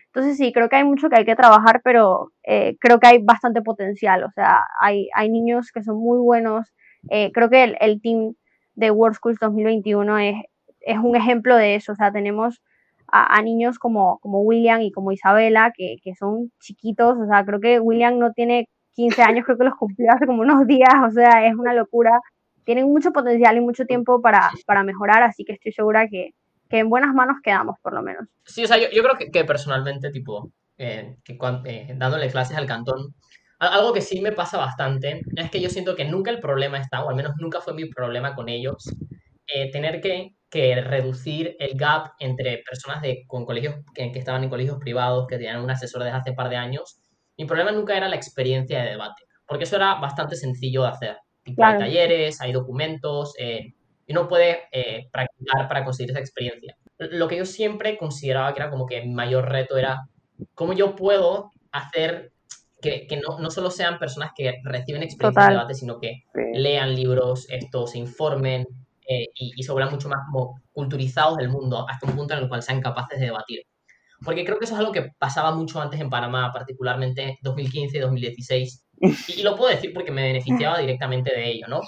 Entonces 0.06 0.38
sí, 0.38 0.54
creo 0.54 0.70
que 0.70 0.78
hay 0.78 0.86
mucho 0.86 1.10
que 1.10 1.18
hay 1.18 1.26
que 1.26 1.36
trabajar, 1.36 1.82
pero 1.84 2.32
eh, 2.44 2.78
creo 2.80 3.00
que 3.00 3.08
hay 3.08 3.18
bastante 3.22 3.62
potencial. 3.62 4.24
O 4.24 4.32
sea, 4.32 4.62
hay, 4.80 5.10
hay 5.14 5.30
niños 5.30 5.70
que 5.74 5.84
son 5.84 5.98
muy 5.98 6.20
buenos. 6.20 6.74
Eh, 7.10 7.32
creo 7.34 7.50
que 7.50 7.64
el, 7.66 7.76
el, 7.82 8.02
team 8.02 8.36
de 8.76 8.90
World 8.90 9.18
Schools 9.18 9.40
2021 9.40 10.18
es, 10.20 10.36
es 10.84 10.98
un 10.98 11.16
ejemplo 11.16 11.56
de 11.56 11.76
eso. 11.76 11.94
O 11.94 11.96
sea, 11.96 12.12
tenemos 12.12 12.62
a, 13.08 13.42
niños 13.42 13.78
como, 13.80 14.20
como 14.20 14.42
William 14.42 14.82
y 14.82 14.92
como 14.92 15.12
Isabela, 15.12 15.72
que, 15.76 15.98
que, 16.04 16.16
son 16.16 16.52
chiquitos. 16.60 17.18
O 17.18 17.28
sea, 17.28 17.46
creo 17.46 17.60
que 17.60 17.80
William 17.80 18.18
no 18.20 18.32
tiene 18.34 18.68
15 18.96 19.22
años, 19.24 19.46
creo 19.46 19.58
que 19.58 19.66
los 19.66 19.76
cumplió 19.76 20.12
hace 20.12 20.26
como 20.26 20.42
unos 20.42 20.68
días. 20.68 20.94
O 21.08 21.12
sea, 21.12 21.46
es 21.48 21.56
una 21.56 21.74
locura. 21.74 22.20
Tienen 22.64 22.88
mucho 22.88 23.12
potencial 23.12 23.58
y 23.58 23.62
mucho 23.62 23.86
tiempo 23.86 24.22
para, 24.22 24.50
para 24.66 24.84
mejorar, 24.84 25.22
así 25.24 25.44
que 25.44 25.54
estoy 25.54 25.74
segura 25.74 26.08
que, 26.08 26.32
que 26.70 26.80
en 26.80 26.90
buenas 26.90 27.14
manos 27.14 27.38
quedamos, 27.44 27.78
por 27.82 27.94
lo 27.94 28.02
menos. 28.02 28.26
Sí, 28.46 28.64
o 28.64 28.68
sea, 28.68 28.78
yo, 28.78 28.88
yo 28.92 29.04
creo 29.04 29.18
que, 29.18 29.32
que, 29.32 29.44
personalmente, 29.44 30.12
tipo, 30.12 30.50
eh, 30.78 31.18
que 31.24 31.38
eh, 31.66 31.94
dándole 31.98 32.30
clases 32.30 32.58
al 32.58 32.66
cantón, 32.66 33.14
algo 33.60 33.94
que 33.94 34.02
sí 34.02 34.22
me 34.22 34.32
pasa 34.32 34.58
bastante 34.58 35.22
es 35.36 35.52
que 35.52 35.62
yo 35.62 35.70
siento 35.70 35.96
que 35.96 36.06
nunca 36.06 36.32
el 36.32 36.40
problema 36.40 36.80
está, 36.80 37.04
o 37.04 37.10
al 37.10 37.16
menos 37.16 37.34
nunca 37.38 37.62
fue 37.62 37.74
mi 37.74 37.86
problema 37.86 38.36
con 38.36 38.50
ellos, 38.50 38.90
eh, 39.54 39.72
tener 39.72 40.02
que, 40.02 40.36
que, 40.54 40.76
reducir 40.82 41.56
el 41.60 41.76
gap 41.76 42.12
entre 42.20 42.64
personas 42.70 43.01
de, 43.01 43.24
con 43.26 43.43
colegios 43.43 43.76
que, 43.93 44.12
que, 44.12 44.20
estaban 44.20 44.43
en 44.43 44.49
colegios 44.51 44.78
privados, 44.80 45.26
que 45.28 45.38
tenían 45.38 45.64
un 45.64 45.72
asesor 45.72 46.04
desde 46.04 46.16
hace 46.16 46.30
un 46.30 46.36
par 46.36 46.49
de 46.49 46.58
años. 46.58 46.99
Mi 47.38 47.45
problema 47.45 47.72
nunca 47.72 47.97
era 47.97 48.08
la 48.08 48.16
experiencia 48.16 48.84
de 48.84 48.91
debate, 48.91 49.24
porque 49.47 49.64
eso 49.64 49.78
era 49.78 49.95
bastante 49.95 50.36
sencillo 50.36 50.84
de 50.84 50.89
hacer. 50.89 51.18
Tipo, 51.43 51.66
Hay 51.66 51.80
talleres, 51.80 52.39
hay 52.39 52.51
documentos, 52.51 53.34
eh, 53.39 53.74
y 54.06 54.12
uno 54.12 54.28
puede 54.28 54.62
eh, 54.72 55.08
practicar 55.12 55.68
para 55.68 55.84
conseguir 55.84 56.12
esa 56.12 56.20
experiencia. 56.20 56.78
Lo 56.97 57.28
que 57.28 57.38
yo 57.38 57.45
siempre 57.45 57.97
consideraba 57.97 58.54
que 58.54 58.62
era 58.62 58.70
como 58.70 58.86
que 58.86 59.01
mi 59.01 59.14
mayor 59.14 59.49
reto 59.49 59.78
era 59.78 60.01
cómo 60.54 60.74
yo 60.74 60.95
puedo 60.95 61.51
hacer 61.72 62.32
que, 62.80 63.08
que 63.08 63.18
no, 63.18 63.39
no, 63.39 63.49
solo 63.49 63.72
sean 63.72 63.97
personas 63.97 64.32
que 64.36 64.60
reciben 64.64 65.04
experiencia 65.04 65.45
de 65.45 65.51
debate, 65.51 65.74
sino 65.74 65.99
que 65.99 66.24
lean 66.54 66.93
libros, 66.93 67.47
esto, 67.49 67.88
se 67.88 67.97
informen 67.97 68.68
eh, 69.08 69.28
y, 69.36 69.54
y, 69.56 69.64
se 69.64 69.72
vuelvan 69.72 69.93
mucho 69.93 70.10
más 70.10 70.20
como 70.32 70.62
culturizados 70.72 71.38
del 71.38 71.49
mundo 71.49 71.86
hasta 71.89 72.08
un 72.08 72.16
punto 72.16 72.34
en 72.34 72.41
el 72.41 72.49
cual 72.49 72.64
sean 72.64 72.82
capaces 72.82 73.20
de 73.20 73.28
debatir. 73.28 73.62
Porque 74.24 74.45
creo 74.45 74.58
que 74.58 74.66
eso 74.66 74.74
es 74.76 74.80
algo 74.80 74.91
que 74.91 75.12
pasaba 75.18 75.54
mucho 75.54 75.82
antes 75.82 75.99
en 75.99 76.10
Panamá, 76.10 76.51
particularmente 76.54 77.39
2015 77.41 77.97
y 77.97 77.99
2016. 77.99 78.86
Y, 79.38 79.43
lo 79.43 79.56
puedo 79.56 79.70
decir 79.70 79.93
porque 79.93 80.12
me 80.12 80.24
beneficiaba 80.24 80.80
directamente 80.80 81.32
de 81.32 81.49
ello, 81.49 81.68
¿no? 81.68 81.82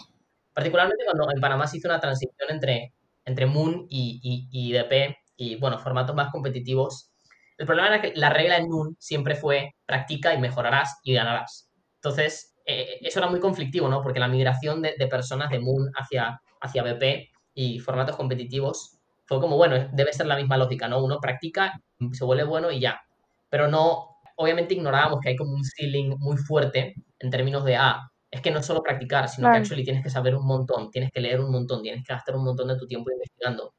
particularmente 0.55 1.03
cuando 1.03 1.27
en 1.31 1.41
Panamá 1.41 1.67
se 1.67 1.77
hizo 1.77 1.89
una 1.89 1.99
transición 1.99 2.49
entre, 2.49 2.93
entre 3.25 3.45
Moon 3.45 3.85
y, 3.89 4.19
y, 4.23 4.69
y 4.69 4.71
DP 4.71 5.15
y, 5.35 5.57
bueno, 5.57 5.77
formatos 5.77 6.15
más 6.15 6.31
competitivos. 6.31 7.11
El 7.57 7.65
problema 7.65 7.89
era 7.89 8.01
que 8.01 8.13
la 8.15 8.29
regla 8.29 8.57
en 8.57 8.69
Moon 8.69 8.95
siempre 8.97 9.35
fue 9.35 9.75
practica 9.85 10.33
y 10.33 10.39
mejorarás 10.39 10.97
y 11.03 11.13
ganarás. 11.13 11.69
Entonces, 11.95 12.55
eh, 12.65 12.99
eso 13.01 13.19
era 13.19 13.29
muy 13.29 13.41
conflictivo, 13.41 13.89
¿no? 13.89 14.01
Porque 14.01 14.19
la 14.19 14.29
migración 14.29 14.81
de, 14.81 14.95
de, 14.97 15.07
personas 15.07 15.49
de 15.49 15.59
Moon 15.59 15.91
hacia, 15.95 16.39
hacia 16.65 16.83
BP 16.83 17.29
y 17.53 17.79
formatos 17.79 18.15
competitivos 18.15 18.99
fue 19.25 19.39
como, 19.39 19.57
bueno, 19.57 19.89
debe 19.91 20.13
ser 20.13 20.27
la 20.27 20.35
misma 20.35 20.57
lógica, 20.57 20.87
¿no? 20.87 21.03
Uno 21.03 21.19
practica, 21.19 21.81
se 22.11 22.23
vuelve 22.23 22.43
bueno 22.43 22.71
y 22.71 22.79
ya. 22.79 23.01
Pero 23.49 23.67
no, 23.67 24.17
obviamente 24.35 24.73
ignorábamos 24.73 25.19
que 25.19 25.29
hay 25.29 25.35
como 25.35 25.53
un 25.53 25.63
ceiling 25.63 26.15
muy 26.19 26.37
fuerte 26.37 26.95
en 27.19 27.29
términos 27.29 27.65
de, 27.65 27.75
ah, 27.75 28.11
es 28.29 28.41
que 28.41 28.51
no 28.51 28.59
es 28.59 28.65
solo 28.65 28.83
practicar, 28.83 29.29
sino 29.29 29.49
que 29.51 29.57
actually 29.57 29.83
tienes 29.83 30.03
que 30.03 30.09
saber 30.09 30.35
un 30.35 30.45
montón, 30.45 30.91
tienes 30.91 31.11
que 31.11 31.21
leer 31.21 31.39
un 31.39 31.51
montón, 31.51 31.81
tienes 31.81 32.05
que 32.05 32.13
gastar 32.13 32.35
un 32.35 32.43
montón 32.43 32.67
de 32.67 32.77
tu 32.77 32.85
tiempo 32.85 33.09
investigando. 33.11 33.73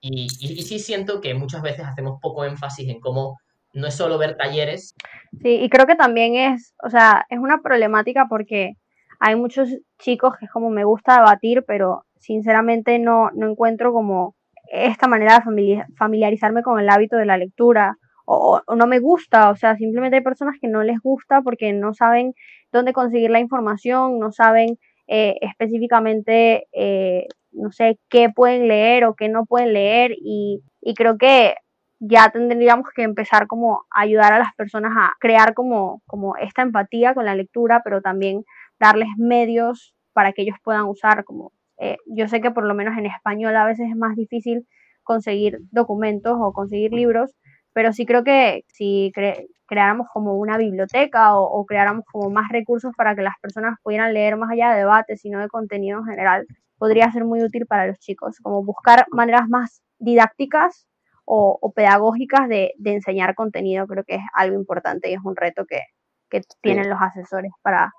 Y, 0.00 0.28
y, 0.40 0.62
sí 0.62 0.78
siento 0.78 1.20
que 1.20 1.34
muchas 1.34 1.60
veces 1.62 1.84
hacemos 1.84 2.20
poco 2.20 2.44
énfasis 2.44 2.88
en 2.88 3.00
cómo 3.00 3.38
no 3.72 3.88
es 3.88 3.94
solo 3.94 4.16
ver 4.16 4.36
talleres. 4.36 4.94
Sí, 5.42 5.58
y 5.60 5.68
creo 5.68 5.86
que 5.86 5.96
también 5.96 6.36
es, 6.36 6.74
o 6.84 6.90
sea, 6.90 7.26
es 7.30 7.38
una 7.38 7.60
problemática 7.62 8.26
porque 8.28 8.76
hay 9.18 9.36
muchos 9.36 9.68
chicos 9.98 10.34
que 10.38 10.46
es 10.46 10.50
como 10.50 10.70
me 10.70 10.84
gusta 10.84 11.16
debatir, 11.16 11.64
pero 11.66 12.04
sinceramente 12.18 12.98
no, 12.98 13.30
no 13.34 13.50
encuentro 13.50 13.92
como 13.92 14.34
esta 14.70 15.08
manera 15.08 15.38
de 15.38 15.84
familiarizarme 15.96 16.62
con 16.62 16.78
el 16.78 16.88
hábito 16.90 17.16
de 17.16 17.26
la 17.26 17.38
lectura 17.38 17.96
o, 18.26 18.60
o, 18.66 18.76
no 18.76 18.86
me 18.86 18.98
gusta, 18.98 19.50
o 19.50 19.56
sea, 19.56 19.76
simplemente 19.76 20.18
hay 20.18 20.22
personas 20.22 20.56
que 20.60 20.68
no 20.68 20.82
les 20.82 21.00
gusta 21.00 21.40
porque 21.40 21.72
no 21.72 21.94
saben 21.94 22.34
dónde 22.70 22.92
conseguir 22.92 23.30
la 23.30 23.40
información, 23.40 24.18
no 24.18 24.30
saben 24.32 24.78
eh, 25.06 25.36
específicamente, 25.40 26.66
eh, 26.72 27.26
no 27.52 27.72
sé, 27.72 27.98
qué 28.10 28.28
pueden 28.28 28.68
leer 28.68 29.06
o 29.06 29.14
qué 29.14 29.30
no 29.30 29.46
pueden 29.46 29.72
leer 29.72 30.12
y, 30.20 30.60
y 30.82 30.94
creo 30.94 31.16
que 31.16 31.54
ya 32.00 32.30
tendríamos 32.30 32.90
que 32.94 33.02
empezar 33.02 33.46
como 33.46 33.84
a 33.90 34.02
ayudar 34.02 34.34
a 34.34 34.38
las 34.38 34.54
personas 34.54 34.92
a 34.96 35.12
crear 35.18 35.54
como, 35.54 36.02
como 36.06 36.36
esta 36.36 36.62
empatía 36.62 37.14
con 37.14 37.24
la 37.24 37.34
lectura, 37.34 37.80
pero 37.82 38.02
también 38.02 38.44
darles 38.80 39.08
medios 39.18 39.94
para 40.12 40.32
que 40.32 40.42
ellos 40.42 40.56
puedan 40.62 40.84
usar 40.84 41.24
como 41.24 41.52
eh, 41.78 41.96
yo 42.06 42.28
sé 42.28 42.40
que 42.40 42.50
por 42.50 42.64
lo 42.64 42.74
menos 42.74 42.98
en 42.98 43.06
español 43.06 43.54
a 43.56 43.64
veces 43.64 43.88
es 43.88 43.96
más 43.96 44.16
difícil 44.16 44.66
conseguir 45.04 45.58
documentos 45.70 46.36
o 46.38 46.52
conseguir 46.52 46.92
libros, 46.92 47.34
pero 47.72 47.92
sí 47.92 48.04
creo 48.04 48.24
que 48.24 48.64
si 48.68 49.12
cre 49.14 49.46
creáramos 49.66 50.06
como 50.12 50.34
una 50.34 50.56
biblioteca 50.56 51.36
o, 51.36 51.44
o, 51.44 51.66
creáramos 51.66 52.04
como 52.10 52.30
más 52.30 52.48
recursos 52.50 52.92
para 52.96 53.14
que 53.14 53.20
las 53.22 53.34
personas 53.42 53.76
pudieran 53.82 54.14
leer 54.14 54.36
más 54.36 54.50
allá 54.50 54.70
de 54.70 54.78
debates, 54.78 55.20
sino 55.20 55.40
de 55.40 55.48
contenido 55.48 55.98
en 55.98 56.06
general, 56.06 56.46
podría 56.78 57.12
ser 57.12 57.24
muy 57.26 57.42
útil 57.42 57.66
para 57.66 57.86
los 57.86 57.98
chicos, 57.98 58.38
como 58.42 58.64
buscar 58.64 59.04
maneras 59.10 59.48
más 59.48 59.82
didácticas 59.98 60.86
o, 61.26 61.58
o 61.60 61.72
pedagógicas 61.72 62.48
de, 62.48 62.72
de, 62.78 62.94
enseñar 62.94 63.34
contenido, 63.34 63.86
creo 63.86 64.04
que 64.04 64.14
es 64.16 64.22
algo 64.32 64.56
importante 64.56 65.10
y 65.10 65.14
es 65.14 65.20
un 65.22 65.36
reto 65.36 65.66
que, 65.66 65.82
que 66.30 66.40
tienen 66.62 66.88
los 66.88 67.00
asesores 67.02 67.52
para, 67.60 67.92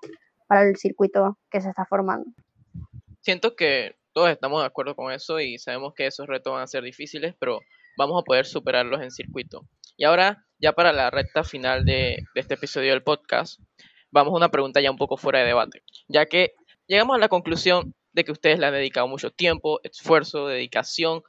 para 0.49 0.63
el 0.63 0.75
circuito 0.77 1.37
que 1.51 1.61
se 1.61 1.69
está 1.69 1.85
formando. 1.85 2.31
Siento 3.21 3.55
que 3.55 3.95
todos 4.13 4.31
estamos 4.31 4.61
de 4.61 4.65
acuerdo 4.65 4.95
con 4.95 5.13
eso 5.13 5.39
y 5.39 5.59
sabemos 5.59 5.93
que 5.95 6.07
esos 6.07 6.27
retos 6.27 6.51
van 6.51 6.63
a 6.63 6.67
ser 6.67 6.83
difíciles, 6.83 7.35
pero 7.39 7.59
vamos 7.97 8.19
a 8.19 8.25
poder 8.25 8.45
superarlos 8.45 9.01
en 9.01 9.11
circuito. 9.11 9.61
Y 9.95 10.05
ahora, 10.05 10.45
ya 10.57 10.73
para 10.73 10.91
la 10.91 11.11
recta 11.11 11.43
final 11.43 11.85
de, 11.85 12.23
de 12.33 12.41
este 12.41 12.55
episodio 12.55 12.91
del 12.91 13.03
podcast, 13.03 13.61
vamos 14.11 14.33
a 14.33 14.37
una 14.37 14.49
pregunta 14.49 14.81
ya 14.81 14.89
un 14.89 14.97
poco 14.97 15.17
fuera 15.17 15.39
de 15.39 15.45
debate, 15.45 15.83
ya 16.07 16.25
que 16.25 16.55
llegamos 16.87 17.15
a 17.15 17.19
la 17.19 17.29
conclusión 17.29 17.93
de 18.13 18.23
que 18.23 18.31
ustedes 18.31 18.57
le 18.57 18.65
han 18.65 18.73
dedicado 18.73 19.07
mucho 19.07 19.29
tiempo, 19.29 19.79
esfuerzo, 19.83 20.47
dedicación 20.47 21.21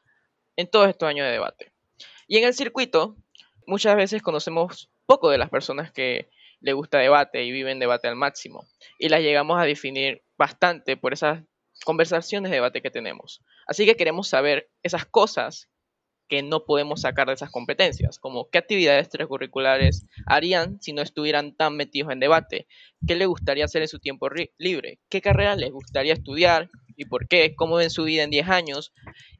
en 0.57 0.71
todos 0.71 0.89
estos 0.89 1.09
años 1.09 1.27
de 1.27 1.33
debate. 1.33 1.73
Y 2.27 2.39
en 2.39 2.45
el 2.45 2.55
circuito, 2.55 3.17
muchas 3.67 3.97
veces 3.97 4.23
conocemos 4.23 4.91
poco 5.05 5.29
de 5.29 5.37
las 5.37 5.51
personas 5.51 5.93
que 5.93 6.31
le 6.61 6.73
gusta 6.73 6.99
debate 6.99 7.45
y 7.45 7.53
viven 7.53 7.79
debate 7.79 8.09
al 8.09 8.17
máximo. 8.17 8.67
Y 8.99 9.09
las 9.09 9.21
llegamos 9.21 9.61
a 9.61 9.65
definir 9.65 10.23
bastante 10.37 10.97
por 10.97 11.13
esas 11.13 11.43
conversaciones 11.85 12.51
de 12.51 12.57
debate 12.57 12.83
que 12.83 12.91
tenemos. 12.91 13.43
Así 13.67 13.87
que 13.87 13.97
queremos 13.97 14.29
saber 14.29 14.71
esas 14.83 15.07
cosas 15.07 15.69
que 16.31 16.43
no 16.45 16.65
podemos 16.65 17.01
sacar 17.01 17.27
de 17.27 17.35
esas 17.35 17.51
competencias, 17.51 18.21
como 18.21 18.49
qué 18.51 18.59
actividades 18.59 19.03
extracurriculares 19.03 20.07
harían 20.27 20.81
si 20.81 20.93
no 20.93 21.03
estuvieran 21.03 21.57
tan 21.57 21.77
metidos 21.77 22.13
en 22.13 22.21
debate, 22.21 22.69
qué 23.07 23.17
les 23.17 23.27
gustaría 23.27 23.65
hacer 23.65 23.83
en 23.83 23.89
su 23.89 23.99
tiempo 23.99 24.29
libre, 24.57 25.01
qué 25.09 25.21
carrera 25.21 25.57
les 25.57 25.73
gustaría 25.73 26.13
estudiar 26.13 26.71
y 26.97 27.07
por 27.07 27.27
qué, 27.27 27.57
cómo 27.57 27.77
ven 27.77 27.91
su 27.91 28.05
vida 28.05 28.23
en 28.23 28.31
10 28.31 28.49
años 28.49 28.93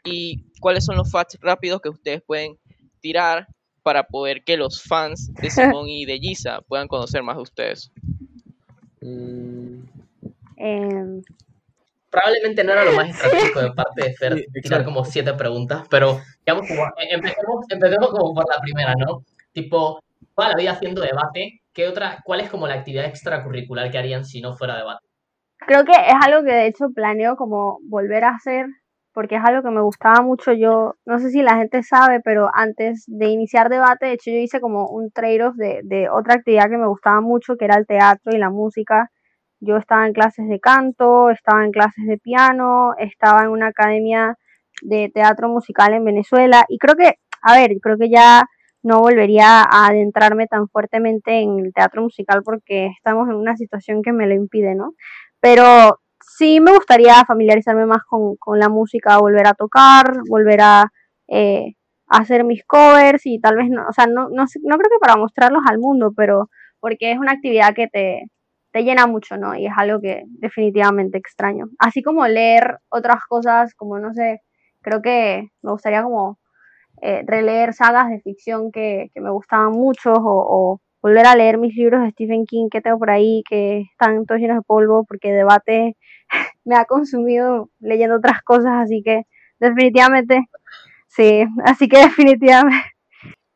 y 0.05 0.51
cuáles 0.61 0.85
son 0.85 0.97
los 0.97 1.09
facts 1.09 1.39
rápidos 1.41 1.81
que 1.81 1.91
ustedes 1.91 2.23
pueden 2.23 2.59
tirar 3.01 3.47
para 3.83 4.05
poder 4.05 4.43
que 4.45 4.57
los 4.57 4.83
fans 4.83 5.33
de 5.35 5.51
Simón 5.51 5.89
y 5.89 6.05
de 6.05 6.19
Giza 6.19 6.61
puedan 6.63 6.89
conocer 6.89 7.23
más 7.23 7.37
de 7.37 7.43
ustedes. 7.43 7.91
Mm. 9.01 9.83
Eh, 10.57 11.23
probablemente 12.11 12.65
no 12.65 12.73
era 12.73 12.85
lo 12.85 12.93
más 12.93 13.09
estratégico 13.11 13.61
de 13.61 13.73
parte 13.73 14.05
de 14.05 14.15
Fer 14.15 14.35
sí, 14.37 14.61
tirar 14.61 14.85
como 14.85 15.05
siete 15.05 15.33
preguntas, 15.35 15.87
pero 15.89 16.21
digamos 16.45 16.69
como, 16.69 16.85
eh, 16.85 17.09
empecemos, 17.11 17.65
empecemos 17.69 18.11
como 18.11 18.35
por 18.35 18.45
la 18.49 18.61
primera, 18.61 18.95
¿no? 18.95 19.25
Tipo, 19.53 20.01
toda 20.35 20.51
la 20.51 20.57
vida 20.57 20.73
haciendo 20.73 21.03
debate, 21.03 21.63
¿qué 21.73 21.89
otra, 21.89 22.19
cuál 22.25 22.41
es 22.41 22.51
como 22.51 22.67
la 22.67 22.75
actividad 22.75 23.07
extracurricular 23.07 23.91
que 23.91 23.99
harían 23.99 24.25
si 24.25 24.41
no 24.41 24.57
fuera 24.57 24.77
debate? 24.77 25.07
Creo 25.67 25.85
que 25.85 25.93
es 25.93 26.15
algo 26.27 26.43
que 26.43 26.53
de 26.53 26.67
hecho 26.67 26.91
planeo 26.95 27.37
como 27.37 27.79
volver 27.83 28.25
a 28.25 28.31
hacer, 28.31 28.67
porque 29.13 29.37
es 29.37 29.43
algo 29.45 29.63
que 29.63 29.71
me 29.71 29.83
gustaba 29.83 30.23
mucho. 30.23 30.53
Yo, 30.53 30.95
no 31.07 31.19
sé 31.19 31.31
si 31.31 31.43
la 31.43 31.57
gente 31.57 31.83
sabe, 31.83 32.21
pero 32.21 32.49
antes 32.53 33.05
de 33.07 33.29
iniciar 33.29 33.69
debate, 33.69 34.07
de 34.07 34.13
hecho 34.13 34.31
yo 34.31 34.39
hice 34.39 34.61
como 34.61 34.89
un 34.89 35.11
trade-off 35.11 35.57
de, 35.57 35.81
de 35.85 36.09
otra 36.09 36.35
actividad 36.35 36.71
que 36.71 36.79
me 36.79 36.87
gustaba 36.87 37.21
mucho, 37.21 37.57
que 37.57 37.65
era 37.67 37.77
el 37.77 37.87
teatro 37.87 38.33
y 38.35 38.39
la 38.39 38.51
música 38.51 39.11
yo 39.61 39.77
estaba 39.77 40.07
en 40.07 40.13
clases 40.13 40.49
de 40.49 40.59
canto, 40.59 41.31
estaba 41.31 41.65
en 41.65 41.71
clases 41.71 42.07
de 42.07 42.19
piano, 42.19 42.95
estaba 42.99 43.43
en 43.43 43.51
una 43.51 43.69
academia 43.69 44.35
de 44.83 45.11
teatro 45.13 45.49
musical 45.49 45.93
en 45.93 46.05
Venezuela 46.05 46.65
y 46.69 46.79
creo 46.79 46.97
que, 46.97 47.15
a 47.43 47.55
ver, 47.55 47.73
creo 47.83 47.99
que 47.99 48.09
ya 48.11 48.45
no 48.83 49.01
volvería 49.01 49.61
a 49.63 49.89
adentrarme 49.89 50.47
tan 50.47 50.69
fuertemente 50.69 51.41
en 51.41 51.61
el 51.61 51.73
teatro 51.75 52.03
musical 52.03 52.43
porque 52.43 52.87
estamos 52.87 53.29
en 53.29 53.35
una 53.37 53.57
situación 53.57 54.03
que 54.03 54.13
me 54.13 54.27
lo 54.27 54.35
impide, 54.35 54.75
¿no? 54.75 54.95
Pero 55.41 56.01
sí 56.23 56.61
me 56.61 56.73
gustaría 56.73 57.25
familiarizarme 57.25 57.87
más 57.87 58.03
con, 58.05 58.37
con 58.37 58.59
la 58.59 58.69
música, 58.69 59.19
volver 59.19 59.47
a 59.47 59.55
tocar, 59.55 60.21
volver 60.29 60.61
a, 60.63 60.93
eh, 61.29 61.75
hacer 62.11 62.45
mis 62.45 62.65
covers 62.65 63.25
y 63.25 63.41
tal 63.41 63.57
vez 63.57 63.71
no, 63.71 63.87
o 63.89 63.93
sea, 63.93 64.07
no, 64.07 64.29
no, 64.31 64.45
no 64.63 64.79
creo 64.79 64.91
que 64.91 64.99
para 65.01 65.17
mostrarlos 65.17 65.63
al 65.69 65.79
mundo, 65.79 66.13
pero 66.17 66.51
porque 66.81 67.13
es 67.13 67.19
una 67.19 67.33
actividad 67.33 67.73
que 67.75 67.87
te, 67.89 68.25
te 68.73 68.83
llena 68.83 69.07
mucho, 69.07 69.37
¿no? 69.37 69.55
Y 69.55 69.67
es 69.67 69.73
algo 69.77 70.01
que 70.01 70.25
definitivamente 70.27 71.19
extraño. 71.19 71.67
Así 71.79 72.03
como 72.03 72.27
leer 72.27 72.79
otras 72.89 73.25
cosas, 73.29 73.75
como 73.75 73.99
no 73.99 74.13
sé, 74.13 74.41
creo 74.83 75.03
que 75.03 75.49
me 75.63 75.71
gustaría 75.73 76.03
como 76.03 76.39
eh, 77.03 77.23
releer 77.27 77.75
sagas 77.75 78.11
de 78.11 78.21
ficción 78.21 78.73
que, 78.73 79.11
que 79.15 79.21
me 79.21 79.31
gustaban 79.31 79.73
mucho 79.73 80.13
o, 80.13 80.73
o, 80.75 80.81
volver 81.03 81.27
a 81.27 81.35
leer 81.37 81.59
mis 81.59 81.75
libros 81.75 82.03
de 82.03 82.11
Stephen 82.11 82.47
King 82.47 82.69
que 82.71 82.81
tengo 82.81 82.99
por 82.99 83.11
ahí, 83.11 83.43
que 83.49 83.81
están 83.93 84.25
todos 84.27 84.41
llenos 84.41 84.59
de 84.59 84.63
polvo, 84.63 85.05
porque 85.05 85.33
debate 85.33 85.97
me 86.65 86.77
ha 86.77 86.85
consumido 86.85 87.71
leyendo 87.81 88.17
otras 88.17 88.43
cosas, 88.43 88.73
así 88.85 89.03
que 89.03 89.23
definitivamente, 89.59 90.41
sí, 91.09 91.45
así 91.65 91.89
que 91.89 91.99
definitivamente. 91.99 92.87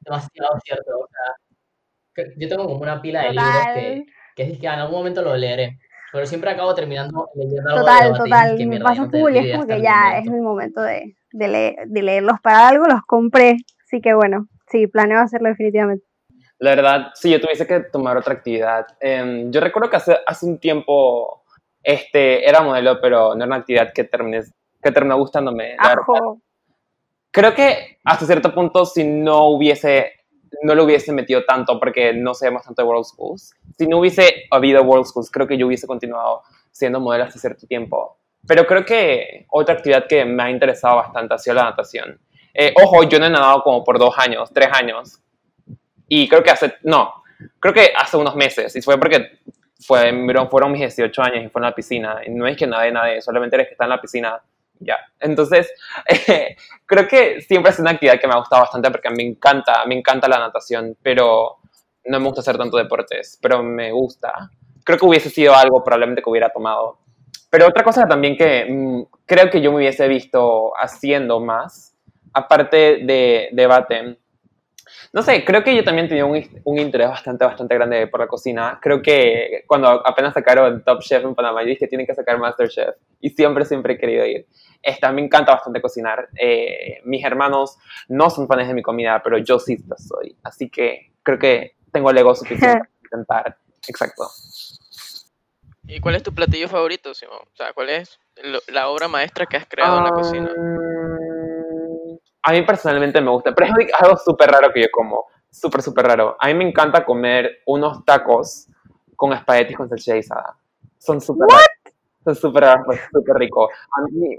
Demasiado 0.00 0.58
cierto, 0.64 0.98
o 0.98 1.08
sea, 1.08 2.24
yo 2.36 2.48
tengo 2.48 2.64
como 2.66 2.80
una 2.82 3.00
pila 3.00 3.22
de 3.24 3.30
libros 3.32 3.66
que, 3.74 4.04
que 4.36 4.42
es 4.44 4.58
que 4.58 4.66
en 4.66 4.72
algún 4.72 4.98
momento 4.98 5.22
lo 5.22 5.36
leeré. 5.36 5.78
Pero 6.12 6.26
siempre 6.26 6.50
acabo 6.50 6.74
terminando 6.76 7.28
leyendo 7.34 7.68
algo 7.70 7.80
Total, 7.80 7.98
de 7.98 8.04
debate, 8.04 8.22
total. 8.22 8.56
que, 8.56 8.66
Me 8.66 8.78
pasa 8.80 9.08
full, 9.08 9.34
es 9.34 9.50
como 9.50 9.66
que 9.66 9.82
ya 9.82 10.18
es 10.18 10.26
mi 10.30 10.40
momento 10.40 10.80
de, 10.80 11.16
de, 11.32 11.48
leer- 11.48 11.86
de 11.88 12.02
leerlos 12.02 12.40
para 12.40 12.68
algo, 12.68 12.84
los 12.86 13.02
compré. 13.02 13.56
Así 13.84 14.00
que 14.00 14.14
bueno, 14.14 14.46
sí, 14.68 14.86
planeo 14.86 15.18
hacerlo 15.20 15.48
definitivamente. 15.48 16.04
La 16.58 16.70
verdad, 16.70 17.10
si 17.14 17.30
yo 17.30 17.40
tuviese 17.40 17.66
que 17.66 17.80
tomar 17.80 18.16
otra 18.16 18.34
actividad, 18.34 18.86
em, 19.00 19.50
yo 19.50 19.60
recuerdo 19.60 19.90
que 19.90 19.96
hace, 19.96 20.16
hace 20.26 20.46
un 20.46 20.58
tiempo 20.58 21.44
este, 21.82 22.48
era 22.48 22.62
modelo, 22.62 23.00
pero 23.00 23.34
no 23.34 23.36
era 23.36 23.46
una 23.46 23.56
actividad 23.56 23.92
que, 23.92 24.04
terminé, 24.04 24.42
que 24.82 24.90
terminó 24.90 25.18
gustándome. 25.18 25.76
Creo 27.30 27.54
que 27.54 27.98
hasta 28.04 28.26
cierto 28.26 28.54
punto, 28.54 28.86
si 28.86 29.04
no 29.04 29.48
hubiese, 29.48 30.12
no 30.62 30.74
lo 30.74 30.84
hubiese 30.84 31.12
metido 31.12 31.44
tanto, 31.44 31.80
porque 31.80 32.14
no 32.14 32.32
sabemos 32.32 32.62
tanto 32.62 32.82
de 32.82 32.88
World 32.88 33.04
Schools, 33.04 33.54
si 33.76 33.86
no 33.88 33.98
hubiese 33.98 34.44
habido 34.50 34.82
World 34.82 35.06
Schools, 35.06 35.30
creo 35.30 35.46
que 35.46 35.58
yo 35.58 35.66
hubiese 35.66 35.86
continuado 35.86 36.42
siendo 36.70 37.00
modelo 37.00 37.24
hasta 37.24 37.40
cierto 37.40 37.66
tiempo. 37.66 38.18
Pero 38.46 38.66
creo 38.66 38.84
que 38.84 39.46
otra 39.50 39.74
actividad 39.74 40.06
que 40.06 40.24
me 40.24 40.42
ha 40.42 40.50
interesado 40.50 40.96
bastante 40.96 41.34
ha 41.34 41.38
sido 41.38 41.56
la 41.56 41.64
natación. 41.64 42.20
Eh, 42.52 42.72
ojo, 42.80 43.02
yo 43.02 43.18
no 43.18 43.26
he 43.26 43.30
nadado 43.30 43.62
como 43.62 43.82
por 43.82 43.98
dos 43.98 44.14
años, 44.18 44.50
tres 44.52 44.68
años. 44.72 45.20
Y 46.16 46.28
creo 46.28 46.44
que 46.44 46.50
hace, 46.50 46.76
no, 46.84 47.24
creo 47.58 47.74
que 47.74 47.92
hace 47.96 48.16
unos 48.16 48.36
meses. 48.36 48.76
Y 48.76 48.82
fue 48.82 48.96
porque 48.98 49.40
fue, 49.84 50.12
fueron 50.48 50.70
mis 50.70 50.80
18 50.80 51.22
años 51.22 51.44
y 51.44 51.48
fue 51.48 51.58
en 51.58 51.64
la 51.64 51.74
piscina. 51.74 52.20
Y 52.24 52.30
no 52.30 52.46
es 52.46 52.56
que 52.56 52.68
nadie 52.68 52.92
nadie, 52.92 53.20
solamente 53.20 53.56
eres 53.56 53.66
que 53.66 53.72
está 53.72 53.82
en 53.82 53.90
la 53.90 54.00
piscina. 54.00 54.40
Ya. 54.78 54.96
Entonces, 55.18 55.72
eh, 56.06 56.54
creo 56.86 57.08
que 57.08 57.40
siempre 57.40 57.72
es 57.72 57.80
una 57.80 57.90
actividad 57.90 58.20
que 58.20 58.28
me 58.28 58.34
ha 58.34 58.38
gustado 58.38 58.62
bastante 58.62 58.92
porque 58.92 59.10
me 59.10 59.24
encanta, 59.24 59.84
me 59.86 59.96
encanta 59.96 60.28
la 60.28 60.38
natación, 60.38 60.96
pero 61.02 61.56
no 62.04 62.20
me 62.20 62.26
gusta 62.26 62.42
hacer 62.42 62.58
tanto 62.58 62.76
deportes, 62.76 63.36
pero 63.42 63.64
me 63.64 63.90
gusta. 63.90 64.50
Creo 64.84 64.98
que 64.98 65.06
hubiese 65.06 65.30
sido 65.30 65.52
algo 65.56 65.82
probablemente 65.82 66.22
que 66.22 66.30
hubiera 66.30 66.50
tomado. 66.50 66.98
Pero 67.50 67.66
otra 67.66 67.82
cosa 67.82 68.06
también 68.06 68.36
que 68.36 68.66
mm, 68.70 69.02
creo 69.26 69.50
que 69.50 69.60
yo 69.60 69.72
me 69.72 69.78
hubiese 69.78 70.06
visto 70.06 70.74
haciendo 70.76 71.40
más, 71.40 71.96
aparte 72.32 72.98
de 72.98 73.48
debate, 73.50 74.18
no 75.14 75.22
sé, 75.22 75.44
creo 75.44 75.62
que 75.62 75.76
yo 75.76 75.84
también 75.84 76.08
tenía 76.08 76.24
un, 76.26 76.44
un, 76.64 76.78
interés 76.80 77.08
bastante, 77.08 77.44
bastante 77.44 77.72
grande 77.76 78.08
por 78.08 78.18
la 78.18 78.26
cocina. 78.26 78.80
Creo 78.82 79.00
que 79.00 79.62
cuando 79.64 79.88
apenas 80.04 80.34
sacaron 80.34 80.82
Top 80.82 81.02
Chef 81.02 81.22
en 81.22 81.36
Panamá, 81.36 81.62
yo 81.62 81.68
dije 81.68 81.78
que 81.78 81.86
tienen 81.86 82.04
que 82.04 82.16
sacar 82.16 82.36
Master 82.36 82.68
Chef. 82.68 82.96
Y 83.20 83.30
siempre, 83.30 83.64
siempre 83.64 83.94
he 83.94 83.98
querido 83.98 84.26
ir. 84.26 84.48
Esta, 84.82 85.12
me 85.12 85.22
encanta 85.22 85.52
bastante 85.52 85.80
cocinar. 85.80 86.28
Eh, 86.36 87.00
mis 87.04 87.24
hermanos 87.24 87.78
no 88.08 88.28
son 88.28 88.48
fans 88.48 88.66
de 88.66 88.74
mi 88.74 88.82
comida, 88.82 89.22
pero 89.22 89.38
yo 89.38 89.60
sí 89.60 89.78
lo 89.86 89.96
soy. 89.96 90.36
Así 90.42 90.68
que 90.68 91.12
creo 91.22 91.38
que 91.38 91.76
tengo 91.92 92.10
el 92.10 92.18
ego 92.18 92.34
suficiente 92.34 92.66
para 92.66 92.90
intentar. 93.04 93.56
Exacto. 93.86 94.24
¿Y 95.86 96.00
cuál 96.00 96.16
es 96.16 96.24
tu 96.24 96.34
platillo 96.34 96.68
favorito, 96.68 97.14
Simón? 97.14 97.38
O 97.40 97.56
sea, 97.56 97.72
¿cuál 97.72 97.90
es 97.90 98.18
lo, 98.42 98.58
la 98.66 98.88
obra 98.88 99.06
maestra 99.06 99.46
que 99.46 99.58
has 99.58 99.66
creado 99.66 99.98
en 99.98 100.04
la 100.04 100.10
cocina? 100.10 100.50
A 102.46 102.52
mí 102.52 102.62
personalmente 102.62 103.20
me 103.20 103.30
gusta, 103.30 103.54
pero 103.54 103.74
es 103.78 103.90
algo 103.98 104.16
súper 104.16 104.50
raro 104.50 104.72
que 104.72 104.82
yo 104.82 104.88
como. 104.92 105.24
Súper, 105.50 105.82
súper 105.82 106.06
raro. 106.06 106.36
A 106.40 106.46
mí 106.48 106.54
me 106.54 106.68
encanta 106.68 107.04
comer 107.04 107.60
unos 107.66 108.04
tacos 108.04 108.66
con 109.16 109.32
espaguetis 109.32 109.76
con 109.76 109.88
salchicha 109.88 110.14
guisada. 110.14 110.56
Son 110.98 111.20
súper 111.20 111.46
raros. 111.48 111.66
Son 112.24 112.34
súper 112.34 112.64
raros, 112.64 112.84
pero 112.88 113.02
súper 113.12 113.36
rico. 113.36 113.68
A 113.70 114.02
mí, 114.10 114.38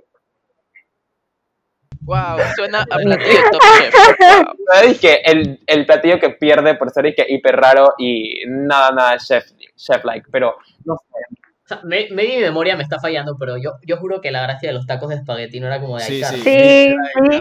Wow, 2.01 2.37
suena 2.55 2.81
a 2.81 2.85
platillo 2.85 3.33
de 3.33 3.49
Top 3.51 3.61
Chef. 3.79 3.93
Wow. 3.95 4.53
¿sabes 4.71 4.99
que 4.99 5.15
el, 5.25 5.59
el 5.65 5.85
platillo 5.87 6.19
que 6.19 6.29
pierde 6.31 6.75
por 6.75 6.91
ser 6.91 7.15
que 7.15 7.25
hiper 7.27 7.55
raro 7.55 7.93
y 7.97 8.41
nada, 8.47 8.91
nada 8.91 9.17
chef, 9.17 9.43
chef-like, 9.75 10.27
pero 10.31 10.55
no 10.83 10.97
sé. 10.97 11.35
O 11.63 11.67
sea, 11.67 11.79
me, 11.83 12.07
me- 12.11 12.27
mi 12.27 12.37
memoria 12.37 12.75
me 12.77 12.83
está 12.83 12.99
fallando, 12.99 13.35
pero 13.39 13.57
yo, 13.57 13.71
yo 13.83 13.97
juro 13.97 14.21
que 14.21 14.29
la 14.29 14.43
gracia 14.43 14.69
de 14.69 14.75
los 14.75 14.85
tacos 14.85 15.09
de 15.09 15.15
espagueti 15.15 15.59
no 15.59 15.65
era 15.65 15.79
como 15.81 15.97
de 15.97 16.03
Sí, 16.03 16.23
sí. 16.23 16.37
Sí, 16.43 16.95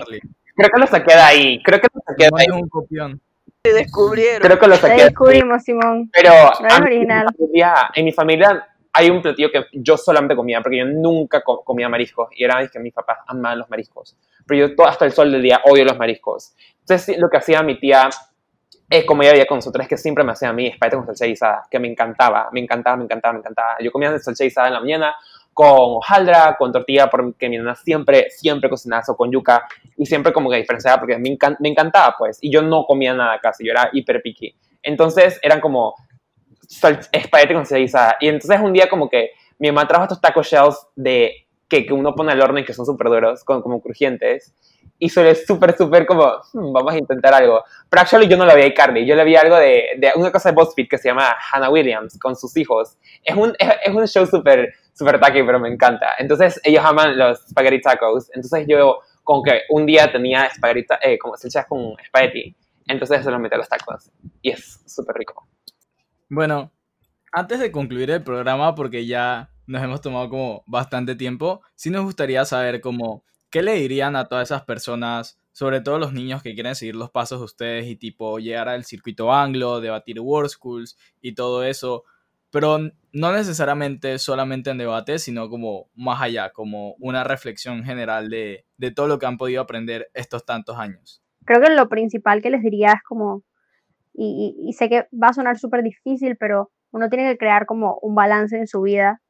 sí. 0.08 0.20
Creo 0.56 0.70
que 0.72 0.80
lo 0.80 0.86
saqué 0.86 1.14
de 1.14 1.20
ahí. 1.20 1.62
Creo 1.62 1.80
que 1.80 1.88
lo 1.92 2.00
saqué 2.06 2.24
de 2.24 2.30
ahí. 2.36 2.46
es 2.48 2.52
un 2.52 2.68
copión. 2.68 3.20
Te 3.62 3.72
descubrieron. 3.72 4.40
Creo 4.42 4.58
que 4.58 4.66
lo 4.66 4.74
Te 4.74 4.80
saqué 4.80 4.94
de 4.94 5.00
ahí. 5.02 5.08
descubrimos, 5.08 5.62
Simón. 5.62 6.10
Pero 6.12 6.30
No 6.60 6.66
es 6.68 6.80
original. 6.80 7.26
En, 7.26 7.32
mi 7.32 7.46
familia, 7.46 7.90
en 7.94 8.04
mi 8.04 8.12
familia 8.12 8.68
hay 8.92 9.10
un 9.10 9.20
platillo 9.22 9.50
que 9.50 9.64
yo 9.72 9.96
solamente 9.96 10.36
comía, 10.36 10.60
porque 10.60 10.78
yo 10.78 10.84
nunca 10.84 11.40
co- 11.42 11.64
comía 11.64 11.88
mariscos, 11.88 12.28
y 12.36 12.44
era 12.44 12.66
que 12.68 12.78
mis 12.78 12.92
papás 12.92 13.18
amaban 13.26 13.58
los 13.58 13.68
mariscos. 13.70 14.16
Pero 14.46 14.68
yo 14.68 14.76
todo, 14.76 14.86
hasta 14.86 15.04
el 15.04 15.12
sol 15.12 15.32
del 15.32 15.42
día 15.42 15.60
odio 15.64 15.84
los 15.84 15.98
mariscos. 15.98 16.54
Entonces 16.80 17.18
lo 17.18 17.28
que 17.28 17.38
hacía 17.38 17.62
mi 17.62 17.80
tía, 17.80 18.08
es 18.90 19.04
como 19.06 19.22
ella 19.22 19.32
veía 19.32 19.46
con 19.46 19.56
nosotros, 19.58 19.82
es 19.82 19.88
que 19.88 19.96
siempre 19.96 20.22
me 20.22 20.32
hacía 20.32 20.50
a 20.50 20.52
mí 20.52 20.66
espagueti 20.68 20.96
con 20.96 21.06
salsa 21.06 21.24
guisada, 21.26 21.62
que 21.70 21.80
me 21.80 21.88
encantaba, 21.88 22.50
me 22.52 22.60
encantaba, 22.60 22.96
me 22.98 23.04
encantaba, 23.04 23.32
me 23.32 23.38
encantaba. 23.40 23.76
Yo 23.80 23.90
comía 23.90 24.16
salsa 24.18 24.44
guisada 24.44 24.68
en 24.68 24.74
la 24.74 24.80
mañana 24.80 25.16
con 25.54 25.96
hojaldra, 25.96 26.56
con 26.58 26.72
tortilla, 26.72 27.08
porque 27.08 27.48
mi 27.48 27.56
nana 27.56 27.74
siempre, 27.76 28.28
siempre 28.30 28.68
cocinaba 28.68 29.02
eso 29.02 29.16
con 29.16 29.30
yuca, 29.32 29.66
y 29.96 30.04
siempre 30.06 30.32
como 30.32 30.50
que 30.50 30.56
diferenciaba, 30.56 30.98
porque 31.00 31.16
me, 31.18 31.30
encan- 31.30 31.56
me 31.60 31.68
encantaba, 31.70 32.14
pues, 32.18 32.38
y 32.42 32.50
yo 32.52 32.60
no 32.62 32.84
comía 32.84 33.14
nada 33.14 33.38
casi, 33.40 33.64
yo 33.64 33.70
era 33.72 33.88
hiper 33.92 34.20
picky. 34.20 34.54
Entonces 34.82 35.38
eran 35.42 35.60
como 35.60 35.94
espagueti 37.12 37.54
con 37.54 37.64
guisada. 37.64 38.16
Y 38.20 38.28
entonces 38.28 38.60
un 38.60 38.72
día 38.72 38.88
como 38.88 39.08
que 39.08 39.30
mi 39.58 39.68
mamá 39.70 39.86
trajo 39.86 40.04
estos 40.04 40.20
taco 40.20 40.42
shells 40.42 40.88
de 40.96 41.46
que, 41.68 41.86
que 41.86 41.92
uno 41.92 42.14
pone 42.14 42.32
al 42.32 42.40
horno 42.40 42.58
y 42.58 42.64
que 42.64 42.72
son 42.74 42.86
súper 42.86 43.08
duros, 43.08 43.44
como 43.44 43.80
crujientes. 43.80 44.54
Y 44.98 45.08
suele 45.08 45.34
súper, 45.34 45.76
súper 45.76 46.06
como, 46.06 46.24
"Hmm, 46.52 46.72
vamos 46.72 46.94
a 46.94 46.98
intentar 46.98 47.34
algo. 47.34 47.62
Pero 47.90 48.00
actually 48.02 48.28
yo 48.28 48.36
no 48.36 48.46
la 48.46 48.54
vi 48.54 48.62
a 48.62 48.72
Carly, 48.74 49.04
yo 49.06 49.16
le 49.16 49.24
vi 49.24 49.36
algo 49.36 49.56
de, 49.56 49.84
de 49.98 50.12
una 50.14 50.30
cosa 50.30 50.50
de 50.50 50.54
BuzzFeed 50.54 50.88
que 50.88 50.98
se 50.98 51.08
llama 51.08 51.34
Hannah 51.52 51.70
Williams 51.70 52.18
con 52.18 52.36
sus 52.36 52.56
hijos. 52.56 52.96
Es 53.22 53.36
un, 53.36 53.54
es, 53.58 53.68
es 53.84 53.94
un 53.94 54.06
show 54.06 54.26
súper, 54.26 54.72
súper 54.92 55.20
tacky, 55.20 55.42
pero 55.42 55.58
me 55.58 55.68
encanta. 55.68 56.14
Entonces 56.18 56.60
ellos 56.64 56.84
aman 56.84 57.18
los 57.18 57.40
spaghetti 57.48 57.80
tacos. 57.80 58.30
Entonces 58.34 58.66
yo 58.68 59.00
como 59.24 59.42
que 59.42 59.62
un 59.70 59.86
día 59.86 60.12
tenía 60.12 60.44
espagueti, 60.44 60.94
eh, 61.02 61.18
como 61.18 61.36
salchichas 61.36 61.66
con 61.66 61.94
espagueti. 62.00 62.54
Entonces 62.86 63.24
se 63.24 63.30
los 63.30 63.40
metí 63.40 63.54
a 63.54 63.58
los 63.58 63.68
tacos. 63.68 64.10
Y 64.42 64.50
es 64.50 64.80
súper 64.86 65.16
rico. 65.16 65.48
Bueno, 66.28 66.70
antes 67.32 67.58
de 67.58 67.72
concluir 67.72 68.10
el 68.10 68.22
programa, 68.22 68.74
porque 68.74 69.06
ya 69.06 69.50
nos 69.66 69.82
hemos 69.82 70.00
tomado 70.00 70.28
como 70.28 70.62
bastante 70.66 71.16
tiempo, 71.16 71.62
sí 71.74 71.90
nos 71.90 72.04
gustaría 72.04 72.44
saber 72.44 72.80
como, 72.80 73.24
¿qué 73.54 73.62
le 73.62 73.74
dirían 73.74 74.16
a 74.16 74.24
todas 74.26 74.48
esas 74.48 74.64
personas, 74.64 75.38
sobre 75.52 75.80
todo 75.80 76.00
los 76.00 76.12
niños 76.12 76.42
que 76.42 76.54
quieren 76.54 76.74
seguir 76.74 76.96
los 76.96 77.12
pasos 77.12 77.38
de 77.38 77.44
ustedes 77.44 77.86
y 77.86 77.94
tipo 77.94 78.40
llegar 78.40 78.68
al 78.68 78.84
circuito 78.84 79.32
anglo, 79.32 79.80
debatir 79.80 80.18
World 80.18 80.50
Schools 80.50 80.98
y 81.20 81.36
todo 81.36 81.62
eso? 81.62 82.02
Pero 82.50 82.78
no 83.12 83.32
necesariamente 83.32 84.18
solamente 84.18 84.70
en 84.70 84.78
debate, 84.78 85.20
sino 85.20 85.48
como 85.48 85.88
más 85.94 86.20
allá, 86.20 86.50
como 86.50 86.94
una 86.98 87.22
reflexión 87.22 87.84
general 87.84 88.28
de, 88.28 88.64
de 88.76 88.90
todo 88.90 89.06
lo 89.06 89.20
que 89.20 89.26
han 89.26 89.38
podido 89.38 89.62
aprender 89.62 90.10
estos 90.14 90.44
tantos 90.44 90.76
años. 90.76 91.22
Creo 91.44 91.60
que 91.60 91.70
lo 91.70 91.88
principal 91.88 92.42
que 92.42 92.50
les 92.50 92.60
diría 92.60 92.88
es 92.88 93.02
como, 93.08 93.44
y, 94.14 94.56
y- 94.58 94.68
y 94.68 94.72
sé 94.72 94.88
que 94.88 95.06
va 95.12 95.28
a 95.28 95.32
sonar 95.32 95.58
súper 95.58 95.84
difícil, 95.84 96.36
pero 96.36 96.72
uno 96.90 97.08
tiene 97.08 97.30
que 97.30 97.38
crear 97.38 97.66
como 97.66 97.98
un 98.02 98.16
balance 98.16 98.56
en 98.56 98.66
su 98.66 98.82
vida, 98.82 99.20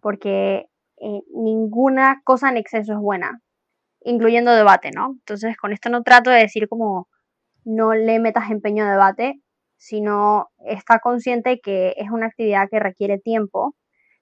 porque 0.00 0.66
eh, 1.00 1.22
ninguna 1.32 2.20
cosa 2.24 2.48
en 2.50 2.56
exceso 2.56 2.94
es 2.94 2.98
buena, 2.98 3.40
incluyendo 4.02 4.52
debate, 4.52 4.90
¿no? 4.94 5.12
Entonces, 5.12 5.56
con 5.56 5.72
esto 5.72 5.90
no 5.90 6.02
trato 6.02 6.30
de 6.30 6.40
decir 6.40 6.68
como 6.68 7.08
no 7.64 7.94
le 7.94 8.18
metas 8.18 8.50
empeño 8.50 8.84
a 8.84 8.90
debate, 8.90 9.40
sino 9.76 10.50
está 10.66 10.98
consciente 10.98 11.60
que 11.60 11.94
es 11.96 12.10
una 12.10 12.26
actividad 12.26 12.68
que 12.70 12.80
requiere 12.80 13.18
tiempo, 13.18 13.74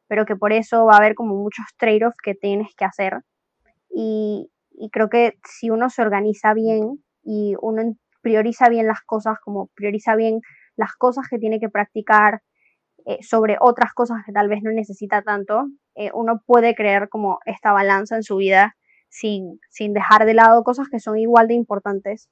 pero 0.06 0.24
que 0.24 0.36
por 0.36 0.52
eso 0.52 0.86
va 0.86 0.94
a 0.94 0.98
haber 0.98 1.14
como 1.14 1.34
muchos 1.36 1.66
trade-offs 1.78 2.16
que 2.22 2.34
tienes 2.34 2.74
que 2.76 2.84
hacer. 2.84 3.18
Y, 3.90 4.50
creo 4.92 5.08
que 5.08 5.34
si 5.44 5.70
uno 5.70 5.90
se 5.90 6.02
organiza 6.02 6.54
bien 6.54 7.02
y 7.24 7.54
uno 7.60 7.96
prioriza 8.22 8.68
bien 8.68 8.86
las 8.86 9.00
cosas, 9.02 9.38
como 9.44 9.68
prioriza 9.74 10.14
bien 10.14 10.40
las 10.76 10.94
cosas 10.94 11.26
que 11.28 11.38
tiene 11.38 11.58
que 11.58 11.68
practicar 11.68 12.42
eh, 13.06 13.18
sobre 13.22 13.56
otras 13.60 13.92
cosas 13.94 14.18
que 14.24 14.32
tal 14.32 14.48
vez 14.48 14.62
no 14.62 14.70
necesita 14.70 15.22
tanto, 15.22 15.66
eh, 15.96 16.10
uno 16.14 16.40
puede 16.46 16.76
crear 16.76 17.08
como 17.08 17.40
esta 17.46 17.72
balanza 17.72 18.14
en 18.14 18.22
su 18.22 18.36
vida 18.36 18.76
sin, 19.08 19.60
sin 19.70 19.92
dejar 19.92 20.24
de 20.26 20.34
lado 20.34 20.64
cosas 20.64 20.88
que 20.88 21.00
son 21.00 21.18
igual 21.18 21.48
de 21.48 21.54
importantes, 21.54 22.28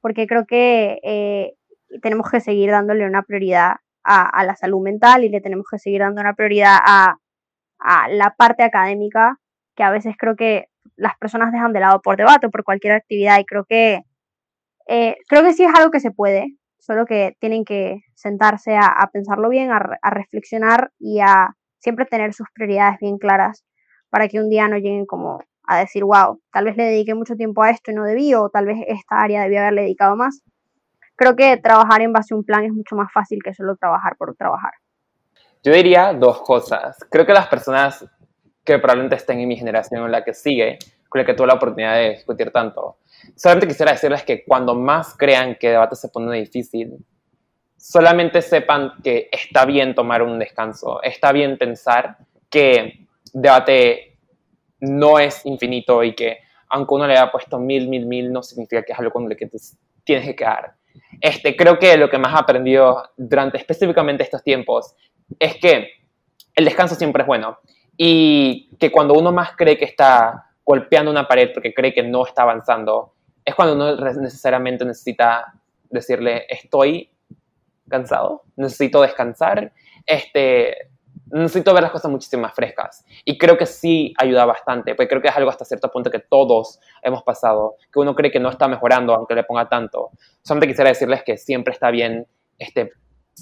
porque 0.00 0.26
creo 0.26 0.46
que 0.46 0.98
eh, 1.02 1.54
tenemos 2.02 2.30
que 2.30 2.40
seguir 2.40 2.70
dándole 2.70 3.06
una 3.06 3.22
prioridad 3.22 3.76
a, 4.04 4.44
la 4.44 4.54
salud 4.54 4.82
mental 4.82 5.24
y 5.24 5.28
le 5.28 5.40
tenemos 5.40 5.66
que 5.68 5.78
seguir 5.78 6.00
dando 6.00 6.20
una 6.20 6.34
prioridad 6.34 6.76
a, 6.80 7.16
la 8.08 8.34
parte 8.36 8.62
académica, 8.62 9.38
que 9.74 9.82
a 9.82 9.90
veces 9.90 10.14
creo 10.18 10.36
que 10.36 10.66
las 10.96 11.16
personas 11.18 11.52
dejan 11.52 11.72
de 11.72 11.80
lado 11.80 12.00
por 12.00 12.16
debate 12.16 12.46
o 12.46 12.50
por 12.50 12.64
cualquier 12.64 12.94
actividad 12.94 13.38
y 13.38 13.44
creo 13.44 13.64
que 13.64 14.00
eh, 14.88 15.16
creo 15.28 15.42
que 15.42 15.52
sí 15.52 15.64
es 15.64 15.74
algo 15.74 15.90
que 15.90 16.00
se 16.00 16.10
puede, 16.10 16.56
solo 16.78 17.04
que 17.04 17.36
tienen 17.40 17.64
que 17.64 18.00
sentarse 18.14 18.76
a, 18.76 19.10
pensarlo 19.12 19.48
bien, 19.48 19.72
a, 19.72 19.80
a, 20.00 20.10
reflexionar 20.10 20.92
y 20.98 21.20
a 21.20 21.56
siempre 21.80 22.06
tener 22.06 22.32
sus 22.32 22.46
prioridades 22.54 22.98
bien 23.00 23.18
claras 23.18 23.64
para 24.08 24.28
que 24.28 24.40
un 24.40 24.48
día 24.48 24.68
no 24.68 24.76
lleguen 24.76 25.04
como 25.04 25.40
a 25.66 25.78
decir, 25.78 26.04
wow, 26.04 26.40
tal 26.52 26.64
vez 26.64 26.76
le 26.76 26.84
dediqué 26.84 27.14
mucho 27.14 27.36
tiempo 27.36 27.62
a 27.62 27.70
esto 27.70 27.90
y 27.90 27.94
no 27.94 28.04
debí, 28.04 28.34
o 28.34 28.48
tal 28.48 28.66
vez 28.66 28.78
esta 28.86 29.20
área 29.20 29.42
debía 29.42 29.60
haberle 29.62 29.82
dedicado 29.82 30.16
más 30.16 30.42
creo 31.16 31.34
que 31.34 31.56
trabajar 31.56 32.02
en 32.02 32.12
base 32.12 32.34
a 32.34 32.36
un 32.36 32.44
plan 32.44 32.64
es 32.64 32.72
mucho 32.72 32.94
más 32.94 33.10
fácil 33.12 33.40
que 33.42 33.54
solo 33.54 33.76
trabajar 33.76 34.16
por 34.16 34.36
trabajar. 34.36 34.72
Yo 35.64 35.72
diría 35.72 36.12
dos 36.12 36.42
cosas. 36.42 36.96
Creo 37.10 37.26
que 37.26 37.32
las 37.32 37.48
personas 37.48 38.06
que 38.62 38.78
probablemente 38.78 39.16
estén 39.16 39.40
en 39.40 39.48
mi 39.48 39.56
generación 39.56 40.02
o 40.02 40.08
la 40.08 40.22
que 40.22 40.34
sigue, 40.34 40.78
con 41.08 41.20
la 41.20 41.26
que 41.26 41.34
tuve 41.34 41.48
la 41.48 41.54
oportunidad 41.54 41.96
de 41.96 42.10
discutir 42.10 42.50
tanto, 42.52 42.98
solamente 43.34 43.66
quisiera 43.66 43.92
decirles 43.92 44.22
que 44.22 44.44
cuando 44.44 44.74
más 44.74 45.16
crean 45.16 45.56
que 45.58 45.70
debate 45.70 45.96
se 45.96 46.08
pone 46.08 46.36
difícil, 46.38 46.94
solamente 47.76 48.42
sepan 48.42 48.92
que 49.02 49.28
está 49.32 49.64
bien 49.64 49.94
tomar 49.94 50.22
un 50.22 50.38
descanso, 50.38 51.02
está 51.02 51.32
bien 51.32 51.56
pensar 51.56 52.18
que 52.50 53.06
debate 53.32 54.15
no 54.80 55.18
es 55.18 55.44
infinito 55.46 56.02
y 56.02 56.14
que 56.14 56.38
aunque 56.68 56.94
uno 56.94 57.06
le 57.06 57.14
haya 57.14 57.30
puesto 57.30 57.58
mil, 57.58 57.88
mil, 57.88 58.06
mil, 58.06 58.32
no 58.32 58.42
significa 58.42 58.82
que 58.82 58.92
es 58.92 58.98
algo 58.98 59.12
con 59.12 59.28
lo 59.28 59.36
que 59.36 59.48
tienes 60.04 60.26
que 60.26 60.36
quedar. 60.36 60.74
Este, 61.20 61.56
creo 61.56 61.78
que 61.78 61.96
lo 61.96 62.10
que 62.10 62.18
más 62.18 62.32
he 62.34 62.38
aprendido 62.38 63.10
durante 63.16 63.58
específicamente 63.58 64.22
estos 64.22 64.42
tiempos 64.42 64.94
es 65.38 65.56
que 65.56 65.88
el 66.54 66.64
descanso 66.64 66.94
siempre 66.94 67.22
es 67.22 67.26
bueno 67.26 67.58
y 67.96 68.70
que 68.78 68.90
cuando 68.90 69.14
uno 69.14 69.32
más 69.32 69.52
cree 69.56 69.78
que 69.78 69.84
está 69.84 70.46
golpeando 70.64 71.10
una 71.10 71.28
pared 71.28 71.50
porque 71.52 71.72
cree 71.72 71.94
que 71.94 72.02
no 72.02 72.26
está 72.26 72.42
avanzando, 72.42 73.14
es 73.44 73.54
cuando 73.54 73.74
uno 73.74 73.96
necesariamente 74.20 74.84
necesita 74.84 75.54
decirle, 75.90 76.46
estoy 76.48 77.10
cansado, 77.88 78.42
necesito 78.56 79.02
descansar, 79.02 79.72
este, 80.04 80.90
necesito 81.30 81.74
ver 81.74 81.82
las 81.82 81.92
cosas 81.92 82.10
muchísimo 82.10 82.42
más 82.42 82.54
frescas. 82.54 83.04
Y 83.24 83.36
creo 83.38 83.56
que 83.56 83.66
sí 83.66 84.14
ayuda 84.18 84.44
bastante, 84.44 84.94
porque 84.94 85.08
creo 85.08 85.22
que 85.22 85.28
es 85.28 85.36
algo 85.36 85.50
hasta 85.50 85.64
cierto 85.64 85.90
punto 85.90 86.10
que 86.10 86.20
todos 86.20 86.80
hemos 87.02 87.22
pasado, 87.22 87.76
que 87.92 87.98
uno 87.98 88.14
cree 88.14 88.30
que 88.30 88.40
no 88.40 88.48
está 88.48 88.68
mejorando 88.68 89.14
aunque 89.14 89.34
le 89.34 89.44
ponga 89.44 89.68
tanto. 89.68 90.10
Solamente 90.42 90.68
quisiera 90.68 90.90
decirles 90.90 91.22
que 91.24 91.36
siempre 91.36 91.72
está 91.72 91.90
bien 91.90 92.26
este, 92.58 92.92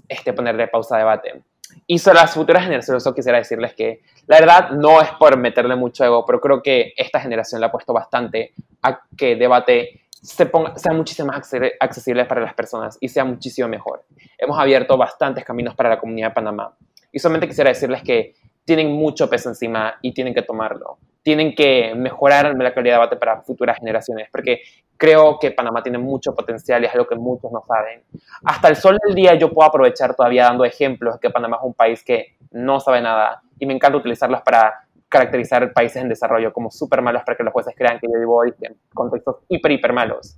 este 0.08 0.32
ponerle 0.32 0.68
pausa 0.68 0.96
a 0.96 0.98
debate. 0.98 1.42
Y 1.86 1.98
sobre 1.98 2.18
las 2.18 2.34
futuras 2.34 2.64
generaciones, 2.64 3.02
solo 3.02 3.14
quisiera 3.14 3.38
decirles 3.38 3.74
que 3.74 4.00
la 4.26 4.38
verdad 4.38 4.70
no 4.70 5.00
es 5.00 5.10
por 5.12 5.36
meterle 5.36 5.76
mucho 5.76 6.04
ego, 6.04 6.24
pero 6.24 6.40
creo 6.40 6.62
que 6.62 6.92
esta 6.96 7.20
generación 7.20 7.60
le 7.60 7.66
ha 7.66 7.72
puesto 7.72 7.92
bastante 7.92 8.52
a 8.82 9.00
que 9.16 9.36
debate 9.36 10.02
se 10.10 10.46
ponga, 10.46 10.78
sea 10.78 10.92
muchísimo 10.92 11.28
más 11.28 11.52
accesible 11.80 12.24
para 12.24 12.40
las 12.40 12.54
personas 12.54 12.96
y 13.00 13.08
sea 13.08 13.24
muchísimo 13.24 13.68
mejor. 13.68 14.04
Hemos 14.38 14.58
abierto 14.58 14.96
bastantes 14.96 15.44
caminos 15.44 15.74
para 15.74 15.90
la 15.90 15.98
comunidad 15.98 16.28
de 16.28 16.34
Panamá 16.34 16.74
y 17.14 17.20
solamente 17.20 17.46
quisiera 17.46 17.70
decirles 17.70 18.02
que 18.02 18.34
tienen 18.64 18.90
mucho 18.90 19.30
peso 19.30 19.48
encima 19.48 19.94
y 20.02 20.12
tienen 20.12 20.34
que 20.34 20.42
tomarlo. 20.42 20.98
Tienen 21.22 21.54
que 21.54 21.94
mejorar 21.94 22.54
la 22.56 22.74
calidad 22.74 22.94
de 22.94 23.00
debate 23.00 23.16
para 23.16 23.40
futuras 23.42 23.78
generaciones, 23.78 24.28
porque 24.32 24.62
creo 24.96 25.38
que 25.38 25.52
Panamá 25.52 25.80
tiene 25.80 25.98
mucho 25.98 26.34
potencial 26.34 26.82
y 26.82 26.86
es 26.86 26.92
algo 26.92 27.06
que 27.06 27.14
muchos 27.14 27.52
no 27.52 27.62
saben. 27.66 28.02
Hasta 28.44 28.68
el 28.68 28.76
sol 28.76 28.98
del 29.06 29.14
día 29.14 29.34
yo 29.34 29.52
puedo 29.52 29.68
aprovechar 29.68 30.16
todavía 30.16 30.44
dando 30.44 30.64
ejemplos 30.64 31.14
de 31.14 31.20
que 31.20 31.30
Panamá 31.30 31.58
es 31.58 31.62
un 31.64 31.74
país 31.74 32.02
que 32.02 32.36
no 32.50 32.80
sabe 32.80 33.00
nada 33.00 33.42
y 33.60 33.66
me 33.66 33.74
encanta 33.74 33.96
utilizarlos 33.96 34.42
para 34.42 34.74
caracterizar 35.08 35.72
países 35.72 36.02
en 36.02 36.08
desarrollo 36.08 36.52
como 36.52 36.72
súper 36.72 37.00
malos 37.00 37.22
para 37.24 37.36
que 37.36 37.44
los 37.44 37.52
jueces 37.52 37.74
crean 37.76 38.00
que 38.00 38.08
yo 38.12 38.18
vivo 38.18 38.44
en 38.44 38.76
contextos 38.92 39.36
hiper, 39.48 39.70
hiper 39.70 39.92
malos. 39.92 40.36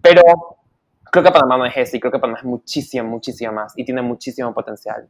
Pero 0.00 0.22
creo 1.12 1.22
que 1.22 1.30
Panamá 1.30 1.58
no 1.58 1.66
es 1.66 1.76
ese 1.76 1.98
y 1.98 2.00
creo 2.00 2.10
que 2.10 2.18
Panamá 2.18 2.38
es 2.38 2.44
muchísimo, 2.46 3.06
muchísimo 3.06 3.52
más 3.52 3.74
y 3.76 3.84
tiene 3.84 4.00
muchísimo 4.00 4.54
potencial 4.54 5.06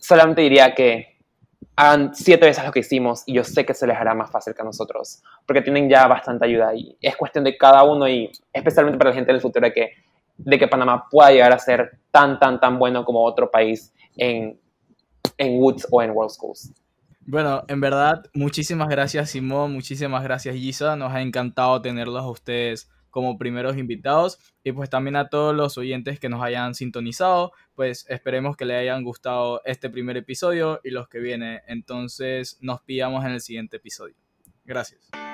solamente 0.00 0.42
diría 0.42 0.74
que 0.74 1.14
hagan 1.76 2.14
siete 2.14 2.46
veces 2.46 2.64
lo 2.64 2.72
que 2.72 2.80
hicimos 2.80 3.22
y 3.26 3.34
yo 3.34 3.44
sé 3.44 3.64
que 3.64 3.74
se 3.74 3.86
les 3.86 3.96
hará 3.96 4.14
más 4.14 4.30
fácil 4.30 4.54
que 4.54 4.62
a 4.62 4.64
nosotros, 4.64 5.22
porque 5.46 5.62
tienen 5.62 5.88
ya 5.88 6.06
bastante 6.06 6.44
ayuda 6.44 6.74
y 6.74 6.96
es 7.00 7.16
cuestión 7.16 7.44
de 7.44 7.56
cada 7.56 7.82
uno 7.82 8.08
y 8.08 8.30
especialmente 8.52 8.98
para 8.98 9.10
la 9.10 9.16
gente 9.16 9.32
del 9.32 9.40
futuro 9.40 9.66
de 9.66 9.72
que, 9.72 9.90
de 10.36 10.58
que 10.58 10.68
Panamá 10.68 11.06
pueda 11.10 11.30
llegar 11.30 11.52
a 11.52 11.58
ser 11.58 11.98
tan, 12.10 12.38
tan, 12.38 12.60
tan 12.60 12.78
bueno 12.78 13.04
como 13.04 13.24
otro 13.24 13.50
país 13.50 13.92
en, 14.16 14.58
en 15.36 15.60
Woods 15.60 15.86
o 15.90 16.02
en 16.02 16.10
World 16.10 16.30
Schools. 16.30 16.72
Bueno, 17.26 17.62
en 17.68 17.80
verdad, 17.80 18.22
muchísimas 18.34 18.88
gracias 18.88 19.30
Simón, 19.30 19.72
muchísimas 19.72 20.22
gracias 20.22 20.54
Gisa, 20.54 20.94
nos 20.94 21.12
ha 21.12 21.22
encantado 21.22 21.80
tenerlos 21.80 22.22
a 22.22 22.28
ustedes 22.28 22.90
como 23.14 23.38
primeros 23.38 23.78
invitados 23.78 24.40
y 24.64 24.72
pues 24.72 24.90
también 24.90 25.14
a 25.14 25.28
todos 25.28 25.54
los 25.54 25.78
oyentes 25.78 26.18
que 26.18 26.28
nos 26.28 26.42
hayan 26.42 26.74
sintonizado, 26.74 27.52
pues 27.76 28.06
esperemos 28.08 28.56
que 28.56 28.64
les 28.64 28.80
hayan 28.80 29.04
gustado 29.04 29.62
este 29.64 29.88
primer 29.88 30.16
episodio 30.16 30.80
y 30.82 30.90
los 30.90 31.08
que 31.08 31.20
vienen. 31.20 31.60
Entonces 31.68 32.58
nos 32.60 32.82
pillamos 32.82 33.24
en 33.24 33.30
el 33.30 33.40
siguiente 33.40 33.76
episodio. 33.76 34.16
Gracias. 34.64 35.33